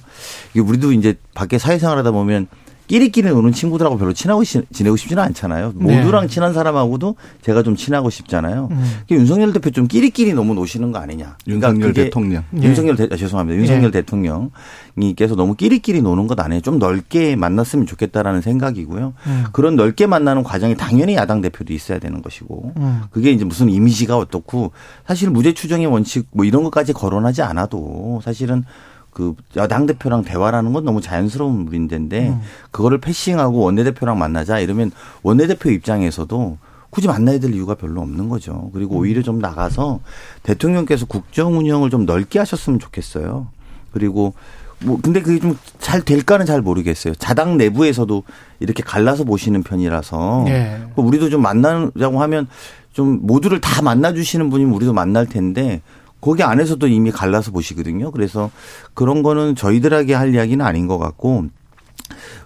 [0.52, 2.48] 이게 우리도 이제 밖에 사회생활 하다 보면
[2.92, 5.72] 끼리끼리 노는 친구들하고 별로 친하고 시, 지내고 싶지는 않잖아요.
[5.76, 6.28] 모두랑 네.
[6.28, 8.68] 친한 사람하고도 제가 좀 친하고 싶잖아요.
[8.70, 8.94] 음.
[9.10, 11.38] 윤석열 대표 좀 끼리끼리 너무 노시는 거 아니냐.
[11.46, 12.44] 그러니까 윤석열 대통령.
[12.50, 12.68] 네.
[12.68, 13.58] 윤석열 대, 아, 죄송합니다.
[13.58, 14.02] 윤석열 네.
[14.02, 16.60] 대통령님께서 너무 끼리끼리 노는 것 아니에요.
[16.60, 19.14] 좀 넓게 만났으면 좋겠다라는 생각이고요.
[19.26, 19.44] 음.
[19.54, 23.04] 그런 넓게 만나는 과정이 당연히 야당 대표도 있어야 되는 것이고 음.
[23.10, 24.74] 그게 이제 무슨 이미지가 어떻고
[25.08, 28.66] 사실 무죄 추정의 원칙 뭐 이런 것까지 거론하지 않아도 사실은
[29.12, 32.42] 그 여당 대표랑 대화라는 건 너무 자연스러운 문제인데 음.
[32.72, 36.58] 그거를 패싱하고 원내대표랑 만나자 이러면 원내대표 입장에서도
[36.90, 38.70] 굳이 만나야 될 이유가 별로 없는 거죠.
[38.74, 39.00] 그리고 음.
[39.02, 40.00] 오히려 좀 나가서
[40.44, 43.48] 대통령께서 국정 운영을 좀 넓게 하셨으면 좋겠어요.
[43.92, 44.34] 그리고
[44.80, 45.56] 뭐 근데 그게 좀
[45.92, 47.14] 잘 될까는 잘 모르겠어요.
[47.16, 48.24] 자당 내부에서도
[48.62, 50.82] 이렇게 갈라서 보시는 편이라서 네.
[50.96, 52.48] 우리도 좀 만나자고 하면
[52.94, 55.82] 좀 모두를 다 만나 주시는 분이면 우리도 만날 텐데
[56.22, 58.12] 거기 안에서도 이미 갈라서 보시거든요.
[58.12, 58.52] 그래서
[58.94, 61.48] 그런 거는 저희들에게 할 이야기는 아닌 것 같고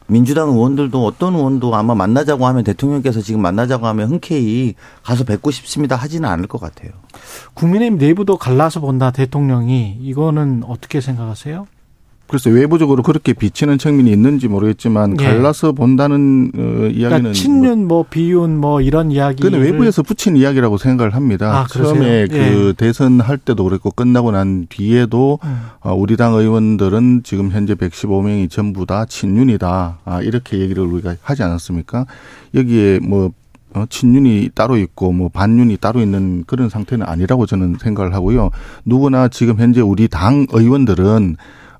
[0.07, 5.95] 민주당 의원들도 어떤 의원도 아마 만나자고 하면 대통령께서 지금 만나자고 하면 흔쾌히 가서 뵙고 싶습니다
[5.95, 6.91] 하지는 않을 것 같아요.
[7.55, 11.67] 국민의힘 내부도 갈라서 본다 대통령이 이거는 어떻게 생각하세요?
[12.27, 15.25] 글쎄 외부적으로 그렇게 비치는 측면이 있는지 모르겠지만 예.
[15.25, 20.77] 갈라서 본다는 어, 이야기는 그러니까 친윤 뭐 비윤 뭐 이런 이야기 그는 외부에서 붙인 이야기라고
[20.77, 21.59] 생각을 합니다.
[21.59, 22.27] 아, 처음에 예.
[22.27, 25.61] 그 대선 할 때도 그랬고 끝나고 난 뒤에도 음.
[25.81, 29.99] 어, 우리 당 의원들은 지금 현재 115명이 전부 다 친윤이다.
[30.03, 32.05] 아, 이렇게 얘기를 우리가 하지 않았습니까?
[32.55, 33.31] 여기에 뭐
[33.75, 38.49] 어, 친윤이 따로 있고 뭐 반윤이 따로 있는 그런 상태는 아니라고 저는 생각을 하고요.
[38.85, 41.35] 누구나 지금 현재 우리 당 의원들은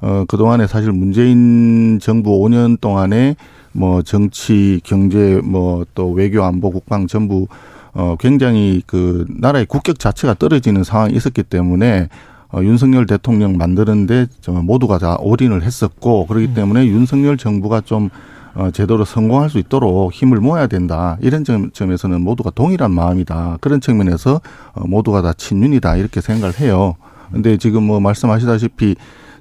[0.06, 3.36] 어, 그동안에 사실 문재인 정부 5년 동안에
[3.72, 7.48] 뭐 정치, 경제, 뭐 또 외교, 안보, 국방 전부
[7.96, 12.10] 어, 굉장히 그 나라의 국격 자체가 떨어지는 상황이 있었기 때문에
[12.54, 16.54] 어, 윤석열 대통령 만드는데 모두가 다 올인을 했었고 그렇기 음.
[16.54, 18.12] 때문에 윤석열 정부가 좀
[18.54, 21.18] 어, 제대로 성공할 수 있도록 힘을 모아야 된다.
[21.20, 23.58] 이런 점, 점에서는 모두가 동일한 마음이다.
[23.60, 24.40] 그런 측면에서
[24.74, 25.96] 어, 모두가 다 친윤이다.
[25.96, 26.96] 이렇게 생각을 해요.
[27.32, 28.96] 근데 지금 뭐 말씀하시다시피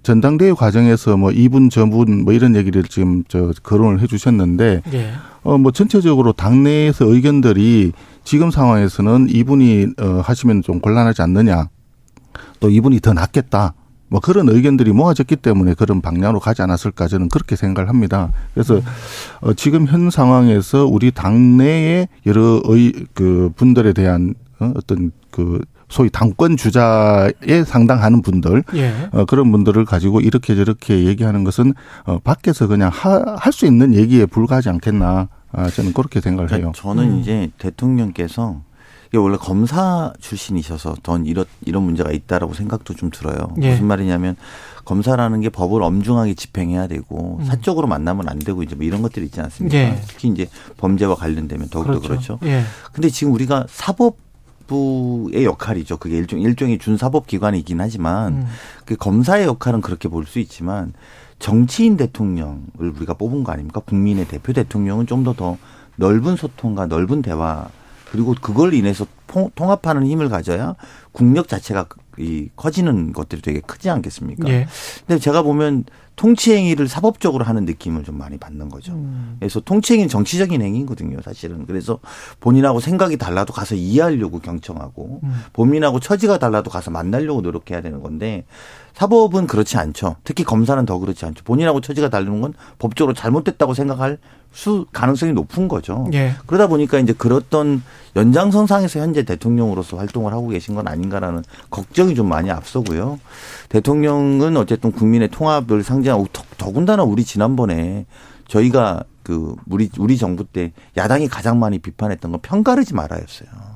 [0.05, 5.13] 전당대회 과정에서 뭐 이분 저분 뭐 이런 얘기를 지금 저 거론을 해 주셨는데 예.
[5.43, 11.69] 어뭐 전체적으로 당내에서 의견들이 지금 상황에서는 이분이 어 하시면 좀 곤란하지 않느냐.
[12.61, 13.75] 또 이분이 더 낫겠다.
[14.09, 18.31] 뭐 그런 의견들이 모아졌기 때문에 그런 방향으로 가지 않았을까 저는 그렇게 생각을 합니다.
[18.53, 18.81] 그래서
[19.41, 25.61] 어 지금 현 상황에서 우리 당내의 여러 의 그 분들에 대한 어 어떤 그
[25.95, 28.93] 소위 당권 주자에 상당하는 분들 예.
[29.13, 31.73] 어, 그런 분들을 가지고 이렇게 저렇게 얘기하는 것은
[32.05, 36.73] 어, 밖에서 그냥 할 수 있는 얘기에 불과하지 않겠나 아, 저는 그렇게 생각을 그러니까 해요.
[36.75, 37.21] 저는 음.
[37.21, 38.63] 이제 대통령께서
[39.07, 43.55] 이게 원래 검사 출신이셔서 전 이런 이런 문제가 있다라고 생각도 좀 들어요.
[43.63, 43.71] 예.
[43.71, 44.35] 무슨 말이냐면
[44.85, 47.45] 검사라는 게 법을 엄중하게 집행해야 되고 음.
[47.45, 49.79] 사적으로 만나면 안 되고 이제 뭐 이런 것들이 있지 않습니까?
[49.79, 50.01] 예.
[50.09, 50.49] 특히 이제
[50.79, 52.09] 범죄와 관련되면 더욱더 그렇죠.
[52.09, 52.39] 그렇죠.
[52.43, 52.65] 예.
[52.93, 54.24] 근데 지금 우리가 사법
[54.67, 55.99] 부의 역할이죠.
[55.99, 58.47] 그게 일종 일종의 준사법 기관이긴 하지만 음.
[58.85, 60.93] 그 검사의 역할은 그렇게 볼 수 있지만
[61.39, 63.81] 정치인 대통령을 우리가 뽑은 거 아닙니까?
[63.81, 65.59] 국민의 대표 대통령은 좀 더더
[65.97, 67.69] 넓은 소통과 넓은 대화
[68.11, 69.07] 그리고 그걸 인해서
[69.55, 70.77] 통합하는 힘을 가져야
[71.15, 71.87] 국력 자체가
[72.19, 74.49] 이 커지는 것들이 되게 크지 않겠습니까?
[74.49, 74.67] 예.
[75.07, 75.85] 근데 제가 보면
[76.17, 78.93] 통치 행위를 사법적으로 하는 느낌을 좀 많이 받는 거죠.
[78.93, 79.37] 음.
[79.39, 81.67] 그래서 통치 행위는 정치적인 행위거든요, 사실은.
[81.67, 82.01] 그래서
[82.41, 85.43] 본인하고 생각이 달라도 가서 이해하려고 경청하고 음.
[85.53, 88.45] 본인하고 처지가 달라도 가서 만나려고 노력해야 되는 건데
[88.95, 90.17] 사법은 그렇지 않죠.
[90.25, 91.45] 특히 검사는 더 그렇지 않죠.
[91.45, 94.19] 본인하고 처지가 다르는 건 법적으로 잘못됐다고 생각할
[94.53, 96.09] 수 가능성이 높은 거죠.
[96.13, 96.35] 예.
[96.47, 97.83] 그러다 보니까 이제 그렇던
[98.17, 103.19] 연장선상에서 현재 대통령으로서 활동을 하고 계신 건 아닌가라는 걱정이 좀 많이 앞서고요.
[103.69, 108.07] 대통령은 어쨌든 국민의 통합을 상징하고 더군다나 우리 지난번에
[108.49, 113.74] 저희가 그 우리 우리 정부 때 야당이 가장 많이 비판했던 건 편가르지 말아였어요.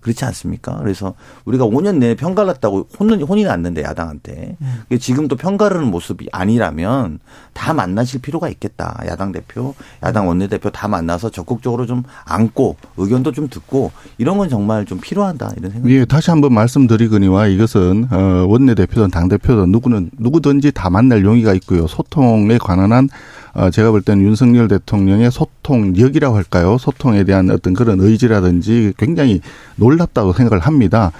[0.00, 0.76] 그렇지 않습니까?
[0.78, 1.14] 그래서
[1.44, 4.98] 우리가 5년 내에 편갈랐다고 혼은 혼이 났는데 야당한테 음.
[4.98, 7.20] 지금 도 편가르는 모습이 아니라면
[7.52, 9.00] 다 만나실 필요가 있겠다.
[9.06, 14.84] 야당 대표, 야당 원내대표 다 만나서 적극적으로 좀 안고 의견도 좀 듣고 이런 건 정말
[14.86, 15.94] 좀 필요하다 이런 생각이.
[15.94, 21.86] 예, 다시 한번 말씀드리거니와 이것은 어 원내대표든 당 대표든 누구는 누구든지 다 만날 용의가 있고요.
[21.86, 23.08] 소통에 관한 한
[23.49, 26.78] 어, 제가 볼 때는 윤석열 대통령의 소통력이라고 할까요?
[26.78, 29.40] 소통에 대한 어떤 그런 의지라든지 굉장히
[29.76, 31.12] 놀랍다고 생각을 합니다.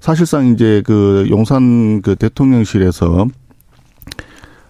[0.00, 3.28] 사실상 이제 그 용산 그 대통령실에서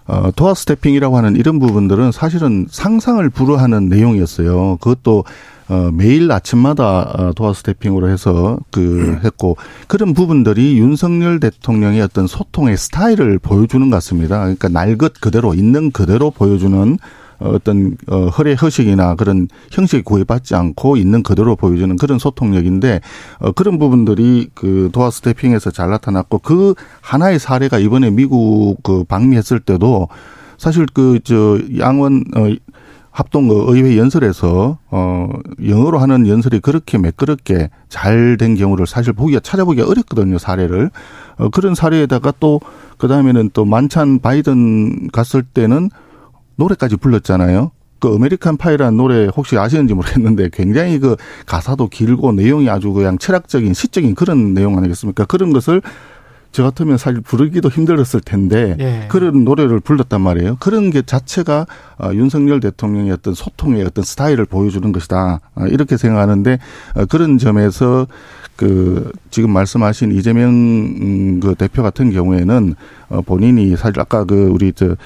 [0.09, 4.76] 어, 도어 스태핑이라고 하는 이런 부분들은 사실은 상상을 불허하는 내용이었어요.
[4.80, 5.24] 그것도
[5.68, 9.56] 어, 매일 아침마다 어, 도어 스태핑으로 해서 그 했고
[9.88, 14.38] 그런 부분들이 윤석열 대통령의 어떤 소통의 스타일을 보여주는 것 같습니다.
[14.40, 16.98] 그러니까 날 것 그대로 있는 그대로 보여주는
[17.38, 23.01] 어떤 어 허례 허식이나 그런 형식에 구애받지 않고 있는 그대로 보여주는 그런 소통력인데
[23.40, 29.60] 어 그런 부분들이 그 도어 스태핑에서 잘 나타났고 그 하나의 사례가 이번에 미국 그 방미했을
[29.60, 30.09] 때도
[30.56, 32.48] 사실 그 저 양원 어
[33.16, 35.28] 합동 그 의회 연설에서 어
[35.66, 40.90] 영어로 하는 연설이 그렇게 매끄럽게 잘 된 경우를 사실 보기가 찾아보기가 어렵거든요 사례를
[41.38, 42.60] 어 그런 사례에다가 또
[42.98, 45.88] 그다음에는 또 만찬 바이든 갔을 때는
[46.56, 47.70] 노래까지 불렀잖아요.
[48.01, 51.16] 그 American Pie라는 노래 혹시 아시는지 모르겠는데 굉장히 그
[51.47, 55.24] 가사도 길고 내용이 아주 그냥 철학적인 시적인 그런 내용 아니겠습니까?
[55.24, 55.80] 그런 것을
[56.56, 59.08] 저 같으면 사실 부르기도 힘들었을 텐데 예.
[59.08, 60.56] 그런 노래를 불렀단 말이에요.
[60.58, 61.66] 그런 게 자체가
[61.98, 65.40] 어, 윤석열 대통령의 어떤 소통의 어떤 스타일을 보여주는 것이다.
[65.54, 66.58] 어, 이렇게 생각하는데
[66.94, 68.06] 어, 그런 점에서
[68.56, 72.74] 그 지금 말씀하신 이재명 음, 그 대표 같은 경우에는
[73.26, 74.96] 본인이 사실 아까 그 우리 저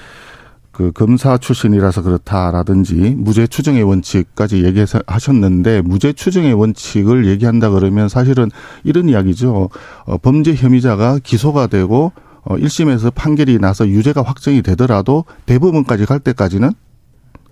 [0.81, 8.51] 그 검사 출신이라서 그렇다라든지 무죄 추정의 원칙까지 얘기하셨는데 무죄 추정의 원칙을 얘기한다 그러면 사실은
[8.83, 9.69] 이런 이야기죠.
[10.07, 12.13] 어, 범죄 혐의자가 기소가 되고
[12.45, 16.71] 어, 1심에서 판결이 나서 유죄가 확정이 되더라도 대법원까지 갈 때까지는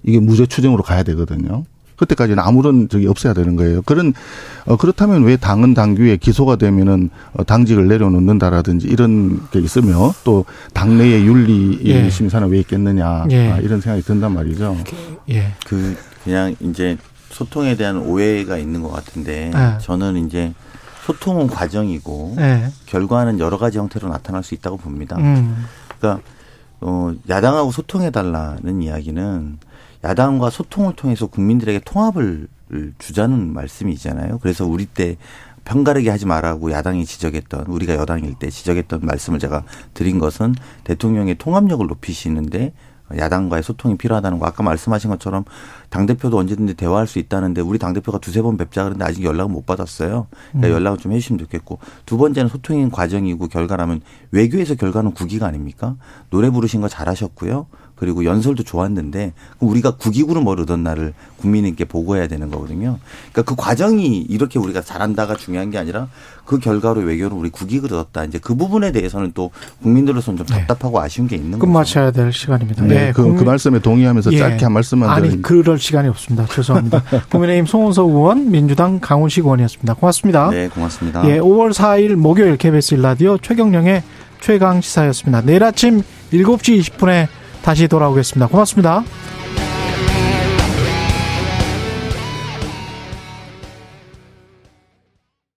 [0.05, 1.64] 이게 무죄 추정으로 가야 되거든요.
[1.98, 3.82] 그때까지는 아무런 적이 없어야 되는 거예요.
[3.82, 4.14] 그런
[4.64, 11.26] 어 그렇다면 왜 당은 당규에 기소가 되면은 어 당직을 내려놓는다라든지 이런 게 있으며 또 당내의
[11.26, 12.08] 윤리 예.
[12.08, 13.50] 심사는 왜 있겠느냐 예.
[13.50, 14.76] 아, 이런 생각이 든단 말이죠.
[15.30, 15.52] 예.
[15.66, 16.96] 그 그냥 이제
[17.30, 19.78] 소통에 대한 오해가 있는 것 같은데 예.
[19.82, 20.54] 저는 이제
[21.04, 22.70] 소통은 과정이고 예.
[22.86, 25.16] 결과는 여러 가지 형태로 나타날 수 있다고 봅니다.
[25.16, 25.64] 음.
[25.98, 26.22] 그러니까
[26.80, 29.58] 어 야당하고 소통해 달라는 이야기는
[30.04, 32.48] 야당과 소통을 통해서 국민들에게 통합을
[32.98, 34.38] 주자는 말씀이잖아요.
[34.38, 35.16] 그래서 우리 때
[35.64, 40.54] 편가르게 하지 말라고 야당이 지적했던 우리가 여당일 때 지적했던 말씀을 제가 드린 것은
[40.84, 42.72] 대통령의 통합력을 높이시는데
[43.16, 45.44] 야당과의 소통이 필요하다는 거 아까 말씀하신 것처럼
[45.88, 49.50] 당 대표도 언제든지 대화할 수 있다는데 우리 당 대표가 두세 번 뵙자 그러는데 아직 연락을
[49.52, 50.26] 못 받았어요.
[50.50, 50.72] 그러니까 음.
[50.72, 55.96] 연락을 좀 해주시면 좋겠고 두 번째는 소통인 과정이고 결과라면 외교에서 결과는 국기가 아닙니까?
[56.30, 57.66] 노래 부르신 거 잘하셨고요.
[57.98, 62.98] 그리고 연설도 좋았는데 우리가 국익으로 뭘 얻은 날을 국민에게 보고해야 되는 거거든요.
[63.32, 66.08] 그러니까 그 과정이 이렇게 우리가 잘한다가 중요한 게 아니라
[66.44, 68.24] 그 결과로 외교로 우리 국익을 얻었다.
[68.24, 69.50] 이제 그 부분에 대해서는 또
[69.82, 70.66] 국민들로서는 좀 네.
[70.66, 71.04] 답답하고 네.
[71.04, 71.66] 아쉬운 게 있는 거죠.
[71.66, 72.84] 끝마쳐야 될 시간입니다.
[72.84, 73.12] 네, 네.
[73.12, 74.38] 그, 그, 말씀에 동의하면서 예.
[74.38, 75.48] 짧게 한 말씀만 아니 드립니다.
[75.48, 76.46] 그럴 시간이 없습니다.
[76.46, 77.02] 죄송합니다.
[77.30, 79.94] 국민의힘 송원석 의원, 민주당 강훈식 의원이었습니다.
[79.94, 80.50] 고맙습니다.
[80.50, 81.28] 네, 고맙습니다.
[81.28, 84.02] 예, 5월 4일 목요일 KBS 일라디오 최경령의
[84.40, 85.42] 최강 시사였습니다.
[85.42, 86.02] 내일 아침
[86.32, 87.28] 7시 20분에
[87.68, 88.46] 다시 돌아오겠습니다.
[88.46, 89.04] 고맙습니다.